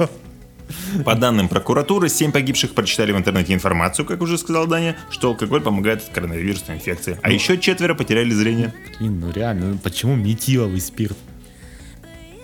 По 1.05 1.15
данным 1.15 1.49
прокуратуры, 1.49 2.09
7 2.09 2.31
погибших 2.31 2.75
прочитали 2.75 3.11
в 3.13 3.17
интернете 3.17 3.55
информацию, 3.55 4.05
как 4.05 4.21
уже 4.21 4.37
сказал 4.39 4.67
Даня, 4.67 4.97
что 5.11 5.29
алкоголь 5.29 5.63
помогает 5.63 6.03
от 6.03 6.11
коронавирусной 6.11 6.77
инфекции. 6.77 7.19
А 7.23 7.31
еще 7.33 7.59
четверо 7.59 7.95
потеряли 7.95 8.31
зрение. 8.31 8.75
Блин, 8.99 9.19
ну 9.19 9.33
реально, 9.33 9.71
ну 9.73 9.79
почему 9.79 10.15
метиловый 10.15 10.81
спирт? 10.81 11.17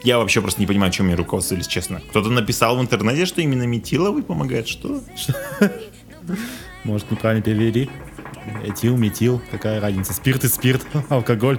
Я 0.05 0.19
вообще 0.19 0.43
просто 0.43 0.61
не 0.61 0.67
понимаю, 0.67 0.93
чем 0.93 1.07
они 1.07 1.15
руководствовались, 1.15 1.67
честно. 1.67 2.01
Кто-то 2.11 2.29
написал 2.29 2.77
в 2.77 2.81
интернете, 2.83 3.25
что 3.25 3.41
именно 3.41 3.63
метиловый 3.63 4.23
помогает. 4.23 4.69
Что? 4.69 5.03
Может, 6.85 7.11
неправильно 7.11 7.43
перевели? 7.43 7.89
Этил, 8.63 8.99
метил, 8.99 9.41
какая 9.51 9.81
разница? 9.81 10.13
Спирт 10.13 10.45
и 10.45 10.49
спирт, 10.49 10.85
алкоголь. 11.09 11.59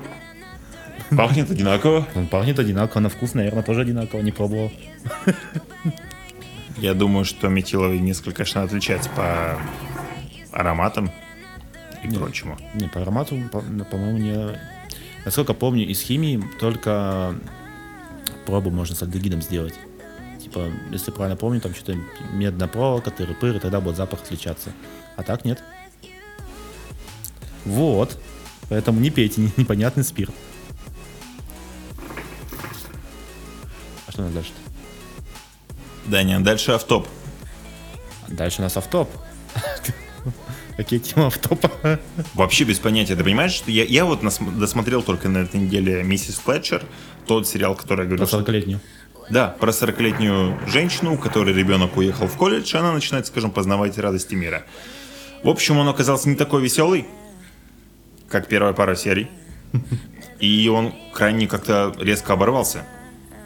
Пахнет 1.10 1.50
одинаково. 1.50 2.08
Он 2.16 2.28
пахнет 2.28 2.60
одинаково, 2.60 3.02
на 3.02 3.10
вкус, 3.10 3.34
наверное, 3.34 3.64
тоже 3.64 3.82
одинаково, 3.82 4.22
не 4.22 4.32
пробовал. 4.32 4.72
Я 6.78 6.94
думаю, 6.94 7.26
что 7.26 7.48
метиловый 7.48 7.98
несколько, 8.00 8.38
конечно, 8.38 8.62
отличается 8.62 9.10
по 9.10 9.60
ароматам 10.52 11.10
и 12.04 12.08
прочему. 12.10 12.58
Не, 12.76 12.88
по 12.88 13.02
аромату, 13.02 13.38
по- 13.52 13.62
по-моему, 13.62 14.18
не... 14.20 14.60
Насколько 15.26 15.56
помню, 15.56 15.88
из 15.88 16.02
химии 16.02 16.44
только 16.60 17.36
пробу 18.46 18.70
можно 18.70 18.96
с 18.96 19.02
альдегидом 19.04 19.42
сделать. 19.42 19.74
Типа, 20.42 20.70
если 20.92 21.12
правильно 21.12 21.36
помню, 21.36 21.60
там 21.60 21.74
что-то 21.74 21.98
медная 22.32 22.68
проволока, 22.68 23.10
тыры-пыры, 23.10 23.60
тогда 23.60 23.82
будет 23.82 23.98
запах 23.98 24.22
отличаться. 24.22 24.72
А 25.16 25.24
так 25.24 25.44
нет. 25.46 25.64
Вот. 27.66 28.18
Поэтому 28.70 29.00
не 29.00 29.10
пейте 29.10 29.42
не- 29.42 29.52
непонятный 29.58 30.04
спирт. 30.04 30.34
А 34.08 34.12
что 34.12 34.22
у 34.22 34.26
нас 34.26 34.34
дальше? 34.34 34.52
Даня, 36.06 36.40
дальше 36.40 36.72
автоп. 36.72 37.08
Дальше 38.28 38.62
у 38.62 38.64
нас 38.64 38.78
автоп. 38.78 39.10
Какие 40.78 41.00
темы 41.02 41.28
автопа? 41.28 42.00
Вообще 42.34 42.64
без 42.66 42.80
понятия. 42.80 43.16
Ты 43.16 43.24
понимаешь, 43.24 43.52
что 43.54 43.72
я, 43.72 43.84
я 43.86 44.06
вот 44.06 44.24
нас- 44.24 44.40
досмотрел 44.40 45.02
только 45.04 45.30
на 45.30 45.40
этой 45.40 45.60
неделе 45.60 46.04
«Миссис 46.04 46.36
Флетчер», 46.36 46.84
тот 47.28 47.48
сериал, 47.48 47.76
который 47.76 48.02
я 48.06 48.10
Про 48.10 48.18
говорил, 48.18 48.28
что 48.28 48.40
40-летнюю. 48.40 48.80
Да, 49.30 49.56
про 49.60 49.72
40-летнюю 49.72 50.60
женщину, 50.70 51.16
у 51.16 51.18
которой 51.18 51.54
ребенок 51.54 51.98
уехал 51.98 52.28
в 52.28 52.36
колледж, 52.38 52.76
и 52.76 52.78
она 52.78 52.92
начинает, 52.94 53.26
скажем, 53.26 53.52
познавать 53.52 53.98
радости 53.98 54.36
мира. 54.36 54.64
В 55.44 55.50
общем, 55.50 55.78
он 55.78 55.88
оказался 55.88 56.30
не 56.30 56.36
такой 56.36 56.62
веселый. 56.62 57.06
как 58.30 58.48
первая 58.48 58.74
пара 58.74 58.96
серий. 58.96 59.28
И 60.40 60.68
он 60.68 60.94
крайне 61.14 61.48
как-то 61.48 61.94
резко 62.00 62.34
оборвался. 62.34 62.84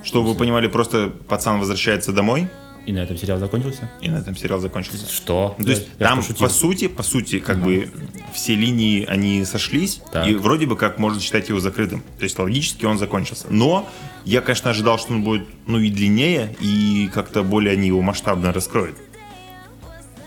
Чтобы 0.04 0.30
вы 0.30 0.36
понимали, 0.36 0.68
просто 0.68 1.10
пацан 1.28 1.60
возвращается 1.60 2.12
домой, 2.14 2.48
И 2.90 2.92
на 2.92 3.02
этом 3.02 3.18
сериал 3.18 3.38
закончился? 3.38 3.88
и 4.02 4.10
на 4.10 4.18
этом 4.18 4.36
сериал 4.36 4.60
закончился. 4.60 5.08
Что? 5.14 5.56
То 5.60 5.70
есть 5.70 5.84
Я- 6.00 6.06
я 6.06 6.08
там, 6.08 6.18
пошутил. 6.22 6.48
по 6.48 6.50
сути, 6.52 6.88
по 6.88 7.04
сути, 7.04 7.40
как 7.40 7.62
бы 7.62 7.88
все 8.34 8.56
линии, 8.56 9.06
они 9.06 9.46
сошлись, 9.46 10.02
Так. 10.12 10.28
и 10.28 10.34
вроде 10.34 10.66
бы 10.66 10.76
как 10.76 10.98
можно 10.98 11.22
считать 11.22 11.50
его 11.50 11.60
закрытым. 11.60 12.02
То 12.18 12.24
есть 12.24 12.40
логически 12.40 12.86
он 12.86 12.98
закончился. 12.98 13.46
Но 13.52 13.88
я, 14.26 14.42
конечно, 14.42 14.72
ожидал, 14.72 14.98
что 14.98 15.14
он 15.14 15.24
будет, 15.24 15.44
ну, 15.68 15.78
и 15.78 15.92
длиннее, 15.92 16.56
и 16.62 17.12
как-то 17.14 17.44
более 17.44 17.74
они 17.74 17.86
его 17.90 18.02
масштабно 18.02 18.52
раскроют. 18.52 18.98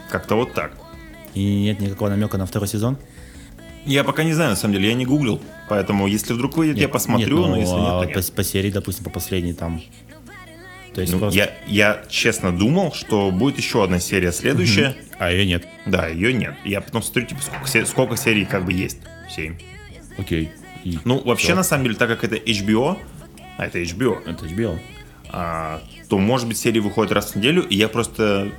Как-то 0.09 0.37
вот 0.37 0.55
так. 0.55 0.77
И 1.35 1.63
нет 1.63 1.81
никакого 1.81 2.11
намека 2.11 2.39
на 2.39 2.47
второй 2.47 2.69
сезон? 2.69 2.97
Я 3.87 4.05
пока 4.05 4.23
не 4.23 4.35
знаю, 4.35 4.51
на 4.51 4.57
самом 4.57 4.75
деле, 4.75 4.87
я 4.91 4.95
не 4.95 5.05
гуглил, 5.05 5.41
поэтому 5.69 6.07
если 6.07 6.33
вдруг 6.33 6.57
выйдет, 6.57 6.77
я 6.77 6.83
Нет, 6.83 6.93
посмотрю, 6.93 7.39
нет, 7.39 7.49
но 7.49 7.55
ну, 7.57 7.61
если 7.61 7.75
а 7.75 7.79
нет, 7.79 8.09
то 8.13 8.21
по, 8.21 8.25
нет. 8.25 8.33
по 8.37 8.45
серии, 8.45 8.71
допустим, 8.71 9.03
по 9.03 9.11
последней 9.11 9.53
там. 9.53 9.83
То 10.95 11.01
есть 11.01 11.13
Ну, 11.13 11.19
просто- 11.21 11.39
я, 11.39 11.51
я 11.67 12.03
честно 12.09 12.57
думал, 12.57 12.93
что 12.93 13.31
будет 13.31 13.57
еще 13.59 13.83
одна 13.85 13.99
серия 13.99 14.33
следующая. 14.33 14.95
А 15.19 15.31
ее 15.31 15.47
нет. 15.47 15.67
Да, 15.87 16.09
ее 16.09 16.33
нет. 16.33 16.55
Я 16.65 16.81
потом 16.81 17.03
смотрю, 17.03 17.27
типа, 17.27 17.41
сколько, 17.43 17.87
сколько 17.87 18.17
серий 18.17 18.45
как 18.45 18.65
бы 18.65 18.73
есть. 18.73 18.99
Семь. 19.35 19.57
Окей. 20.19 20.51
И 20.85 20.99
Ну, 21.05 21.21
вообще, 21.23 21.47
всё. 21.49 21.55
на 21.57 21.63
самом 21.63 21.85
деле, 21.85 21.97
так 21.97 22.09
как 22.09 22.25
это 22.25 22.37
HBO, 22.37 22.99
а 23.57 23.67
это 23.67 23.79
HBO, 23.79 24.21
Это 24.27 24.45
HBO. 24.47 24.79
а, 25.31 25.81
то, 26.09 26.19
может 26.19 26.47
быть, 26.49 26.59
серии 26.59 26.81
выходят 26.81 27.13
раз 27.13 27.33
в 27.33 27.37
неделю, 27.37 27.63
и 27.63 27.77
я 27.77 27.89
просто 27.89 28.51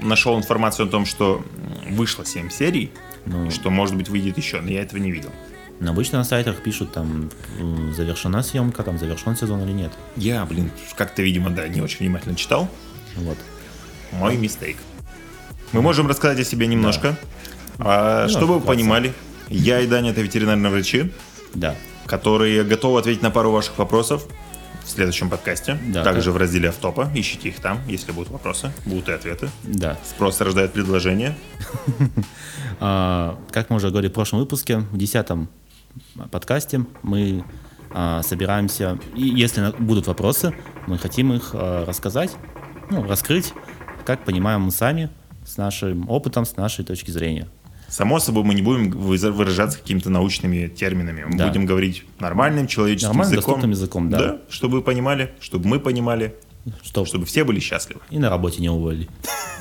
нашел 0.00 0.36
информацию 0.38 0.86
о 0.86 0.90
том, 0.90 1.06
что 1.06 1.44
вышло 1.90 2.24
7 2.24 2.50
серий, 2.50 2.90
Ну, 3.26 3.50
что, 3.50 3.70
может 3.70 3.96
быть, 3.96 4.08
выйдет 4.08 4.38
еще, 4.38 4.60
но 4.60 4.70
я 4.70 4.82
этого 4.82 5.00
не 5.00 5.10
видел. 5.10 5.30
Но 5.80 5.90
обычно 5.90 6.18
на 6.18 6.24
сайтах 6.24 6.62
пишут 6.62 6.92
там 6.92 7.30
завершена 7.94 8.42
съемка, 8.42 8.82
там 8.82 8.98
завершен 8.98 9.36
сезон 9.36 9.62
или 9.62 9.72
нет. 9.72 9.92
Я, 10.16 10.44
блин, 10.44 10.70
как-то, 10.96 11.22
видимо, 11.22 11.50
да, 11.50 11.68
не 11.68 11.80
очень 11.80 11.98
внимательно 12.00 12.34
читал. 12.34 12.68
Вот. 13.16 13.38
Мой 14.12 14.36
мистейк. 14.36 14.76
Мы 15.72 15.82
можем 15.82 16.06
рассказать 16.08 16.40
о 16.40 16.44
себе 16.44 16.66
немножко. 16.66 17.16
А, 17.78 18.24
Ну, 18.24 18.28
чтобы 18.30 18.54
вы 18.58 18.60
понимали, 18.60 19.12
я 19.48 19.80
и 19.80 19.86
Даня 19.86 20.10
это 20.10 20.20
ветеринарные 20.22 20.70
врачи, 20.70 21.12
Да. 21.54 21.74
которые 22.06 22.64
готовы 22.64 22.98
ответить 23.00 23.22
на 23.22 23.30
пару 23.30 23.50
ваших 23.52 23.78
вопросов 23.78 24.26
в 24.84 24.88
следующем 24.90 25.28
подкасте. 25.28 25.78
Да, 25.88 26.02
Также 26.02 26.24
так. 26.26 26.34
в 26.34 26.36
разделе 26.38 26.70
автопа. 26.70 27.10
Ищите 27.14 27.50
их 27.50 27.60
там, 27.60 27.80
если 27.86 28.10
будут 28.12 28.30
вопросы. 28.30 28.72
Будут 28.86 29.08
и 29.10 29.12
ответы. 29.12 29.50
Да. 29.62 29.96
Спрос 30.08 30.40
рождает 30.40 30.72
предложение. 30.72 31.36
А, 32.80 33.36
как 33.50 33.70
мы 33.70 33.76
уже 33.76 33.90
говорили 33.90 34.08
в 34.08 34.14
прошлом 34.14 34.38
выпуске, 34.38 34.78
в 34.78 34.96
десятом 34.96 35.48
подкасте 36.30 36.84
мы 37.02 37.44
а, 37.90 38.22
собираемся, 38.22 38.98
и 39.14 39.22
если 39.22 39.72
будут 39.78 40.06
вопросы, 40.06 40.54
мы 40.86 40.98
хотим 40.98 41.32
их 41.32 41.50
а, 41.54 41.84
рассказать, 41.86 42.36
ну, 42.90 43.02
раскрыть, 43.06 43.52
как 44.04 44.24
понимаем 44.24 44.62
мы 44.62 44.70
сами, 44.70 45.10
с 45.46 45.56
нашим 45.56 46.08
опытом, 46.10 46.44
с 46.44 46.56
нашей 46.56 46.84
точки 46.84 47.10
зрения. 47.10 47.48
Само 47.88 48.18
собой, 48.20 48.44
мы 48.44 48.52
не 48.54 48.60
будем 48.60 48.90
выражаться 48.90 49.78
какими-то 49.78 50.10
научными 50.10 50.68
терминами. 50.68 51.24
Мы 51.24 51.38
Да. 51.38 51.48
будем 51.48 51.64
говорить 51.64 52.04
нормальным 52.20 52.66
человеческим 52.66 53.08
Нормальным, 53.08 53.32
языком. 53.32 53.54
доступным 53.54 53.70
языком, 53.70 54.10
да. 54.10 54.38
чтобы 54.50 54.76
вы 54.78 54.82
понимали, 54.82 55.32
чтобы 55.40 55.66
мы 55.68 55.80
понимали, 55.80 56.34
Что, 56.82 57.06
чтобы 57.06 57.24
все 57.24 57.44
были 57.44 57.60
счастливы. 57.60 58.00
и 58.10 58.18
на 58.18 58.28
работе 58.28 58.60
не 58.60 58.68
уволили. 58.68 59.08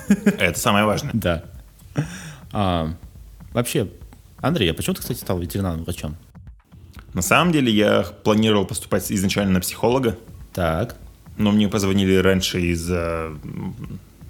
Это 0.25 0.59
самое 0.59 0.83
важное. 0.83 1.11
Да. 1.13 1.43
А, 2.51 2.93
вообще, 3.53 3.87
Андрей, 4.39 4.71
а 4.71 4.73
почему 4.73 4.95
ты, 4.95 5.01
кстати, 5.01 5.19
стал 5.19 5.39
ветеринарным 5.39 5.85
врачом? 5.85 6.17
На 7.13 7.21
самом 7.21 7.51
деле, 7.51 7.71
я 7.71 8.03
планировал 8.23 8.65
поступать 8.65 9.11
изначально 9.11 9.53
на 9.53 9.59
психолога, 9.59 10.17
Так. 10.53 10.95
но 11.37 11.51
мне 11.51 11.67
позвонили 11.67 12.15
раньше 12.15 12.61
из 12.61 12.87
э, 12.91 13.35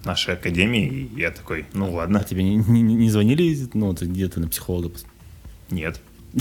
нашей 0.05 0.35
академии, 0.35 0.85
и 0.87 1.19
я 1.19 1.31
такой, 1.31 1.65
ну 1.73 1.91
ладно, 1.93 2.19
А 2.19 2.23
тебе 2.23 2.43
не, 2.43 2.55
не- 2.55 2.81
не 2.81 3.09
звонили, 3.09 3.67
ну, 3.73 3.93
ты 3.93 4.05
где 4.05 4.27
ты 4.29 4.39
на 4.39 4.47
психолога? 4.47 4.91
нет. 5.69 5.99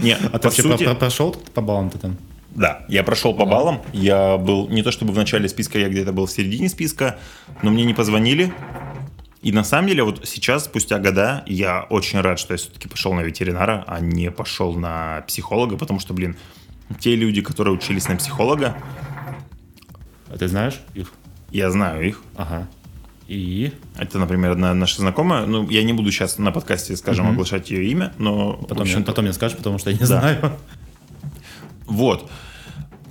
Не, 0.00 0.12
А 0.16 0.38
ты 0.38 0.48
вообще 0.48 0.94
прошел 0.94 1.32
по 1.52 1.60
баллам 1.60 1.90
ты 1.90 1.98
там? 1.98 2.16
да, 2.54 2.84
я 2.88 3.02
прошел 3.02 3.34
по 3.34 3.44
баллам, 3.44 3.80
я 3.92 4.36
был 4.38 4.68
не 4.68 4.82
то 4.84 4.90
чтобы 4.92 5.12
в 5.12 5.16
начале 5.16 5.48
списка, 5.48 5.78
я 5.78 5.88
где-то 5.88 6.12
был 6.12 6.26
в 6.26 6.30
середине 6.30 6.68
списка, 6.68 7.18
но 7.62 7.70
мне 7.70 7.84
не 7.84 7.92
позвонили. 7.94 8.52
И 9.42 9.52
на 9.52 9.64
самом 9.64 9.88
деле, 9.88 10.02
вот 10.02 10.28
сейчас, 10.28 10.64
спустя 10.66 10.98
года, 10.98 11.42
я 11.46 11.82
очень 11.88 12.20
рад, 12.20 12.38
что 12.38 12.52
я 12.54 12.58
все-таки 12.58 12.88
пошел 12.88 13.14
на 13.14 13.20
ветеринара, 13.22 13.84
а 13.86 13.98
не 14.00 14.30
пошел 14.30 14.74
на 14.74 15.24
психолога, 15.26 15.76
потому 15.78 15.98
что, 15.98 16.12
блин, 16.12 16.36
те 16.98 17.16
люди, 17.16 17.40
которые 17.40 17.72
учились 17.74 18.06
на 18.08 18.16
психолога, 18.16 18.76
А 20.28 20.36
ты 20.36 20.46
знаешь 20.48 20.80
их? 20.94 21.10
я 21.50 21.70
знаю 21.70 22.06
их, 22.06 22.20
Ага. 22.36 22.68
И 23.28 23.72
Это, 23.96 24.18
например, 24.18 24.50
одна 24.50 24.74
наша 24.74 25.00
знакомая. 25.00 25.46
Ну, 25.46 25.68
я 25.70 25.84
не 25.84 25.92
буду 25.92 26.10
сейчас 26.10 26.36
на 26.38 26.50
подкасте, 26.50 26.96
скажем, 26.96 27.26
Мгм. 27.26 27.34
оглашать 27.34 27.70
ее 27.70 27.86
имя, 27.88 28.12
но 28.18 28.54
в 28.56 28.62
потом, 28.66 28.78
мне, 28.78 28.82
общем-то, 28.92 29.06
потом 29.12 29.24
мне 29.24 29.32
скажешь, 29.32 29.56
потому 29.56 29.78
что 29.78 29.90
я 29.90 29.94
не 29.94 30.00
Да. 30.00 30.06
знаю. 30.06 30.58
Вот. 31.86 32.28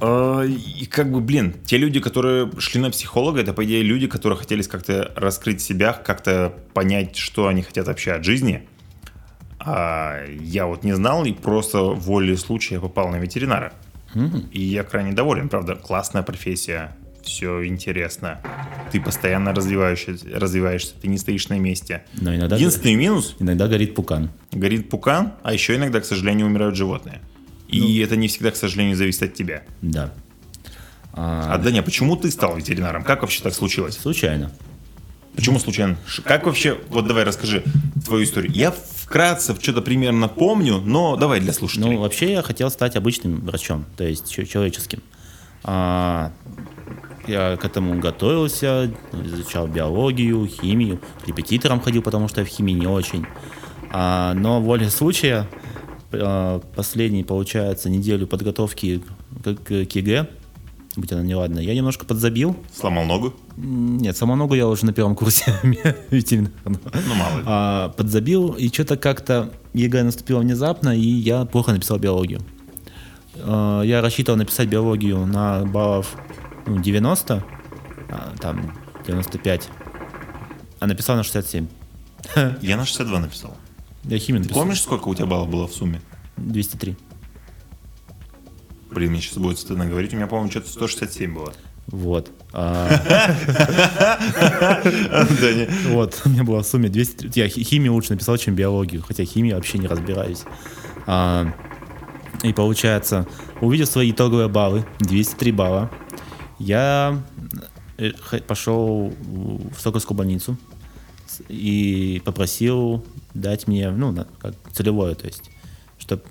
А, 0.01 0.43
И 0.43 0.85
как 0.85 1.11
бы, 1.11 1.19
блин, 1.21 1.55
те 1.65 1.77
люди, 1.77 1.99
которые 1.99 2.49
шли 2.59 2.79
на 2.79 2.89
психолога, 2.91 3.41
это, 3.41 3.53
по 3.53 3.63
идее, 3.65 3.83
люди, 3.83 4.07
которые 4.07 4.37
хотели 4.37 4.61
как-то 4.63 5.11
раскрыть 5.15 5.61
себя, 5.61 5.93
как-то 5.93 6.53
понять, 6.73 7.15
что 7.15 7.47
они 7.47 7.61
хотят 7.61 7.87
вообще 7.87 8.13
от 8.13 8.23
жизни. 8.23 8.67
А 9.59 10.23
я 10.41 10.65
вот 10.67 10.83
не 10.83 10.93
знал 10.95 11.25
и 11.25 11.33
просто 11.33 11.79
волей 11.81 12.37
случая 12.37 12.79
попал 12.79 13.09
на 13.09 13.17
ветеринара. 13.17 13.73
Мгм. 14.13 14.49
И 14.51 14.61
я 14.61 14.83
крайне 14.83 15.11
доволен, 15.11 15.49
правда, 15.49 15.75
классная 15.75 16.23
профессия, 16.23 16.95
все 17.21 17.65
интересно. 17.67 18.39
Ты 18.91 19.01
постоянно 19.01 19.53
развиваешься, 19.53 20.15
развиваешься, 20.33 20.93
ты 20.99 21.07
не 21.09 21.17
стоишь 21.17 21.49
на 21.49 21.59
месте. 21.59 22.03
Но 22.13 22.33
иногда, 22.33 22.55
Единственный 22.55 22.95
минус 22.95 23.35
иногда 23.39 23.67
горит 23.67 23.93
пукан. 23.93 24.31
горит 24.51 24.89
пукан, 24.89 25.33
а 25.43 25.53
еще 25.53 25.75
иногда, 25.75 25.99
к 25.99 26.05
сожалению, 26.05 26.47
умирают 26.47 26.75
животные. 26.75 27.21
И 27.69 27.99
это 27.99 28.15
не 28.15 28.27
всегда, 28.27 28.51
к 28.51 28.55
сожалению, 28.55 28.95
зависит 28.95 29.23
от 29.23 29.33
тебя. 29.33 29.63
Да. 29.81 30.11
А, 31.13 31.53
А, 31.53 31.57
Даня, 31.57 31.83
почему 31.83 32.15
ты 32.15 32.31
стал 32.31 32.57
ветеринаром? 32.57 33.03
Как 33.03 33.21
вообще 33.21 33.43
так 33.43 33.53
случилось? 33.53 33.97
случайно. 33.97 34.51
Почему 35.35 35.59
случайно? 35.59 35.97
Как 36.25 36.45
вообще, 36.45 36.77
вот 36.89 37.07
давай 37.07 37.23
расскажи 37.23 37.63
твою 38.05 38.23
историю. 38.23 38.51
Я 38.53 38.71
вкратце 38.71 39.55
что-то 39.61 39.81
примерно 39.81 40.27
помню, 40.27 40.79
но 40.81 41.15
давай 41.15 41.39
для 41.39 41.53
слушателей. 41.53 41.91
Ну, 41.95 42.01
вообще 42.01 42.31
я 42.33 42.41
хотел 42.41 42.69
стать 42.69 42.95
обычным 42.95 43.41
врачом, 43.41 43.85
то 43.95 44.03
есть 44.03 44.29
человеческим. 44.49 45.01
А, 45.63 46.31
я 47.27 47.57
к 47.57 47.63
этому 47.63 47.99
готовился, 47.99 48.91
изучал 49.13 49.67
биологию, 49.67 50.45
химию, 50.47 50.99
к 51.23 51.27
репетиторам 51.27 51.79
ходил, 51.79 52.01
потому 52.01 52.27
что 52.27 52.41
я 52.41 52.45
в 52.45 52.49
химии 52.49 52.73
не 52.73 52.87
очень. 52.87 53.25
А, 53.91 54.33
но 54.33 54.59
волей 54.61 54.89
случая, 54.89 55.47
последней, 56.75 57.23
получается, 57.23 57.89
неделю 57.89 58.27
подготовки 58.27 59.01
к, 59.43 59.71
ЕГЭ, 59.71 60.27
будь 60.95 61.11
она 61.11 61.21
неладна, 61.21 61.59
я 61.59 61.75
немножко 61.75 62.05
подзабил. 62.05 62.55
Сломал 62.73 63.05
ногу? 63.05 63.33
Нет, 63.57 64.17
саму 64.17 64.35
ногу 64.35 64.55
я 64.55 64.67
уже 64.67 64.85
на 64.85 64.93
первом 64.93 65.15
курсе 65.15 65.53
ветеринарного. 66.09 66.91
Ну, 67.07 67.15
мало 67.15 67.37
ли. 67.37 67.43
А, 67.45 67.89
подзабил, 67.89 68.53
и 68.53 68.69
что-то 68.69 68.97
как-то 68.97 69.51
ЕГЭ 69.73 70.03
наступило 70.03 70.39
внезапно, 70.39 70.95
и 70.95 71.01
я 71.01 71.45
плохо 71.45 71.71
написал 71.71 71.97
биологию. 71.97 72.41
А, 73.37 73.81
я 73.81 74.01
рассчитывал 74.01 74.37
написать 74.37 74.67
биологию 74.67 75.25
на 75.25 75.65
баллов 75.65 76.15
ну, 76.65 76.79
90, 76.79 77.43
а, 78.09 78.33
там 78.39 78.73
95, 79.05 79.69
а 80.79 80.87
написал 80.87 81.15
на 81.15 81.23
67. 81.23 81.67
Я 82.61 82.77
на 82.77 82.85
62 82.85 83.19
написал. 83.19 83.55
Я 84.03 84.17
химию 84.17 84.43
Ты 84.43 84.53
помнишь, 84.53 84.81
сколько 84.81 85.07
у 85.07 85.15
тебя 85.15 85.25
баллов 85.25 85.49
было 85.49 85.67
в 85.67 85.73
сумме? 85.73 86.01
203. 86.37 86.95
Блин, 88.91 89.11
мне 89.11 89.21
сейчас 89.21 89.37
будет 89.37 89.59
стыдно 89.59 89.85
говорить. 89.85 90.13
У 90.13 90.15
меня, 90.15 90.27
по-моему, 90.27 90.49
что-то 90.49 90.69
167 90.69 91.33
было. 91.33 91.53
Вот. 91.87 92.31
А. 92.53 92.89
Вот, 95.89 96.21
у 96.25 96.29
меня 96.29 96.43
было 96.43 96.61
в 96.63 96.65
сумме 96.65 96.89
200... 96.89 97.31
Я 97.37 97.47
хи- 97.47 97.63
химию 97.63 97.93
лучше 97.93 98.13
написал, 98.13 98.37
чем 98.37 98.55
биологию, 98.55 99.01
хотя 99.01 99.25
химию 99.25 99.55
вообще 99.55 99.77
не 99.77 99.87
разбираюсь. 99.87 100.43
А, 101.05 101.51
и 102.43 102.53
получается, 102.53 103.27
увидев 103.61 103.87
свои 103.87 104.11
итоговые 104.11 104.47
баллы, 104.47 104.85
203 104.99 105.51
балла, 105.51 105.91
я 106.57 107.21
э, 107.97 108.11
пошел 108.47 109.13
в 109.19 109.79
Сокольскую 109.79 110.17
больницу 110.17 110.57
и 111.47 112.21
попросил 112.25 113.03
дать 113.33 113.67
мне, 113.67 113.89
ну, 113.91 114.15
как 114.39 114.55
целевое, 114.73 115.15
то 115.15 115.27
есть, 115.27 115.49
что 115.97 116.21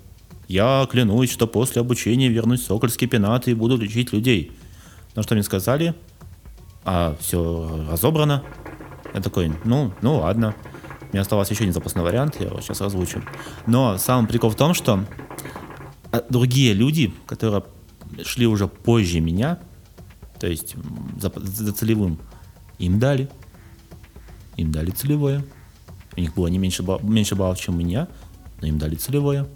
я 0.49 0.88
клянусь, 0.90 1.30
что 1.30 1.46
после 1.46 1.80
обучения 1.80 2.28
вернусь 2.28 2.61
в 2.61 2.66
Сокольский 2.66 3.07
пенат 3.07 3.49
и 3.49 3.55
буду 3.55 3.76
лечить 3.76 4.12
людей. 4.12 4.53
На 5.14 5.22
что 5.22 5.34
мне 5.34 5.42
сказали, 5.42 5.94
а 6.84 7.16
все 7.20 7.86
разобрано. 7.90 8.42
Я 9.14 9.20
такой, 9.20 9.53
ну, 9.64 9.92
ну 10.01 10.18
ладно. 10.18 10.55
У 11.03 11.12
меня 11.12 11.22
оставался 11.22 11.55
еще 11.55 11.64
один 11.64 11.74
запасной 11.74 12.05
вариант, 12.05 12.36
я 12.40 12.46
его 12.46 12.61
сейчас 12.61 12.80
озвучу. 12.80 13.22
Но 13.66 13.99
самый 13.99 14.26
прикол 14.28 14.51
в 14.51 14.57
том, 14.57 14.74
что 14.74 15.05
а, 16.12 16.24
другие 16.28 16.74
люди, 16.74 17.12
которые 17.26 17.62
шли 18.24 18.46
уже 18.46 18.68
позже 18.68 19.20
меня, 19.20 19.59
то 20.38 20.46
есть 20.46 20.76
за, 21.20 21.32
за 21.34 21.72
целевым, 21.72 22.18
им 22.78 22.99
дали. 22.99 23.28
Им 24.57 24.72
дали 24.72 24.90
целевое. 24.90 25.44
У 26.19 26.21
них 26.21 26.35
было 26.35 26.49
не 26.49 26.59
меньше, 26.59 26.85
меньше 27.03 27.37
баллов, 27.37 27.61
чем 27.61 27.77
у 27.77 27.79
меня, 27.79 28.09
но 28.61 28.66
им 28.66 28.77
дали 28.77 28.97
целевое. 28.97 29.47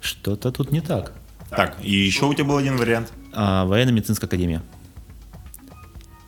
Что-то 0.00 0.50
тут 0.50 0.72
не 0.72 0.80
так. 0.80 1.12
Так, 1.50 1.76
и 1.84 1.92
еще 1.92 2.26
у 2.26 2.34
тебя 2.34 2.46
был 2.46 2.56
один 2.56 2.76
вариант. 2.76 3.12
А, 3.32 3.64
военно-медицинская 3.64 4.26
академия 4.26 4.60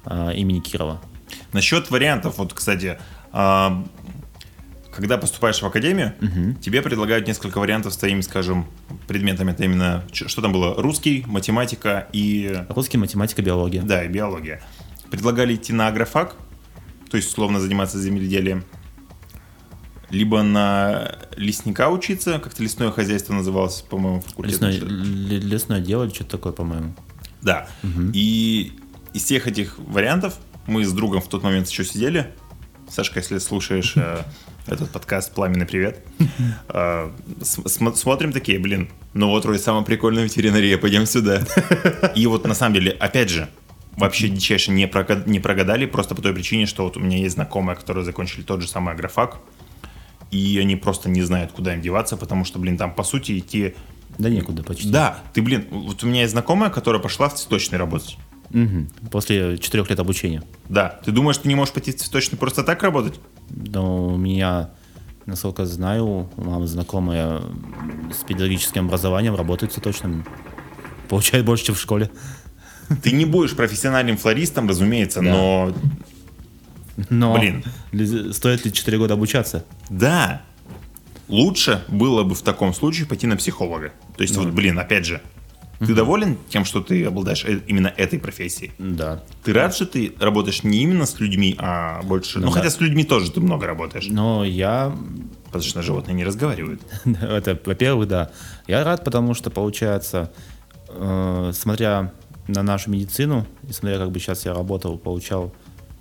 а, 0.04 0.30
имени 0.30 0.60
Кирова. 0.60 1.00
Насчет 1.52 1.90
вариантов, 1.90 2.38
вот, 2.38 2.52
кстати, 2.52 2.96
а, 3.32 3.84
когда 4.92 5.18
поступаешь 5.18 5.60
в 5.60 5.66
академию, 5.66 6.14
угу. 6.22 6.54
тебе 6.60 6.80
предлагают 6.80 7.26
несколько 7.26 7.58
вариантов 7.58 7.92
с 7.92 7.96
твоими, 7.96 8.20
скажем, 8.20 8.66
предметами. 9.08 9.50
Это 9.50 9.64
именно, 9.64 10.04
что 10.12 10.42
там 10.42 10.52
было? 10.52 10.80
Русский, 10.80 11.24
математика 11.26 12.06
и... 12.12 12.64
Русский, 12.68 12.98
математика, 12.98 13.42
биология. 13.42 13.82
Да, 13.82 14.04
и 14.04 14.08
биология. 14.08 14.62
Предлагали 15.10 15.56
идти 15.56 15.72
на 15.72 15.88
агрофак, 15.88 16.36
то 17.14 17.18
есть, 17.18 17.28
условно, 17.28 17.60
заниматься 17.60 17.96
земледелием. 18.00 18.64
Либо 20.10 20.42
на 20.42 21.16
лесника 21.36 21.88
учиться, 21.88 22.40
как-то 22.40 22.60
лесное 22.60 22.90
хозяйство 22.90 23.32
называлось, 23.34 23.82
по-моему, 23.82 24.20
факультет. 24.20 24.60
Лесное, 24.60 24.72
лесное 24.72 25.80
дело 25.80 26.02
или 26.02 26.12
что-то 26.12 26.30
такое, 26.32 26.52
по-моему. 26.52 26.92
Да. 27.40 27.68
Угу. 27.84 28.10
И 28.14 28.72
из 29.12 29.22
всех 29.22 29.46
этих 29.46 29.78
вариантов 29.78 30.40
мы 30.66 30.84
с 30.84 30.90
другом 30.90 31.20
в 31.20 31.28
тот 31.28 31.44
момент 31.44 31.68
еще 31.68 31.84
сидели. 31.84 32.34
Сашка, 32.90 33.20
если 33.20 33.38
слушаешь 33.38 33.92
э, 33.94 34.24
этот 34.66 34.90
подкаст 34.90 35.32
«Пламенный 35.34 35.66
привет», 35.66 36.04
э, 36.68 37.10
смотрим 37.44 38.32
такие, 38.32 38.58
блин, 38.58 38.90
ну 39.12 39.28
вот 39.28 39.44
вроде 39.44 39.60
самая 39.60 39.84
прикольная 39.84 40.24
ветеринария, 40.24 40.78
пойдем 40.78 41.06
сюда. 41.06 41.42
И 42.16 42.26
вот 42.26 42.44
на 42.44 42.54
самом 42.54 42.74
деле, 42.74 42.90
опять 42.90 43.30
же, 43.30 43.48
вообще 43.96 44.28
дичайше 44.28 44.70
не, 44.70 44.86
прогад, 44.86 45.26
не 45.26 45.40
прогадали, 45.40 45.86
просто 45.86 46.14
по 46.14 46.22
той 46.22 46.34
причине, 46.34 46.66
что 46.66 46.84
вот 46.84 46.96
у 46.96 47.00
меня 47.00 47.18
есть 47.18 47.34
знакомые, 47.34 47.76
которые 47.76 48.04
закончили 48.04 48.42
тот 48.42 48.62
же 48.62 48.68
самый 48.68 48.94
агрофак, 48.94 49.38
и 50.30 50.58
они 50.58 50.76
просто 50.76 51.08
не 51.08 51.22
знают, 51.22 51.52
куда 51.52 51.74
им 51.74 51.80
деваться, 51.80 52.16
потому 52.16 52.44
что, 52.44 52.58
блин, 52.58 52.76
там, 52.76 52.94
по 52.94 53.04
сути, 53.04 53.38
идти... 53.38 53.74
Да 54.18 54.28
некуда 54.28 54.62
почти. 54.62 54.88
Да, 54.88 55.18
ты, 55.32 55.42
блин, 55.42 55.66
вот 55.70 56.02
у 56.02 56.06
меня 56.06 56.22
есть 56.22 56.32
знакомая, 56.32 56.70
которая 56.70 57.00
пошла 57.00 57.28
в 57.28 57.34
цветочный 57.34 57.78
работать. 57.78 58.16
Угу. 58.50 59.10
После 59.10 59.58
четырех 59.58 59.90
лет 59.90 59.98
обучения. 59.98 60.42
Да. 60.68 61.00
Ты 61.04 61.10
думаешь, 61.10 61.38
ты 61.38 61.48
не 61.48 61.54
можешь 61.54 61.74
пойти 61.74 61.92
в 61.92 61.96
цветочный 61.96 62.38
просто 62.38 62.62
так 62.62 62.82
работать? 62.82 63.20
Да, 63.48 63.80
у 63.80 64.16
меня, 64.16 64.70
насколько 65.26 65.66
знаю, 65.66 66.30
мама 66.36 66.66
знакомая 66.66 67.42
с 68.12 68.24
педагогическим 68.24 68.86
образованием 68.86 69.34
работает 69.34 69.72
цветочным. 69.72 70.24
Получает 71.08 71.44
больше, 71.44 71.66
чем 71.66 71.74
в 71.74 71.80
школе. 71.80 72.10
Ты 73.02 73.12
не 73.12 73.24
будешь 73.24 73.54
профессиональным 73.54 74.16
флористом, 74.16 74.68
разумеется, 74.68 75.20
да. 75.20 75.30
но... 75.30 75.74
Но, 77.10 77.36
блин. 77.36 77.64
Стоит 78.32 78.64
ли 78.64 78.72
4 78.72 78.98
года 78.98 79.14
обучаться? 79.14 79.64
Да. 79.90 80.42
Лучше 81.28 81.82
было 81.88 82.22
бы 82.22 82.34
в 82.34 82.42
таком 82.42 82.74
случае 82.74 83.06
пойти 83.06 83.26
на 83.26 83.36
психолога. 83.36 83.92
То 84.16 84.22
есть, 84.22 84.36
ну. 84.36 84.44
вот, 84.44 84.52
блин, 84.52 84.78
опять 84.78 85.06
же, 85.06 85.20
ты 85.78 85.86
угу. 85.86 85.94
доволен 85.94 86.38
тем, 86.48 86.64
что 86.64 86.80
ты 86.80 87.04
обладаешь 87.04 87.44
э, 87.44 87.60
именно 87.66 87.92
этой 87.96 88.18
профессией? 88.18 88.72
Да. 88.78 89.22
Ты 89.42 89.52
рад, 89.52 89.74
что 89.74 89.86
ты 89.86 90.14
работаешь 90.20 90.62
не 90.62 90.82
именно 90.82 91.06
с 91.06 91.18
людьми, 91.18 91.56
а 91.58 92.02
больше... 92.02 92.38
Ну, 92.38 92.46
ну 92.46 92.52
да. 92.52 92.58
хотя 92.58 92.70
с 92.70 92.80
людьми 92.80 93.04
тоже 93.04 93.30
ты 93.30 93.40
много 93.40 93.66
работаешь. 93.66 94.06
Но 94.08 94.44
я... 94.44 94.96
Потому 95.46 95.64
что 95.64 95.82
животные 95.82 96.14
не 96.14 96.24
разговаривают. 96.24 96.80
Это, 97.04 97.58
во-первых, 97.64 98.08
да. 98.08 98.30
Я 98.66 98.84
рад, 98.84 99.04
потому 99.04 99.34
что, 99.34 99.50
получается, 99.50 100.32
э, 100.88 101.52
смотря 101.54 102.12
на 102.46 102.62
нашу 102.62 102.90
медицину, 102.90 103.46
и 103.68 103.72
смотря 103.72 103.98
как 103.98 104.10
бы 104.10 104.18
сейчас 104.18 104.44
я 104.44 104.52
работал, 104.52 104.98
получал 104.98 105.54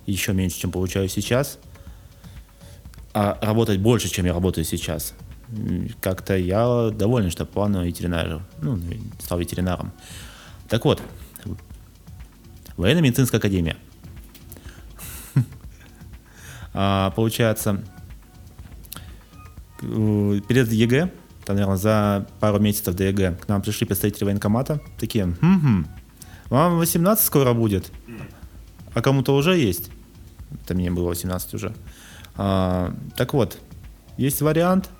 еще 0.06 0.32
меньше, 0.32 0.58
чем 0.58 0.70
получаю 0.70 1.08
сейчас, 1.08 1.58
а 3.12 3.38
работать 3.40 3.80
больше, 3.80 4.08
чем 4.08 4.26
я 4.26 4.32
работаю 4.32 4.64
сейчас, 4.64 5.14
как-то 6.00 6.36
я 6.36 6.90
доволен, 6.90 7.30
что 7.30 7.48
на 7.68 7.84
ветеринарию, 7.84 8.42
ну, 8.60 8.78
стал 9.20 9.38
ветеринаром. 9.38 9.92
Так 10.68 10.84
вот, 10.84 11.00
военно-медицинская 12.76 13.38
академия. 13.38 13.76
а, 16.74 17.10
получается, 17.10 17.82
перед 19.80 20.72
ЕГЭ, 20.72 21.10
там, 21.44 21.56
наверное, 21.56 21.76
за 21.76 22.26
пару 22.40 22.58
месяцев 22.58 22.94
до 22.94 23.04
ЕГЭ, 23.04 23.36
к 23.36 23.48
нам 23.48 23.62
пришли 23.62 23.86
представители 23.86 24.24
военкомата, 24.24 24.80
такие, 24.98 25.26
хм-хм, 25.26 25.86
вам 26.50 26.78
18 26.78 27.24
скоро 27.24 27.52
будет, 27.52 27.90
а 28.94 29.02
кому-то 29.02 29.34
уже 29.34 29.56
есть. 29.56 29.90
Это 30.62 30.74
мне 30.74 30.90
было 30.90 31.08
18 31.08 31.54
уже. 31.54 31.74
А, 32.36 32.94
так 33.16 33.34
вот, 33.34 33.58
есть 34.16 34.40
вариант– 34.40 34.90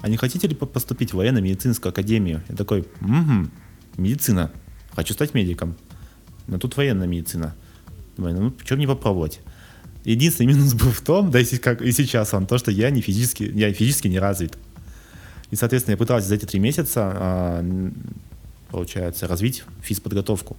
а 0.00 0.08
не 0.08 0.16
хотите 0.16 0.46
ли 0.46 0.54
поступить 0.54 1.12
в 1.12 1.16
военно-медицинскую 1.16 1.90
академию? 1.90 2.42
Я 2.48 2.54
такой, 2.54 2.86
угу, 3.00 3.48
медицина, 3.96 4.52
хочу 4.94 5.14
стать 5.14 5.34
медиком. 5.34 5.76
Но 6.46 6.58
тут 6.58 6.76
военная 6.76 7.06
медицина. 7.06 7.54
Думаю, 8.16 8.40
ну, 8.40 8.50
почему 8.50 8.78
не 8.78 8.86
попробовать? 8.86 9.40
Единственный 10.04 10.46
минус 10.46 10.74
был 10.74 10.92
в 10.92 11.00
том, 11.00 11.30
да 11.30 11.40
и, 11.40 11.56
как, 11.56 11.82
и 11.82 11.90
сейчас 11.92 12.32
он, 12.34 12.46
то, 12.46 12.58
что 12.58 12.70
я 12.70 12.90
не 12.90 13.00
физически, 13.00 13.42
я 13.42 13.72
физически 13.72 14.08
не 14.08 14.18
развит. 14.18 14.56
И, 15.50 15.56
соответственно, 15.56 15.94
я 15.94 15.98
пытался 15.98 16.28
за 16.28 16.36
эти 16.36 16.44
три 16.44 16.60
месяца, 16.60 17.12
а, 17.12 17.90
получается, 18.70 19.26
развить 19.26 19.64
физподготовку. 19.82 20.56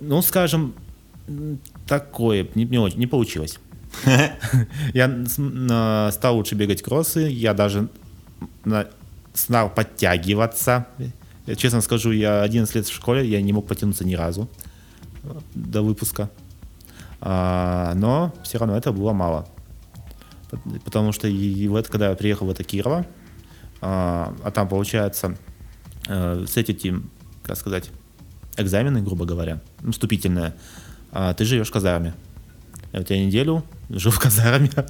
Ну, 0.00 0.22
скажем, 0.22 0.74
такое 1.86 2.48
не, 2.54 2.64
не, 2.64 2.96
не 2.96 3.06
получилось. 3.06 3.58
Я 4.94 6.10
стал 6.12 6.36
лучше 6.36 6.54
бегать 6.54 6.82
кроссы, 6.82 7.28
я 7.28 7.54
даже 7.54 7.88
стал 9.34 9.70
подтягиваться. 9.70 10.86
Честно 11.56 11.80
скажу, 11.80 12.12
я 12.12 12.42
11 12.42 12.74
лет 12.76 12.86
в 12.86 12.92
школе, 12.92 13.26
я 13.26 13.42
не 13.42 13.52
мог 13.52 13.66
потянуться 13.66 14.04
ни 14.04 14.14
разу 14.14 14.48
э, 15.24 15.28
до 15.54 15.82
выпуска. 15.82 16.30
А, 17.20 17.94
но 17.94 18.32
все 18.44 18.58
равно 18.58 18.76
это 18.76 18.92
было 18.92 19.12
мало. 19.12 19.48
Потому 20.84 21.10
что 21.12 21.26
и 21.26 21.66
вот, 21.68 21.88
когда 21.88 22.10
я 22.10 22.14
приехал 22.14 22.46
в 22.46 22.50
это 22.50 22.62
Кирово, 22.62 23.04
а, 23.80 24.32
а 24.44 24.50
там 24.50 24.68
получается 24.68 25.36
э, 26.10 26.44
с 26.46 26.56
этим, 26.56 27.10
как 27.42 27.56
сказать, 27.56 27.90
экзамены, 28.56 29.00
грубо 29.00 29.24
говоря, 29.24 29.60
вступительные, 29.90 30.54
а, 31.12 31.34
ты 31.34 31.44
живешь 31.44 31.68
в 31.68 31.72
казарме. 31.72 32.14
Я 32.92 33.00
вот 33.00 33.10
я 33.10 33.24
неделю 33.24 33.64
жил 33.88 34.12
в 34.12 34.18
казарме. 34.18 34.70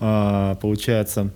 а, 0.00 0.54
получается, 0.56 1.30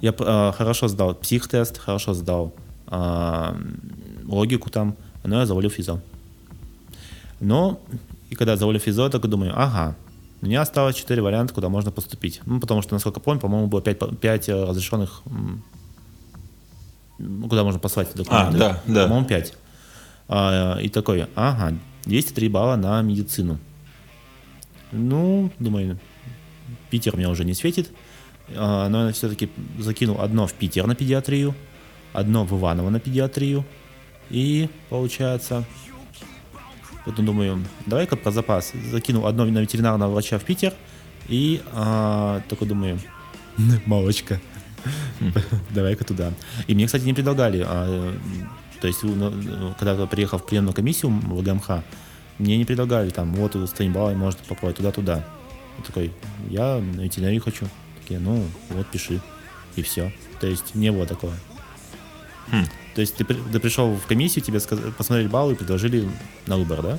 я 0.00 0.14
а, 0.18 0.52
хорошо 0.52 0.88
сдал 0.88 1.14
психтест, 1.14 1.78
хорошо 1.78 2.14
сдал 2.14 2.54
а, 2.86 3.56
логику 4.24 4.70
там, 4.70 4.96
но 5.24 5.40
я 5.40 5.46
завалил 5.46 5.70
физо. 5.70 6.00
Но, 7.40 7.80
и 8.28 8.34
когда 8.34 8.56
завалил 8.56 8.80
физо, 8.80 9.04
я 9.04 9.08
так 9.08 9.26
думаю, 9.26 9.52
ага, 9.56 9.96
у 10.42 10.46
меня 10.46 10.62
осталось 10.62 10.96
4 10.96 11.22
варианта, 11.22 11.54
куда 11.54 11.68
можно 11.68 11.90
поступить. 11.90 12.40
Ну, 12.46 12.60
потому 12.60 12.82
что, 12.82 12.94
насколько 12.94 13.20
помню, 13.20 13.40
по-моему, 13.40 13.66
было 13.66 13.82
5, 13.82 14.20
5 14.20 14.48
э, 14.48 14.64
разрешенных, 14.64 15.22
ну, 17.20 17.48
куда 17.48 17.64
можно 17.64 17.78
послать 17.78 18.14
документы. 18.14 18.56
А, 18.56 18.58
да, 18.58 18.82
да. 18.86 19.04
По-моему, 19.04 19.26
5. 19.26 19.54
А, 20.28 20.78
и 20.80 20.88
такой, 20.88 21.26
ага, 21.34 21.76
203 22.04 22.48
балла 22.48 22.76
на 22.76 23.02
медицину. 23.02 23.58
Ну, 24.92 25.50
думаю, 25.58 25.98
Питер 26.88 27.16
мне 27.16 27.28
уже 27.28 27.44
не 27.44 27.54
светит. 27.54 27.90
А, 28.56 28.88
но 28.88 29.06
я 29.06 29.12
все-таки 29.12 29.50
закинул 29.78 30.20
одно 30.20 30.46
в 30.46 30.54
Питер 30.54 30.86
на 30.86 30.94
педиатрию, 30.94 31.54
одно 32.12 32.44
в 32.44 32.58
Иваново 32.58 32.90
на 32.90 33.00
педиатрию. 33.00 33.64
И 34.30 34.68
получается, 34.88 35.64
потом 37.04 37.26
думаю, 37.26 37.64
давай-ка 37.86 38.16
про 38.16 38.30
запас. 38.30 38.72
Закинул 38.90 39.26
одно 39.26 39.44
на 39.44 39.58
ветеринарного 39.58 40.12
врача 40.12 40.38
в 40.38 40.44
Питер. 40.44 40.74
И 41.28 41.60
а, 41.72 42.40
такой 42.48 42.66
думаю, 42.66 42.98
малочка. 43.86 44.40
Давай-ка 45.70 46.04
туда. 46.04 46.32
И 46.66 46.74
мне, 46.74 46.86
кстати, 46.86 47.04
не 47.04 47.14
предлагали. 47.14 47.64
А, 47.66 48.14
то 48.80 48.86
есть, 48.86 49.02
ну, 49.02 49.74
когда 49.78 49.92
я 49.94 50.06
приехал 50.06 50.38
в 50.38 50.46
приемную 50.46 50.74
комиссию 50.74 51.10
в 51.10 51.42
ГМХ, 51.42 51.82
мне 52.38 52.56
не 52.56 52.64
предлагали 52.64 53.10
там, 53.10 53.34
вот 53.34 53.56
Станибал 53.68 54.12
может 54.14 54.38
попробовать 54.40 54.76
туда-туда. 54.78 55.24
Я 55.78 55.84
такой, 55.84 56.12
я 56.48 56.78
на 56.78 57.02
ветеринарию 57.02 57.42
хочу. 57.42 57.66
Такие, 58.00 58.20
ну, 58.20 58.44
вот 58.70 58.86
пиши. 58.86 59.20
И 59.76 59.82
все. 59.82 60.12
То 60.40 60.46
есть 60.46 60.74
не 60.74 60.90
было 60.90 61.06
такого. 61.06 61.32
Хм. 62.50 62.64
То 62.94 63.00
есть 63.02 63.14
ты, 63.16 63.24
ты 63.24 63.60
пришел 63.60 63.94
в 63.94 64.06
комиссию, 64.06 64.44
тебе 64.44 64.58
сказ... 64.60 64.80
посмотрели 64.96 65.28
баллы 65.28 65.52
и 65.52 65.56
предложили 65.56 66.08
на 66.46 66.56
выбор, 66.56 66.82
да? 66.82 66.98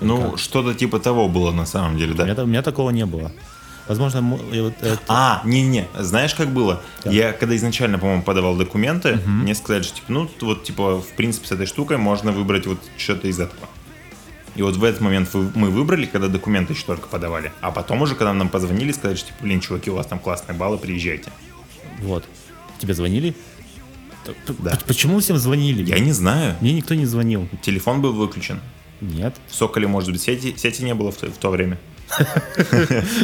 Ну, 0.00 0.30
как? 0.30 0.38
что-то 0.38 0.74
типа 0.74 1.00
того 1.00 1.28
было 1.28 1.50
на 1.52 1.66
самом 1.66 1.98
деле, 1.98 2.12
У 2.12 2.16
да. 2.16 2.24
меня, 2.24 2.34
та- 2.34 2.44
у 2.44 2.46
меня 2.46 2.62
такого 2.62 2.90
не 2.90 3.04
было. 3.06 3.32
Возможно, 3.90 4.20
вот 4.22 4.74
это- 4.82 5.00
А, 5.08 5.42
не-не, 5.44 5.88
знаешь, 5.98 6.32
как 6.36 6.50
было? 6.50 6.80
Как? 7.02 7.12
Я, 7.12 7.32
когда 7.32 7.56
изначально, 7.56 7.98
по-моему, 7.98 8.22
подавал 8.22 8.54
документы, 8.56 9.18
мне 9.26 9.52
сказали, 9.56 9.82
что, 9.82 9.96
типа, 9.96 10.12
ну, 10.12 10.30
вот, 10.42 10.62
типа, 10.62 11.00
в 11.00 11.08
принципе, 11.16 11.48
с 11.48 11.50
этой 11.50 11.66
штукой 11.66 11.96
можно 11.96 12.30
выбрать 12.30 12.68
вот 12.68 12.78
что-то 12.96 13.26
из 13.26 13.40
этого. 13.40 13.68
И 14.54 14.62
вот 14.62 14.76
в 14.76 14.84
этот 14.84 15.00
момент 15.00 15.34
мы 15.56 15.70
выбрали, 15.70 16.06
когда 16.06 16.28
документы 16.28 16.72
еще 16.74 16.84
только 16.86 17.08
подавали. 17.08 17.50
А 17.62 17.72
потом 17.72 18.02
уже, 18.02 18.14
когда 18.14 18.32
нам 18.32 18.48
позвонили, 18.48 18.92
сказали, 18.92 19.16
что, 19.16 19.26
типа, 19.26 19.38
блин, 19.42 19.58
чуваки, 19.60 19.90
у 19.90 19.96
вас 19.96 20.06
там 20.06 20.20
классные 20.20 20.56
баллы, 20.56 20.78
приезжайте. 20.78 21.32
вот. 21.98 22.24
Тебе 22.78 22.94
звонили? 22.94 23.34
Да. 24.60 24.78
Почему 24.86 25.18
всем 25.18 25.36
звонили? 25.36 25.82
Я 25.82 25.98
не 25.98 26.12
знаю. 26.12 26.54
Мне 26.60 26.74
никто 26.74 26.94
не 26.94 27.06
звонил. 27.06 27.48
Телефон 27.62 28.00
был 28.02 28.12
выключен. 28.12 28.60
Нет. 29.00 29.34
В 29.48 29.54
Соколе, 29.56 29.88
может 29.88 30.12
быть, 30.12 30.22
сети, 30.22 30.54
сети 30.56 30.84
не 30.84 30.94
было 30.94 31.10
в 31.10 31.16
то, 31.16 31.26
в 31.26 31.38
то 31.38 31.50
время. 31.50 31.78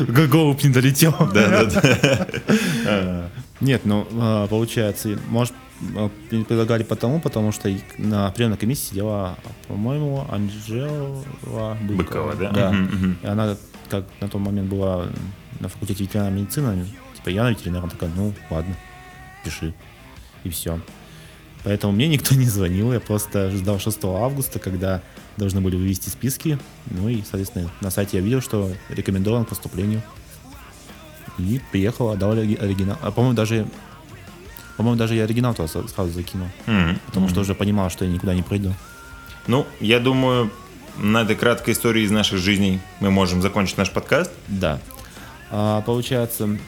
Голубь 0.08 0.62
не 0.62 0.70
долетел. 0.70 1.14
Да-да-да. 1.32 3.30
Нет, 3.60 3.82
ну, 3.84 4.06
а, 4.12 4.46
получается, 4.48 5.18
может, 5.28 5.54
а, 5.96 6.10
предлагали 6.28 6.82
потому, 6.82 7.20
потому 7.20 7.52
что 7.52 7.74
на 7.98 8.30
приемной 8.30 8.58
комиссии 8.58 8.90
сидела, 8.90 9.38
по-моему, 9.68 10.26
Анжела 10.30 11.24
Быкова. 11.42 11.96
Быкова, 11.96 12.34
да? 12.34 12.50
Да. 12.50 12.74
И 13.22 13.26
она, 13.26 13.56
как 13.88 14.04
на 14.20 14.28
тот 14.28 14.40
момент 14.40 14.68
была 14.68 15.06
на 15.60 15.68
факультете 15.68 16.04
ветеринарной 16.04 16.42
медицины, 16.42 16.86
типа, 17.16 17.30
я 17.30 17.44
на 17.44 17.50
ветеринар, 17.50 17.82
она 17.82 17.90
такая, 17.90 18.10
ну, 18.14 18.32
ладно, 18.50 18.76
пиши. 19.44 19.74
И 20.44 20.50
все. 20.50 20.80
Поэтому 21.64 21.92
мне 21.92 22.08
никто 22.08 22.34
не 22.36 22.44
звонил, 22.44 22.92
я 22.92 23.00
просто 23.00 23.50
ждал 23.50 23.78
6 23.78 24.04
августа, 24.04 24.58
когда 24.58 25.02
должны 25.36 25.60
были 25.60 25.76
вывести 25.76 26.08
списки. 26.08 26.58
Ну 26.90 27.08
и, 27.08 27.22
соответственно, 27.22 27.70
на 27.80 27.90
сайте 27.90 28.18
я 28.18 28.22
видел, 28.22 28.40
что 28.40 28.72
рекомендован 28.88 29.44
к 29.44 29.48
поступлению. 29.48 30.02
И 31.38 31.60
приехал, 31.70 32.10
отдал 32.10 32.32
ори- 32.32 32.56
оригинал. 32.56 32.98
А 33.02 33.10
по-моему, 33.10 33.36
даже 33.36 33.66
по-моему, 34.76 34.98
даже 34.98 35.14
я 35.14 35.24
оригинал 35.24 35.54
туда 35.54 35.68
сразу 35.68 36.12
закинул. 36.12 36.48
Мгм. 36.66 36.98
Потому 37.06 37.28
что 37.28 37.40
уже 37.40 37.54
понимал, 37.54 37.90
что 37.90 38.04
я 38.04 38.10
никуда 38.10 38.34
не 38.34 38.42
пройду. 38.42 38.74
Ну, 39.46 39.66
я 39.80 40.00
думаю, 40.00 40.50
на 40.98 41.22
этой 41.22 41.36
краткой 41.36 41.74
истории 41.74 42.02
из 42.02 42.10
наших 42.10 42.38
жизней 42.38 42.80
мы 43.00 43.10
можем 43.10 43.42
закончить 43.42 43.78
наш 43.78 43.90
подкаст. 43.90 44.30
Да. 44.48 44.80
А, 45.50 45.80
получается, 45.82 46.58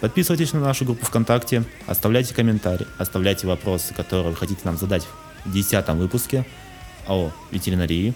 подписывайтесь 0.00 0.52
на 0.52 0.60
нашу 0.60 0.84
группу 0.84 1.04
ВКонтакте, 1.04 1.64
оставляйте 1.86 2.34
комментарии, 2.34 2.86
оставляйте 2.98 3.46
вопросы, 3.46 3.92
которые 3.94 4.30
вы 4.30 4.36
хотите 4.36 4.60
нам 4.64 4.76
задать 4.76 5.06
в 5.44 5.52
10 5.52 5.88
выпуске 5.94 6.46
о 7.06 7.30
ветеринарии. 7.50 8.14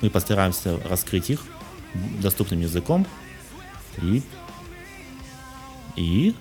Мы 0.00 0.10
постараемся 0.10 0.78
раскрыть 0.88 1.30
их 1.30 1.40
доступным 2.20 2.60
языком. 2.60 3.06
И... 4.02 4.22
И... 5.96 6.34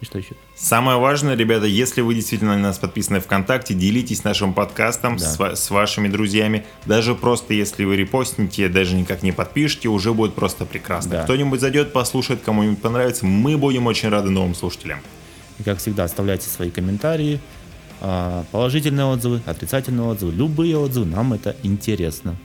И 0.00 0.04
что 0.04 0.18
еще? 0.18 0.34
Самое 0.56 0.98
важное, 0.98 1.36
ребята, 1.36 1.66
если 1.66 2.00
вы 2.00 2.14
действительно 2.14 2.56
на 2.56 2.62
нас 2.62 2.78
подписаны 2.78 3.20
ВКонтакте, 3.20 3.72
делитесь 3.74 4.24
нашим 4.24 4.52
подкастом 4.52 5.16
Да. 5.16 5.24
с, 5.24 5.60
с 5.60 5.70
вашими 5.70 6.08
друзьями. 6.08 6.64
Даже 6.86 7.14
просто 7.14 7.54
если 7.54 7.84
вы 7.84 7.94
репостните, 7.96 8.68
даже 8.68 8.96
никак 8.96 9.22
не 9.22 9.30
подпишете, 9.30 9.88
уже 9.88 10.12
будет 10.12 10.34
просто 10.34 10.64
прекрасно. 10.64 11.12
Да. 11.12 11.22
Кто-нибудь 11.24 11.60
зайдет, 11.60 11.92
послушает, 11.92 12.42
кому-нибудь 12.44 12.82
понравится. 12.82 13.26
Мы 13.26 13.56
будем 13.56 13.86
очень 13.86 14.08
рады 14.08 14.30
новым 14.30 14.56
слушателям. 14.56 15.00
И, 15.60 15.62
как 15.62 15.78
всегда, 15.78 16.04
оставляйте 16.04 16.48
свои 16.48 16.70
комментарии, 16.70 17.38
положительные 18.50 19.06
отзывы, 19.06 19.40
отрицательные 19.46 20.06
отзывы, 20.06 20.32
любые 20.32 20.76
отзывы, 20.76 21.06
нам 21.06 21.32
это 21.32 21.56
интересно. 21.62 22.36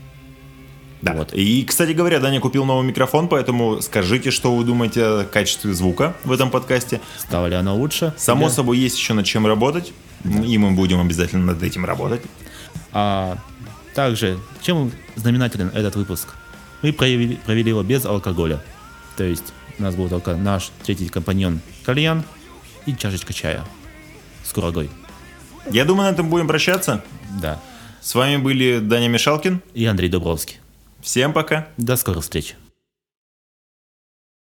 Да. 1.01 1.13
Вот. 1.13 1.33
И, 1.33 1.63
кстати 1.63 1.91
говоря, 1.91 2.19
Даня 2.19 2.39
купил 2.39 2.65
новый 2.65 2.85
микрофон, 2.85 3.27
поэтому 3.27 3.81
скажите, 3.81 4.31
что 4.31 4.55
вы 4.55 4.63
думаете 4.63 5.03
о 5.03 5.23
качестве 5.25 5.73
звука 5.73 6.15
в 6.23 6.31
этом 6.31 6.49
подкасте. 6.49 7.01
Стало 7.17 7.47
ли 7.47 7.55
оно 7.55 7.75
лучше? 7.75 8.13
Само 8.17 8.47
Или- 8.47 8.53
собой, 8.53 8.77
есть 8.79 8.97
еще 8.97 9.13
над 9.13 9.25
чем 9.25 9.45
работать. 9.45 9.93
И 10.25 10.57
мы 10.57 10.71
будем 10.71 10.99
обязательно 10.99 11.45
над 11.45 11.61
этим 11.61 11.85
работать. 11.85 12.21
А 12.91 13.37
также, 13.93 14.39
чем 14.61 14.91
знаменателен 15.15 15.69
этот 15.73 15.95
выпуск? 15.95 16.29
Мы 16.81 16.91
провели, 16.91 17.35
провели 17.45 17.69
его 17.69 17.83
без 17.83 18.05
алкоголя. 18.05 18.61
То 19.15 19.23
есть 19.23 19.53
у 19.77 19.83
нас 19.83 19.95
был 19.95 20.09
только 20.09 20.35
наш 20.35 20.71
третий 20.83 21.09
компаньон 21.09 21.61
кальян 21.85 22.23
и 22.87 22.95
чашечка 22.95 23.33
чая 23.33 23.63
с 24.43 24.51
курагой. 24.51 24.89
Я 25.71 25.85
думаю, 25.85 26.09
на 26.09 26.13
этом 26.13 26.29
будем 26.29 26.47
прощаться. 26.47 27.03
Да. 27.41 27.59
С 28.01 28.15
вами 28.15 28.37
были 28.37 28.79
Даня 28.79 29.07
Мишалкин. 29.09 29.61
И 29.73 29.85
Андрей 29.85 30.09
Дубровский. 30.09 30.57
Всем 31.01 31.33
пока. 31.33 31.67
До 31.77 31.95
скорых 31.95 32.23
встреч. 32.23 32.55